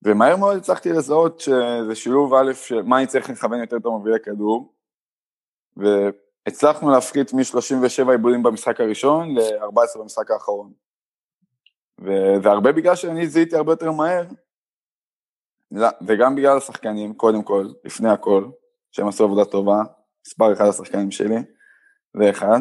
ומהר 0.03 0.37
מאוד 0.37 0.57
הצלחתי 0.57 0.93
לזהות 0.93 1.41
שזה 1.41 1.95
שילוב 1.95 2.35
א' 2.35 2.53
של 2.53 2.83
מה 2.83 2.99
אני 2.99 3.07
צריך 3.07 3.31
לכוון 3.31 3.61
יותר 3.61 3.79
טוב 3.79 3.93
מובילי 3.93 4.21
כדור, 4.21 4.75
והצלחנו 5.77 6.91
להפחית 6.91 7.33
מ-37 7.33 8.11
עיבודים 8.11 8.43
במשחק 8.43 8.81
הראשון 8.81 9.39
ל-14 9.39 9.99
במשחק 9.99 10.31
האחרון. 10.31 10.73
וזה 11.99 12.49
הרבה 12.49 12.73
בגלל 12.73 12.95
שאני 12.95 13.27
זיהיתי 13.27 13.57
הרבה 13.57 13.73
יותר 13.73 13.93
מהר, 13.93 14.25
וגם 16.07 16.37
בגלל 16.37 16.57
השחקנים, 16.57 17.15
קודם 17.15 17.43
כל, 17.43 17.69
לפני 17.85 18.11
הכל, 18.11 18.45
שהם 18.93 19.09
עשו 19.09 19.25
עבודה 19.25 19.45
טובה, 19.45 19.83
מספר 20.27 20.53
אחד 20.53 20.65
השחקנים 20.65 21.11
שלי, 21.11 21.37
זה 22.17 22.31
אחד. 22.31 22.61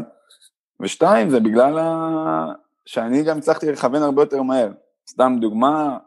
ושתיים, 0.79 1.29
זה 1.29 1.39
בגלל 1.39 1.79
ה... 1.79 2.53
שאני 2.85 3.23
גם 3.23 3.37
הצלחתי 3.37 3.71
לכוון 3.71 4.01
הרבה 4.01 4.21
יותר 4.21 4.41
מהר. 4.41 4.71
סתם 5.09 5.33
דוגמה, 5.41 5.97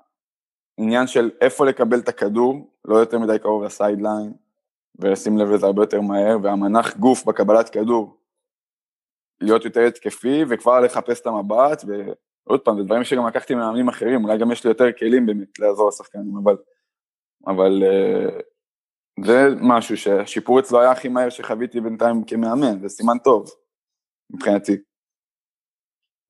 עניין 0.76 1.06
של 1.06 1.30
איפה 1.40 1.66
לקבל 1.66 1.98
את 1.98 2.08
הכדור, 2.08 2.70
לא 2.84 2.96
יותר 2.96 3.18
מדי 3.18 3.38
קרוב 3.38 3.62
לסיידליין, 3.62 4.32
ולשים 4.98 5.38
לב 5.38 5.50
לזה 5.50 5.66
הרבה 5.66 5.82
יותר 5.82 6.00
מהר, 6.00 6.36
והמנח 6.42 6.96
גוף 6.96 7.24
בקבלת 7.24 7.68
כדור, 7.68 8.16
להיות 9.40 9.64
יותר 9.64 9.80
התקפי, 9.80 10.44
וכבר 10.48 10.80
לחפש 10.80 11.20
את 11.20 11.26
המבט, 11.26 11.84
ועוד 11.86 12.60
פעם, 12.60 12.78
זה 12.78 12.84
דברים 12.84 13.04
שגם 13.04 13.26
לקחתי 13.26 13.54
ממאמנים 13.54 13.88
אחרים, 13.88 14.24
אולי 14.24 14.38
גם 14.38 14.52
יש 14.52 14.64
לי 14.64 14.70
יותר 14.70 14.92
כלים 14.98 15.26
באמת 15.26 15.58
לעזור 15.58 15.88
לשחקנים, 15.88 16.36
אבל, 16.44 16.56
אבל 17.46 17.82
uh, 17.82 18.42
זה 19.24 19.48
משהו 19.60 19.96
שהשיפור 19.96 20.60
אצלו 20.60 20.80
היה 20.80 20.90
הכי 20.90 21.08
מהר 21.08 21.30
שחוויתי 21.30 21.80
בינתיים 21.80 22.24
כמאמן, 22.24 22.80
זה 22.80 22.88
סימן 22.88 23.18
טוב. 23.24 23.50
מבחינתי. 24.30 24.76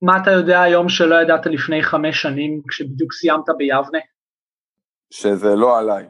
מה 0.03 0.13
אתה 0.23 0.31
יודע 0.31 0.63
היום 0.63 0.89
שלא 0.89 1.15
ידעת 1.23 1.47
לפני 1.47 1.83
חמש 1.83 2.23
שנים, 2.23 2.63
כשבדיוק 2.69 3.13
סיימת 3.13 3.45
ביבנה? 3.57 3.99
שזה 5.11 5.57
לא 5.57 5.79
עליי. 5.79 6.09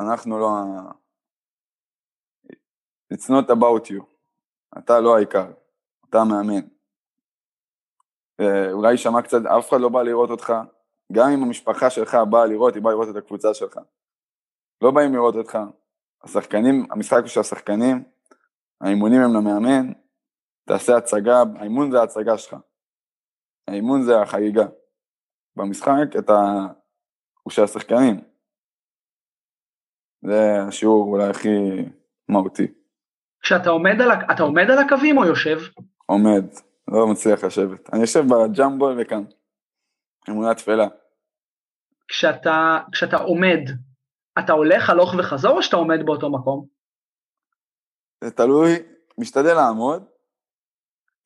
אנחנו 0.00 0.38
לא. 0.38 0.48
It's 3.14 3.28
not 3.28 3.50
about 3.50 3.88
you. 3.90 4.04
אתה 4.78 5.00
לא 5.00 5.16
העיקר, 5.16 5.50
אתה 6.10 6.18
המאמן. 6.18 6.66
אולי 8.72 8.90
יישמע 8.90 9.22
קצת, 9.22 9.46
אף 9.58 9.68
אחד 9.68 9.80
לא 9.80 9.88
בא 9.88 10.02
לראות 10.02 10.30
אותך, 10.30 10.52
גם 11.12 11.28
אם 11.34 11.42
המשפחה 11.42 11.90
שלך 11.90 12.16
באה 12.30 12.46
לראות, 12.46 12.74
היא 12.74 12.82
באה 12.82 12.92
לראות 12.92 13.08
את 13.08 13.16
הקבוצה 13.16 13.54
שלך. 13.54 13.78
לא 14.82 14.90
באים 14.90 15.14
לראות 15.14 15.34
אותך. 15.34 15.58
השחקנים, 16.22 16.86
המשחק 16.90 17.18
הוא 17.20 17.28
של 17.28 17.40
השחקנים, 17.40 18.04
האימונים 18.80 19.20
הם 19.20 19.34
למאמן, 19.34 19.92
תעשה 20.64 20.96
הצגה, 20.96 21.42
האימון 21.58 21.90
זה 21.90 22.00
ההצגה 22.00 22.38
שלך. 22.38 22.56
האימון 23.68 24.02
זה 24.02 24.20
החגיגה. 24.20 24.66
במשחק 25.56 26.16
אתה... 26.18 26.32
הוא 27.42 27.50
של 27.50 27.62
השחקנים. 27.62 28.20
זה 30.24 30.62
השיעור 30.68 31.12
אולי 31.12 31.28
הכי 31.30 31.48
מהותי. 32.28 32.66
כשאתה 33.42 33.70
עומד 33.70 34.00
על, 34.00 34.08
אתה 34.32 34.42
עומד 34.42 34.70
על 34.70 34.78
הקווים 34.78 35.18
או 35.18 35.24
יושב? 35.24 35.58
עומד, 36.06 36.44
לא 36.88 37.06
מצליח 37.12 37.44
לשבת. 37.44 37.94
אני 37.94 38.00
יושב 38.00 38.20
בג'מבו 38.20 38.88
וכאן. 38.98 39.24
אמונה 40.30 40.54
תפלה. 40.54 40.88
כשאתה, 42.08 42.78
כשאתה 42.92 43.16
עומד, 43.16 43.60
אתה 44.38 44.52
הולך 44.52 44.90
הלוך 44.90 45.14
וחזור 45.18 45.56
או 45.56 45.62
שאתה 45.62 45.76
עומד 45.76 45.98
באותו 46.04 46.30
מקום? 46.30 46.66
זה 48.24 48.30
תלוי, 48.30 48.70
משתדל 49.18 49.54
לעמוד, 49.54 50.04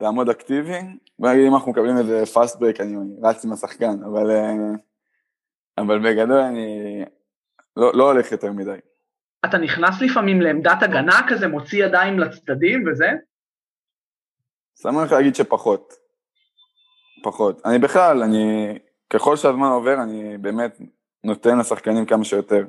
לעמוד 0.01 0.29
אקטיבי, 0.29 0.79
בוא 1.19 1.31
נגיד 1.31 1.47
אם 1.47 1.55
אנחנו 1.55 1.73
מקבלים 1.73 1.99
איזה 1.99 2.27
פאסט 2.27 2.61
ברק 2.61 2.81
אני 2.81 2.97
רץ 3.23 3.45
עם 3.45 3.53
השחקן, 3.53 4.03
אבל, 4.05 4.31
אה, 4.31 4.53
אבל 5.79 5.99
בגדול 5.99 6.41
אני 6.41 7.05
לא, 7.77 7.93
לא 7.95 8.13
הולך 8.13 8.33
יותר 8.33 8.53
מדי. 8.53 8.79
אתה 9.45 9.59
נכנס 9.59 10.03
לפעמים 10.03 10.41
לעמדת 10.41 10.83
הגנה 10.83 11.21
כזה, 11.29 11.49
מוציא 11.49 11.85
ידיים 11.85 12.19
לצדדים 12.19 12.85
וזה? 12.89 13.11
שמח 14.83 15.13
להגיד 15.13 15.35
שפחות. 15.35 15.95
פחות. 17.23 17.67
אני 17.67 17.79
בכלל, 17.79 18.23
אני, 18.23 18.79
ככל 19.11 19.37
שהזמן 19.37 19.67
עובר, 19.67 20.03
אני 20.03 20.39
באמת 20.39 20.79
נותן 21.25 21.59
לשחקנים 21.59 22.07
כמה 22.07 22.25
שיותר. 22.25 22.65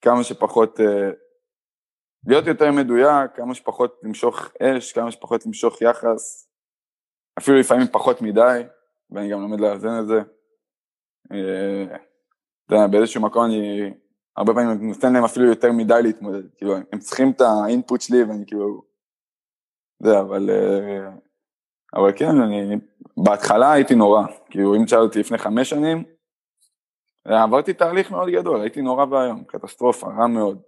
כמה 0.00 0.24
שפחות 0.24 0.80
אה, 0.80 1.10
להיות 2.26 2.46
יותר 2.46 2.72
מדויק, 2.72 3.30
כמה 3.34 3.54
שפחות 3.54 4.00
למשוך 4.02 4.48
אש, 4.62 4.92
כמה 4.92 5.12
שפחות 5.12 5.46
למשוך 5.46 5.82
יחס, 5.82 6.47
אפילו 7.38 7.58
לפעמים 7.58 7.86
פחות 7.92 8.22
מדי, 8.22 8.62
ואני 9.10 9.30
גם 9.30 9.40
לומד 9.40 9.60
לאזן 9.60 10.00
את 10.00 10.06
זה. 10.06 10.20
אה, 11.32 11.96
אתה 12.66 12.74
יודע, 12.74 12.86
באיזשהו 12.86 13.22
מקום 13.22 13.44
אני, 13.44 13.90
הרבה 14.36 14.54
פעמים 14.54 14.88
נותן 14.88 15.12
להם 15.12 15.24
אפילו 15.24 15.46
יותר 15.46 15.72
מדי 15.72 16.02
להתמודד, 16.02 16.42
כאילו, 16.56 16.76
הם 16.92 16.98
צריכים 16.98 17.30
את 17.30 17.40
האינפוט 17.40 18.00
שלי 18.00 18.22
ואני 18.22 18.46
כאילו, 18.46 18.82
זה, 20.02 20.20
אבל, 20.20 20.50
אה, 20.50 21.10
אבל 21.94 22.12
כן, 22.16 22.40
אני, 22.40 22.76
בהתחלה 23.16 23.72
הייתי 23.72 23.94
נורא, 23.94 24.22
כאילו 24.50 24.74
אם 24.74 24.84
תשאל 24.84 24.98
אותי 24.98 25.18
לפני 25.20 25.38
חמש 25.38 25.70
שנים, 25.70 26.04
עברתי 27.24 27.72
תהליך 27.72 28.10
מאוד 28.10 28.28
גדול, 28.28 28.60
הייתי 28.60 28.82
נורא 28.82 29.04
ואיום, 29.04 29.44
קטסטרופה, 29.44 30.06
רע 30.06 30.26
מאוד. 30.26 30.60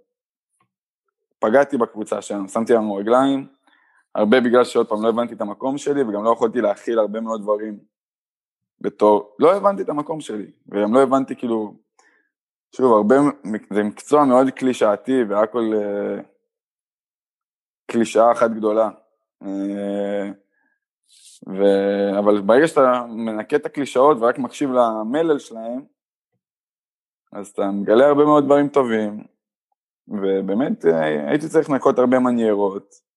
פגעתי 1.39 1.77
בקבוצה 1.77 2.23
שלנו, 2.23 2.49
שמתי 2.49 2.73
לנו 2.73 2.95
רגליים, 2.95 3.47
הרבה 4.15 4.41
בגלל 4.41 4.65
שעוד 4.65 4.89
פעם 4.89 5.03
לא 5.03 5.09
הבנתי 5.09 5.35
את 5.35 5.41
המקום 5.41 5.79
שלי 5.79 6.03
וגם 6.03 6.25
לא 6.25 6.31
יכולתי 6.31 6.61
להכיל 6.61 6.99
הרבה 6.99 7.21
מאוד 7.21 7.41
דברים 7.43 7.79
בתור, 8.81 9.37
לא 9.39 9.57
הבנתי 9.57 9.83
את 9.83 9.89
המקום 9.89 10.21
שלי, 10.21 10.51
וגם 10.69 10.95
לא 10.95 11.03
הבנתי 11.03 11.37
כאילו, 11.37 11.75
שוב, 12.77 12.93
הרבה, 12.93 13.15
זה 13.71 13.83
מקצוע 13.83 14.25
מאוד 14.25 14.51
קלישאתי 14.51 15.23
והכל 15.29 15.71
אה, 15.75 16.23
קלישאה 17.87 18.33
אחת 18.33 18.51
גדולה. 18.51 18.91
אה, 19.43 20.31
ו... 21.49 21.63
אבל 22.19 22.41
ברגע 22.41 22.69
שאתה 22.69 23.07
מנקה 23.09 23.57
את 23.57 23.67
הקלישאות 23.67 24.17
ורק 24.21 24.39
מקשיב 24.39 24.71
למלל 24.71 25.39
שלהם, 25.39 25.85
אז 27.33 27.49
אתה 27.49 27.71
מגלה 27.71 28.07
הרבה 28.07 28.25
מאוד 28.25 28.45
דברים 28.45 28.69
טובים, 28.69 29.25
ובאמת 30.09 30.85
אה, 30.85 31.29
הייתי 31.31 31.49
צריך 31.49 31.71
לנקות 31.71 31.99
הרבה 31.99 32.19
מניירות, 32.19 33.10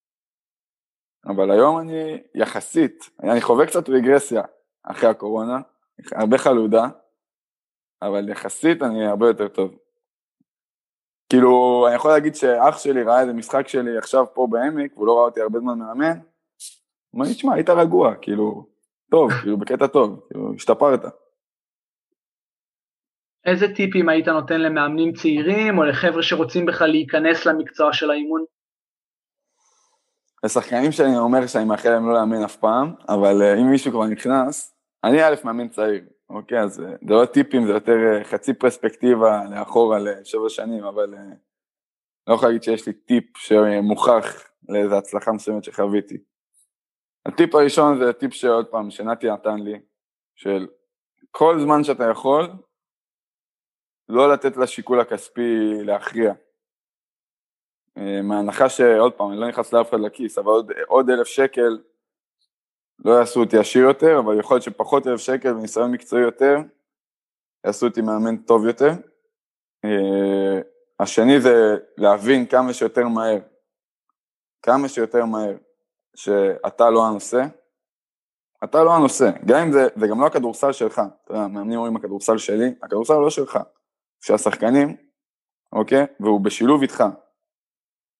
אבל 1.26 1.51
היום 1.51 1.80
אני 1.80 2.21
יחסית, 2.36 3.09
אני 3.24 3.41
חווה 3.41 3.65
קצת 3.65 3.89
רגרסיה 3.89 4.41
אחרי 4.84 5.09
הקורונה, 5.09 5.57
הרבה 6.11 6.38
חלודה, 6.38 6.88
אבל 8.01 8.30
יחסית 8.30 8.82
אני 8.82 9.05
הרבה 9.05 9.28
יותר 9.28 9.47
טוב. 9.47 9.78
כאילו, 11.30 11.86
אני 11.88 11.95
יכול 11.95 12.11
להגיד 12.11 12.36
שאח 12.36 12.78
שלי 12.78 13.03
ראה 13.03 13.21
איזה 13.21 13.34
משחק 13.34 13.67
שלי 13.67 13.97
עכשיו 13.97 14.26
פה 14.34 14.47
בעמק, 14.51 14.91
והוא 14.95 15.07
לא 15.07 15.17
ראה 15.17 15.26
אותי 15.26 15.41
הרבה 15.41 15.59
זמן 15.59 15.80
מאמן, 15.80 16.17
הוא 16.17 17.19
אומר 17.19 17.26
לי, 17.26 17.34
תשמע, 17.34 17.53
היית 17.53 17.69
רגוע, 17.69 18.15
כאילו, 18.21 18.65
טוב, 19.11 19.32
כאילו, 19.32 19.57
בקטע 19.57 19.88
טוב, 19.88 20.26
כאילו, 20.30 20.53
השתפרת. 20.55 20.99
איזה 23.45 23.65
טיפים 23.76 24.09
היית 24.09 24.28
נותן 24.28 24.61
למאמנים 24.61 25.13
צעירים, 25.13 25.78
או 25.78 25.84
לחבר'ה 25.84 26.24
שרוצים 26.24 26.65
בכלל 26.65 26.88
להיכנס 26.88 27.45
למקצוע 27.45 27.93
של 27.93 28.11
האימון? 28.11 28.45
לשחקנים 30.44 30.91
שאני 30.91 31.18
אומר 31.18 31.48
שאני 31.48 31.66
מאחל 31.66 31.89
להם 31.89 32.08
לא 32.08 32.14
לאמן 32.14 32.44
אף 32.44 32.56
פעם, 32.56 32.94
אבל 33.10 33.41
uh, 33.41 33.60
אם 33.62 33.72
מישהו 33.72 33.91
כבר 33.91 34.06
נכנס, 34.06 34.76
אני 35.04 35.24
א' 35.24 35.36
מאמן 35.44 35.70
צעיר, 35.70 36.04
אוקיי? 36.30 36.60
אז 36.60 36.80
uh, 36.80 36.84
זה 37.08 37.14
לא 37.14 37.26
טיפים, 37.26 37.66
זה 37.68 37.74
יותר 37.74 37.96
uh, 38.22 38.24
חצי 38.24 38.54
פרספקטיבה 38.54 39.44
לאחור 39.52 39.96
על 39.96 40.08
uh, 40.08 40.26
שבע 40.26 40.50
שנים, 40.50 40.84
אבל 40.84 41.14
לא 42.28 42.34
יכול 42.34 42.48
להגיד 42.48 42.64
שיש 42.64 42.88
לי 42.88 42.94
טיפ 42.94 43.38
שמוכח 43.38 44.50
לאיזו 44.70 44.98
הצלחה 44.98 45.32
מסוימת 45.32 45.64
שחוויתי. 45.64 46.18
הטיפ 47.26 47.56
הראשון 47.56 47.98
זה 47.98 48.14
טיפ 48.14 48.34
שעוד 48.34 48.66
פעם, 48.66 48.91
שנתי 48.91 49.32
נתן 49.32 49.60
לי, 49.60 49.80
של 50.36 50.68
כל 51.32 51.60
זמן 51.60 51.84
שאתה 51.84 52.04
יכול, 52.04 52.50
לא 54.10 54.34
לתת 54.34 54.58
לשיקול 54.58 55.00
הכספי 55.00 55.74
להכריע. 55.84 56.34
אה, 57.98 58.22
מההנחה 58.22 58.70
שעוד 58.70 59.14
פעם, 59.14 59.32
אני 59.32 59.39
לא 59.39 59.48
נכנס 59.48 59.74
לאף 59.74 59.89
אחד 59.89 60.00
לכיס, 60.00 60.38
אבל 60.38 60.52
עוד, 60.52 60.72
עוד 60.88 61.10
אלף 61.10 61.28
שקל 61.28 61.80
לא 63.06 63.12
יעשו 63.12 63.39
אותי 63.39 63.58
עשיר 63.58 63.84
יותר, 63.84 64.20
אבל 64.20 64.39
יכול 64.39 64.56
להיות 64.56 64.64
שפחות 64.64 65.08
אלף 65.08 65.20
שקל 65.20 65.54
וניסיון 65.54 65.91
מקצועי 65.91 66.22
יותר, 66.22 66.58
יעשו 67.66 67.88
אותי 67.88 68.02
מאמן 68.02 68.38
טוב 68.38 68.66
יותר. 68.66 68.89
אה, 69.86 70.62
השני 71.00 71.41
זה 71.41 71.78
להבין 71.98 72.46
כמה 72.46 72.74
שיותר 72.74 73.08
מהר, 73.08 73.39
כמה 74.62 74.89
שיותר 74.89 75.26
מהר, 75.26 75.56
שאתה 76.16 76.89
לא 76.89 77.08
הנושא, 77.08 77.44
אתה 78.64 78.84
לא 78.84 78.96
הנושא, 78.96 79.30
גם 79.46 79.60
אם 79.60 79.72
זה, 79.72 79.88
זה 79.96 80.08
גם 80.08 80.22
לא 80.22 80.26
הכדורסל 80.26 80.72
שלך, 80.72 81.02
אתה 81.24 81.34
יודע, 81.34 81.48
מאמנים 81.48 81.78
אומרים 81.78 81.96
הכדורסל 81.96 82.38
שלי, 82.38 82.76
הכדורסל 82.84 83.14
לא 83.14 83.30
שלך, 83.30 83.60
של 84.22 84.34
השחקנים, 84.34 84.96
אוקיי? 85.74 86.06
והוא 86.20 86.41
בשילוב 86.41 86.82
איתך. 86.82 87.04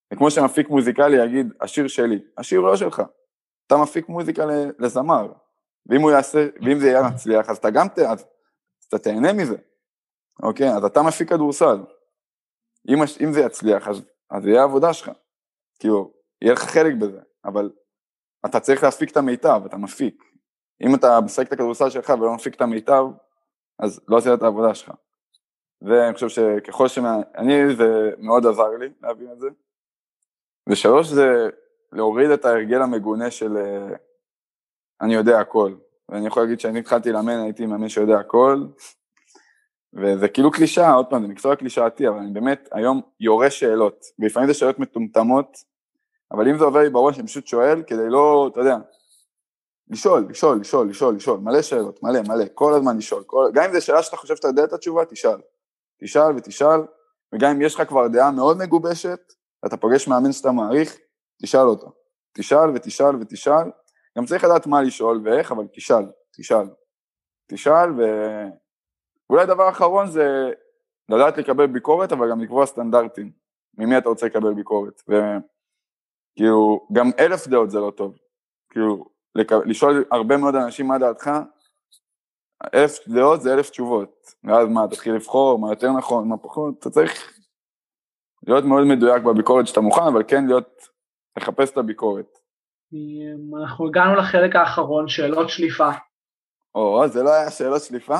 זה 0.09 0.17
כמו 0.17 0.31
שמפיק 0.31 0.69
מוזיקלי 0.69 1.25
יגיד, 1.25 1.53
השיר 1.61 1.87
שלי, 1.87 2.19
השיר 2.37 2.61
לא 2.61 2.75
שלך, 2.75 3.01
אתה 3.67 3.77
מפיק 3.77 4.09
מוזיקה 4.09 4.43
לזמר, 4.79 5.33
ואם 5.89 6.09
יעשה, 6.09 6.47
ואם 6.61 6.79
זה 6.79 6.87
יהיה 6.87 7.03
מצליח, 7.03 7.49
אז 7.49 7.57
אתה 7.57 7.69
גם 7.69 7.87
ת... 7.87 7.99
אז 7.99 8.25
אתה 8.87 8.99
תהנה 8.99 9.33
מזה, 9.33 9.55
אוקיי? 10.43 10.69
אז 10.69 10.83
אתה 10.83 11.01
מפיק 11.01 11.29
כדורסל. 11.29 11.77
אם, 12.89 12.97
אם 13.23 13.33
זה 13.33 13.39
יצליח, 13.39 13.87
אז, 13.87 14.01
אז 14.29 14.45
יהיה 14.45 14.61
העבודה 14.61 14.93
שלך. 14.93 15.11
כאילו, 15.79 16.13
יהיה 16.41 16.53
לך 16.53 16.59
חלק 16.59 16.93
בזה, 17.01 17.19
אבל 17.45 17.71
אתה 18.45 18.59
צריך 18.59 18.83
להפיק 18.83 19.11
את 19.11 19.17
המיטב, 19.17 19.61
אתה 19.65 19.77
מפיק. 19.77 20.23
אם 20.81 20.95
אתה 20.95 21.21
משחק 21.21 21.47
את 21.47 21.53
הכדורסל 21.53 21.89
שלך 21.89 22.09
ולא 22.09 22.35
מפיק 22.35 22.55
את 22.55 22.61
המיטב, 22.61 23.03
אז 23.79 24.01
לא 24.07 24.17
עשית 24.17 24.33
את 24.33 24.43
העבודה 24.43 24.75
שלך. 24.75 24.91
ואני 25.81 26.13
חושב 26.13 26.29
שככל 26.29 26.87
ש... 26.87 26.97
אני, 27.37 27.75
זה 27.75 28.11
מאוד 28.17 28.45
עזר 28.45 28.69
לי 28.69 28.89
להבין 29.01 29.31
את 29.31 29.39
זה. 29.39 29.47
ושלוש 30.70 31.07
זה 31.07 31.49
להוריד 31.91 32.30
את 32.30 32.45
ההרגל 32.45 32.82
המגונה 32.82 33.32
של 33.32 33.57
אה, 33.57 33.95
אני 35.01 35.14
יודע 35.14 35.39
הכל. 35.39 35.76
ואני 36.09 36.28
יכול 36.28 36.43
להגיד 36.43 36.59
שאני 36.59 36.80
התחלתי 36.80 37.11
לאמן, 37.11 37.39
הייתי 37.39 37.66
מאמן 37.66 37.89
שיודע 37.89 38.20
הכל, 38.20 38.66
וזה 39.93 40.28
כאילו 40.28 40.51
קלישאה, 40.51 40.93
עוד 40.93 41.05
פעם, 41.09 41.22
זה 41.22 41.28
מקצוע 41.28 41.55
קלישאתי, 41.55 42.07
אבל 42.07 42.18
אני 42.18 42.32
באמת 42.34 42.70
היום 42.72 43.01
יורה 43.20 43.49
שאלות, 43.49 44.05
ולפעמים 44.20 44.47
זה 44.47 44.53
שאלות 44.53 44.80
מטומטמות, 44.80 45.57
אבל 46.32 46.49
אם 46.49 46.57
זה 46.57 46.64
עובר 46.64 46.80
לי 46.80 46.89
בראש, 46.89 47.20
אני 47.20 47.28
פשוט 47.28 47.47
שואל 47.47 47.84
כדי 47.88 48.09
לא, 48.09 48.49
אתה 48.51 48.59
יודע, 48.59 48.78
לשאול, 49.89 50.28
לשאול, 50.30 50.59
לשאול, 50.59 50.89
לשאול, 50.89 51.16
לשאול, 51.16 51.39
מלא 51.39 51.61
שאלות, 51.61 52.03
מלא, 52.03 52.22
מלא, 52.28 52.45
כל 52.53 52.74
הזמן 52.74 52.97
לשאול, 52.97 53.24
כל... 53.24 53.51
גם 53.53 53.64
אם 53.64 53.74
זו 53.74 53.86
שאלה 53.86 54.03
שאתה 54.03 54.18
חושב 54.18 54.36
שאתה 54.36 54.47
יודע 54.47 54.64
את 54.64 54.74
התשובה, 54.74 55.05
תשאל. 55.05 55.38
תשאל 56.01 56.36
ותשאל, 56.38 56.80
וגם 57.34 57.51
אם 57.51 57.61
יש 57.61 57.76
לך 57.76 57.88
כבר 57.88 58.07
דעה 58.07 58.32
מאוד 58.32 58.57
מגובשת, 58.57 59.34
ואתה 59.64 59.78
פוגש 59.78 60.07
מאמן 60.07 60.32
שאתה 60.32 60.51
מעריך, 60.51 60.97
תשאל 61.41 61.68
אותו. 61.68 61.91
תשאל 62.38 62.70
ותשאל 62.76 63.16
ותשאל, 63.16 63.72
גם 64.18 64.26
צריך 64.26 64.43
לדעת 64.43 64.68
מה 64.68 64.82
לשאול 64.82 65.22
ואיך, 65.26 65.51
אבל 65.51 65.68
תשאל, 65.74 66.05
תשאל. 66.38 66.66
תשאל. 67.47 67.89
ואולי 69.30 69.45
דבר 69.45 69.70
אחרון 69.70 70.07
זה 70.07 70.51
לדעת 71.09 71.38
לקבל 71.38 71.68
ביקורת, 71.68 72.11
אבל 72.11 72.32
גם 72.32 72.41
לקבוע 72.41 72.66
סטנדרטים. 72.66 73.32
ממי 73.78 73.97
אתה 73.97 74.09
רוצה 74.09 74.26
לקבל 74.26 74.53
ביקורת. 74.53 75.01
וכאילו, 76.38 76.88
גם 76.93 77.09
אלף 77.20 77.47
דעות 77.47 77.72
זה 77.72 77.80
לא 77.80 77.91
טוב. 77.91 78.18
כאילו, 78.70 79.05
לק... 79.36 79.51
לשאול 79.51 80.05
הרבה 80.11 80.38
מאוד 80.38 80.55
אנשים 80.55 80.88
מה 80.88 80.97
דעתך, 80.97 81.32
אלף 82.74 83.07
דעות 83.07 83.41
זה 83.41 83.53
אלף 83.53 83.70
תשובות. 83.70 84.26
ואז 84.43 84.68
מה, 84.68 84.88
תתחיל 84.88 85.16
לבחור, 85.16 85.59
מה 85.59 85.70
יותר 85.70 85.91
נכון, 85.91 86.28
מה 86.30 86.38
פחות, 86.38 86.80
אתה 86.80 86.89
צריך 86.89 87.34
להיות 88.47 88.65
מאוד 88.65 88.83
מדויק 88.83 89.23
בביקורת 89.23 89.67
שאתה 89.67 89.81
מוכן, 89.81 90.03
אבל 90.13 90.23
כן 90.27 90.45
להיות, 90.47 90.81
לחפש 91.37 91.71
את 91.71 91.77
הביקורת. 91.77 92.37
אנחנו 93.63 93.87
הגענו 93.87 94.15
לחלק 94.15 94.55
האחרון, 94.55 95.07
שאלות 95.07 95.49
שליפה. 95.49 95.89
או, 96.75 97.07
זה 97.07 97.23
לא 97.23 97.33
היה 97.33 97.51
שאלות 97.51 97.81
שליפה? 97.81 98.17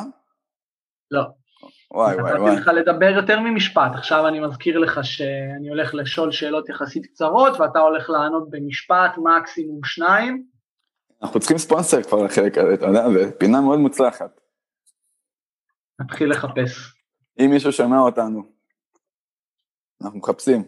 לא. 1.12 1.24
וואי 1.92 2.16
וואי 2.16 2.34
וואי. 2.34 2.52
נתתי 2.52 2.62
לך 2.62 2.68
לדבר 2.68 3.10
יותר 3.16 3.40
ממשפט, 3.40 3.92
עכשיו 3.96 4.28
אני 4.28 4.40
מזכיר 4.40 4.80
לך 4.80 5.00
שאני 5.04 5.70
הולך 5.70 5.94
לשאול 5.94 6.32
שאלות 6.32 6.70
יחסית 6.70 7.06
קצרות, 7.06 7.60
ואתה 7.60 7.80
הולך 7.80 8.10
לענות 8.10 8.50
במשפט, 8.50 9.12
מקסימום 9.18 9.84
שניים. 9.84 10.46
אנחנו 11.22 11.40
צריכים 11.40 11.58
ספונסר 11.58 12.04
כבר 12.04 12.24
לחלק 12.24 12.58
הזה, 12.58 12.74
אתה 12.74 12.86
יודע, 12.86 13.10
זו 13.10 13.40
פינה 13.40 13.62
מאוד 13.62 13.80
מוצלחת. 13.80 14.40
נתחיל 16.02 16.32
לחפש. 16.32 16.94
אם 17.40 17.50
מישהו 17.50 17.72
שומע 17.72 18.00
אותנו, 18.00 18.53
אנחנו 20.04 20.20
מחפשים. 20.20 20.64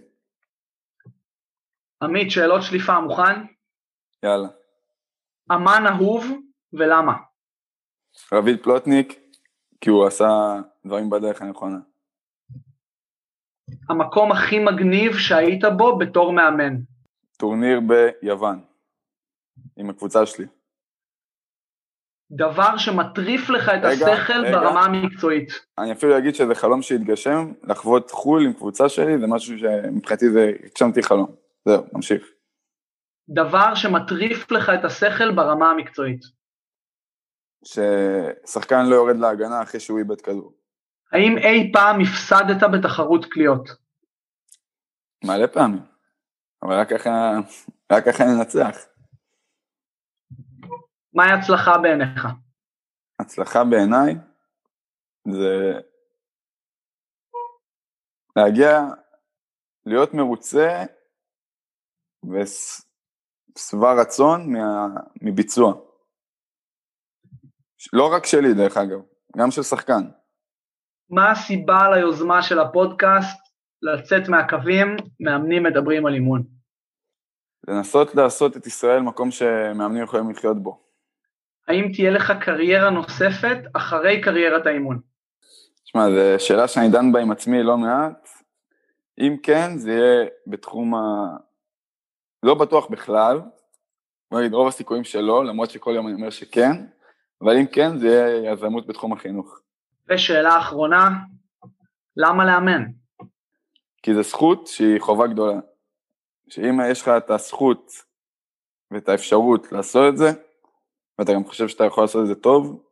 עמית, 2.02 2.32
שאלות 2.32 2.62
שליפה, 2.64 3.00
מוכן? 3.00 3.42
יאללה. 4.24 4.48
אמן 5.52 5.84
אהוב 5.88 6.26
ולמה? 6.74 7.14
רביד 8.32 8.64
פלוטניק, 8.64 9.20
כי 9.82 9.90
הוא 9.90 10.08
עשה 10.08 10.26
דברים 10.86 11.10
בדרך 11.10 11.42
הנכונה. 11.42 11.78
המקום 13.90 14.32
הכי 14.32 14.60
מגניב 14.60 15.18
שהיית 15.18 15.64
בו 15.78 15.98
בתור 15.98 16.34
מאמן? 16.34 16.76
טורניר 17.38 17.80
ביוון, 17.80 18.66
עם 19.78 19.90
הקבוצה 19.90 20.26
שלי. 20.26 20.46
דבר 22.32 22.78
שמטריף 22.78 23.50
לך 23.50 23.70
את 23.70 23.84
רגע, 23.84 23.88
השכל 23.88 24.34
רגע. 24.34 24.52
ברמה 24.52 24.86
המקצועית. 24.86 25.50
אני 25.78 25.92
אפילו 25.92 26.18
אגיד 26.18 26.36
שזה 26.36 26.56
חלום 26.56 26.82
שהתגשם, 26.82 27.52
לחוות 27.64 28.12
חו"ל 28.12 28.46
עם 28.46 28.54
קבוצה 28.54 28.90
שלי, 28.90 29.20
זה 29.20 29.28
משהו 29.28 29.60
שמבחינתי 29.60 30.30
זה, 30.30 30.52
הגשמתי 30.64 31.04
חלום. 31.04 31.36
זהו, 31.66 31.84
נמשיך. 31.94 32.24
דבר 33.30 33.76
שמטריף 33.76 34.52
לך 34.52 34.72
את 34.80 34.86
השכל 34.86 35.32
ברמה 35.32 35.72
המקצועית. 35.72 36.22
ששחקן 37.66 38.86
לא 38.86 38.96
יורד 38.96 39.16
להגנה 39.16 39.62
אחרי 39.62 39.80
שהוא 39.80 40.00
איבד 40.00 40.22
כדור. 40.22 40.54
האם 41.12 41.38
אי 41.38 41.72
פעם 41.74 42.02
הפסדת 42.02 42.64
בתחרות 42.74 43.26
קליעות? 43.26 43.70
מלא 45.24 45.48
פעמים, 45.48 45.82
אבל 46.64 46.74
רק 46.74 46.90
ככה, 46.90 47.32
רק 47.92 48.06
ככה 48.06 48.24
ננצח. 48.24 48.78
מהי 51.16 51.32
הצלחה 51.32 51.78
בעיניך? 51.78 52.28
הצלחה 53.20 53.64
בעיניי 53.64 54.16
זה 55.28 55.80
להגיע, 58.36 58.80
להיות 59.86 60.14
מרוצה 60.14 60.84
ושבע 62.24 63.94
רצון 64.02 64.54
מה, 64.54 64.88
מביצוע. 65.22 65.74
לא 67.94 68.14
רק 68.16 68.26
שלי 68.26 68.54
דרך 68.54 68.78
אגב, 68.78 69.00
גם 69.38 69.52
של 69.52 69.64
שחקן. 69.64 70.02
מה 71.10 71.32
הסיבה 71.32 71.90
ליוזמה 71.96 72.42
של 72.42 72.60
הפודקאסט 72.60 73.40
לצאת 73.82 74.30
מהקווים, 74.30 74.88
מאמנים 75.20 75.64
מדברים 75.64 76.06
על 76.06 76.14
אימון? 76.14 76.44
לנסות 77.68 78.16
לעשות 78.16 78.58
את 78.58 78.68
ישראל 78.68 79.02
מקום 79.02 79.32
שמאמנים 79.32 80.04
יכולים 80.04 80.32
לחיות 80.32 80.58
בו. 80.64 80.85
האם 81.68 81.92
תהיה 81.94 82.12
לך 82.12 82.34
קריירה 82.42 82.90
נוספת 82.90 83.58
אחרי 83.74 84.22
קריירת 84.22 84.66
האימון? 84.66 85.00
תשמע, 85.84 86.10
זו 86.10 86.46
שאלה 86.46 86.68
שאני 86.68 86.90
דן 86.90 87.12
בה 87.12 87.22
עם 87.22 87.32
עצמי 87.32 87.64
לא 87.64 87.78
מעט. 87.78 88.30
אם 89.20 89.38
כן, 89.44 89.78
זה 89.78 89.92
יהיה 89.92 90.26
בתחום 90.48 90.96
ה... 90.96 91.00
לא 92.44 92.56
בטוח 92.56 92.88
בכלל, 92.88 93.42
בוא 94.32 94.40
נגיד 94.40 94.54
רוב 94.54 94.68
הסיכויים 94.68 95.04
שלא, 95.04 95.46
למרות 95.46 95.70
שכל 95.70 95.92
יום 95.96 96.08
אני 96.08 96.16
אומר 96.16 96.30
שכן, 96.30 96.72
אבל 97.42 97.58
אם 97.58 97.66
כן, 97.66 97.98
זה 97.98 98.08
יהיה 98.08 98.52
יזמות 98.52 98.88
בתחום 98.88 99.14
החינוך. 99.14 99.60
ושאלה 100.10 100.60
אחרונה, 100.60 101.10
למה 102.18 102.46
לאמן? 102.46 102.84
כי 104.04 104.14
זו 104.14 104.24
זכות 104.24 104.68
שהיא 104.68 105.00
חובה 105.00 105.28
גדולה. 105.28 105.60
שאם 106.50 106.80
יש 106.92 107.02
לך 107.02 107.08
את 107.08 107.30
הזכות 107.30 107.92
ואת 108.92 109.10
האפשרות 109.10 109.72
לעשות 109.72 110.14
את 110.14 110.18
זה, 110.18 110.32
ואתה 111.20 111.34
גם 111.34 111.46
חושב 111.46 111.68
שאתה 111.68 111.84
יכול 111.84 112.04
לעשות 112.04 112.22
את 112.22 112.28
זה 112.28 112.36
טוב, 112.36 112.84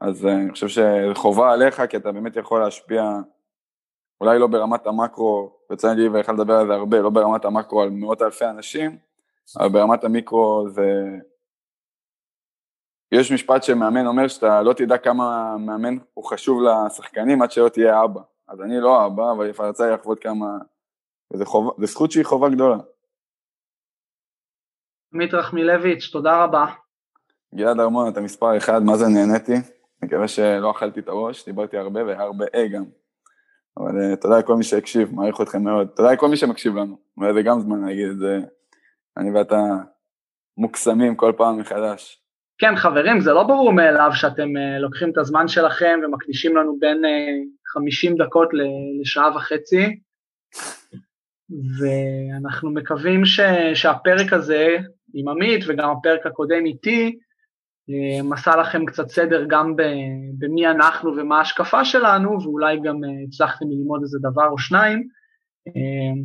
אז 0.00 0.26
אני 0.26 0.52
חושב 0.52 0.68
שזה 0.68 1.10
חובה 1.14 1.52
עליך, 1.52 1.82
כי 1.90 1.96
אתה 1.96 2.12
באמת 2.12 2.36
יכול 2.36 2.60
להשפיע, 2.60 3.02
אולי 4.20 4.38
לא 4.38 4.46
ברמת 4.46 4.86
המקרו, 4.86 5.56
וצריך 5.72 5.92
להגיד 5.92 6.12
ויכל 6.12 6.32
לדבר 6.32 6.54
על 6.54 6.66
זה 6.66 6.74
הרבה, 6.74 7.00
לא 7.00 7.10
ברמת 7.10 7.44
המקרו 7.44 7.82
על 7.82 7.90
מאות 7.90 8.22
אלפי 8.22 8.44
אנשים, 8.44 8.98
אבל 9.58 9.68
ברמת 9.68 10.04
המיקרו 10.04 10.68
זה... 10.68 11.04
יש 13.12 13.32
משפט 13.32 13.62
שמאמן 13.62 14.06
אומר 14.06 14.28
שאתה 14.28 14.62
לא 14.62 14.72
תדע 14.72 14.98
כמה 14.98 15.56
מאמן 15.58 15.96
הוא 16.14 16.24
חשוב 16.24 16.62
לשחקנים 16.62 17.42
עד 17.42 17.50
שלא 17.50 17.68
תהיה 17.68 18.04
אבא. 18.04 18.20
אז 18.48 18.60
אני 18.60 18.80
לא 18.80 19.06
אבא, 19.06 19.32
אבל 19.32 19.50
יצא 19.70 19.86
לי 19.86 19.92
לחוות 19.92 20.18
כמה... 20.18 20.58
וזו 21.32 21.44
זכות 21.84 22.10
שהיא 22.10 22.24
חובה 22.24 22.48
גדולה. 22.48 22.76
עמית 25.14 25.34
רחמילביץ', 25.34 26.10
תודה 26.12 26.44
רבה. 26.44 26.66
גלעד 27.56 27.80
ארמון, 27.80 28.12
אתה 28.12 28.20
מספר 28.20 28.56
אחד, 28.56 28.82
מה 28.82 28.96
זה 28.96 29.08
נהניתי? 29.08 29.52
מקווה 30.02 30.28
שלא 30.28 30.70
אכלתי 30.70 31.00
את 31.00 31.08
הראש, 31.08 31.44
דיברתי 31.44 31.76
הרבה 31.76 32.04
והרבה 32.04 32.44
אה 32.54 32.68
גם. 32.68 32.84
אבל 33.76 33.90
uh, 33.90 34.16
תודה 34.16 34.38
לכל 34.38 34.56
מי 34.56 34.64
שהקשיב, 34.64 35.14
מעריך 35.14 35.40
אתכם 35.40 35.64
מאוד. 35.64 35.88
תודה 35.96 36.12
לכל 36.12 36.28
מי 36.28 36.36
שמקשיב 36.36 36.76
לנו. 36.76 36.98
וזה 37.22 37.42
גם 37.42 37.60
זמן 37.60 37.84
להגיד 37.86 38.08
את 38.10 38.18
זה. 38.18 38.40
אני 39.16 39.30
ואתה 39.30 39.60
מוקסמים 40.58 41.16
כל 41.16 41.32
פעם 41.36 41.58
מחדש. 41.58 42.20
כן, 42.58 42.76
חברים, 42.76 43.20
זה 43.20 43.32
לא 43.32 43.42
ברור 43.42 43.72
מאליו 43.72 44.10
שאתם 44.12 44.48
uh, 44.48 44.80
לוקחים 44.80 45.10
את 45.10 45.18
הזמן 45.18 45.48
שלכם 45.48 46.00
ומקדישים 46.04 46.56
לנו 46.56 46.76
בין 46.80 47.04
uh, 47.04 47.72
50 47.72 48.16
דקות 48.16 48.48
לשעה 49.00 49.36
וחצי, 49.36 50.00
ואנחנו 51.78 52.70
מקווים 52.70 53.24
ש, 53.24 53.40
שהפרק 53.74 54.32
הזה 54.32 54.76
עם 55.14 55.28
עמית 55.28 55.64
וגם 55.68 55.90
הפרק 55.90 56.26
הקודם 56.26 56.66
איתי, 56.66 57.18
עשה 58.32 58.56
לכם 58.56 58.84
קצת 58.84 59.08
סדר 59.08 59.44
גם 59.48 59.76
במי 60.38 60.66
אנחנו 60.66 61.16
ומה 61.16 61.38
ההשקפה 61.38 61.84
שלנו, 61.84 62.42
ואולי 62.42 62.76
גם 62.84 63.04
אה, 63.04 63.08
הצלחתם 63.28 63.64
ללמוד 63.70 64.00
איזה 64.02 64.18
דבר 64.22 64.48
או 64.48 64.58
שניים. 64.58 65.08
אה, 65.68 66.22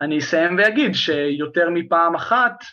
אני 0.00 0.18
אסיים 0.18 0.58
ואגיד 0.58 0.94
שיותר 0.94 1.70
מפעם 1.70 2.14
אחת 2.14 2.64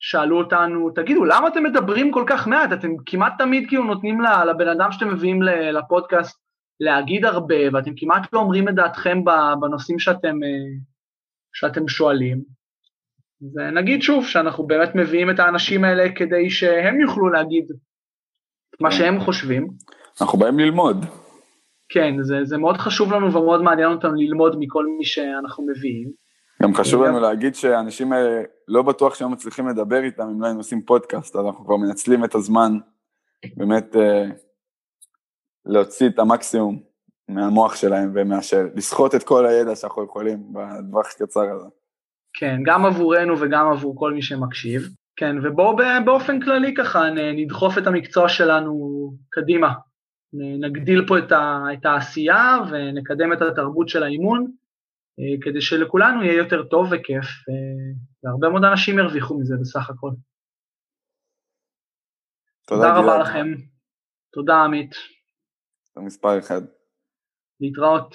שאלו 0.00 0.38
אותנו, 0.38 0.90
תגידו, 0.90 1.24
למה 1.24 1.48
אתם 1.48 1.62
מדברים 1.62 2.12
כל 2.12 2.24
כך 2.26 2.46
מעט? 2.46 2.72
אתם 2.72 2.88
כמעט 3.06 3.32
תמיד 3.38 3.68
כאילו 3.68 3.84
נותנים 3.84 4.20
לבן 4.20 4.68
אדם 4.68 4.92
שאתם 4.92 5.08
מביאים 5.08 5.42
לפודקאסט 5.72 6.40
להגיד 6.80 7.24
הרבה, 7.24 7.56
ואתם 7.72 7.90
כמעט 7.96 8.32
לא 8.32 8.38
אומרים 8.38 8.68
את 8.68 8.74
דעתכם 8.74 9.24
בנושאים 9.60 9.98
שאתם, 9.98 10.36
שאתם 11.52 11.88
שואלים. 11.88 12.59
ונגיד 13.54 14.02
שוב 14.02 14.26
שאנחנו 14.26 14.66
באמת 14.66 14.94
מביאים 14.94 15.30
את 15.30 15.38
האנשים 15.38 15.84
האלה 15.84 16.04
כדי 16.16 16.50
שהם 16.50 17.00
יוכלו 17.00 17.28
להגיד 17.28 17.64
מה 18.80 18.90
כן. 18.90 18.96
שהם 18.96 19.20
חושבים. 19.20 19.68
אנחנו 20.20 20.38
באים 20.38 20.58
ללמוד. 20.58 21.04
כן, 21.88 22.14
זה, 22.22 22.34
זה 22.44 22.58
מאוד 22.58 22.76
חשוב 22.76 23.12
לנו 23.12 23.32
ומאוד 23.32 23.62
מעניין 23.62 23.90
אותנו 23.92 24.14
ללמוד 24.14 24.56
מכל 24.58 24.86
מי 24.98 25.04
שאנחנו 25.04 25.66
מביאים. 25.66 26.10
גם 26.62 26.74
חשוב 26.74 27.02
לנו 27.02 27.20
להגיד 27.20 27.54
שהאנשים 27.54 28.12
האלה, 28.12 28.42
לא 28.68 28.82
בטוח 28.82 29.14
שהם 29.14 29.32
מצליחים 29.32 29.68
לדבר 29.68 30.02
איתם 30.02 30.22
אם 30.22 30.40
לא 30.42 30.46
היינו 30.46 30.60
עושים 30.60 30.82
פודקאסט, 30.82 31.36
אז 31.36 31.46
אנחנו 31.46 31.64
כבר 31.64 31.76
מנצלים 31.76 32.24
את 32.24 32.34
הזמן 32.34 32.72
באמת 33.56 33.96
אה, 33.96 34.24
להוציא 35.66 36.08
את 36.08 36.18
המקסימום 36.18 36.82
מהמוח 37.28 37.76
שלהם 37.76 38.12
ומאשר, 38.14 38.66
לסחוט 38.74 39.14
את 39.14 39.22
כל 39.22 39.46
הידע 39.46 39.76
שאנחנו 39.76 40.04
יכולים 40.04 40.52
בטווח 40.52 41.06
הקצר 41.14 41.50
הזה. 41.54 41.66
כן, 42.34 42.56
גם 42.64 42.86
עבורנו 42.86 43.40
וגם 43.40 43.72
עבור 43.72 43.94
כל 43.98 44.12
מי 44.12 44.22
שמקשיב. 44.22 44.82
כן, 45.16 45.36
ובואו 45.42 45.76
באופן 46.04 46.40
כללי 46.40 46.74
ככה 46.74 47.00
נדחוף 47.36 47.78
את 47.78 47.86
המקצוע 47.86 48.28
שלנו 48.28 48.72
קדימה. 49.28 49.72
נגדיל 50.32 51.04
פה 51.08 51.18
את, 51.18 51.32
ה, 51.32 51.64
את 51.72 51.86
העשייה 51.86 52.56
ונקדם 52.70 53.32
את 53.32 53.42
התרבות 53.42 53.88
של 53.88 54.02
האימון, 54.02 54.52
אה, 55.18 55.42
כדי 55.42 55.60
שלכולנו 55.60 56.22
יהיה 56.22 56.36
יותר 56.36 56.64
טוב 56.64 56.86
וכיף, 56.90 57.26
אה, 57.48 57.92
והרבה 58.24 58.48
מאוד 58.48 58.64
אנשים 58.64 58.98
ירוויחו 58.98 59.38
מזה 59.38 59.54
בסך 59.60 59.90
הכל. 59.90 60.10
תודה, 62.66 62.88
תודה 62.88 62.98
רבה 62.98 63.18
לכם. 63.18 63.46
תודה 64.32 64.54
עמית. 64.54 64.94
מספר 65.96 66.38
אחד. 66.38 66.60
להתראות. 67.60 68.14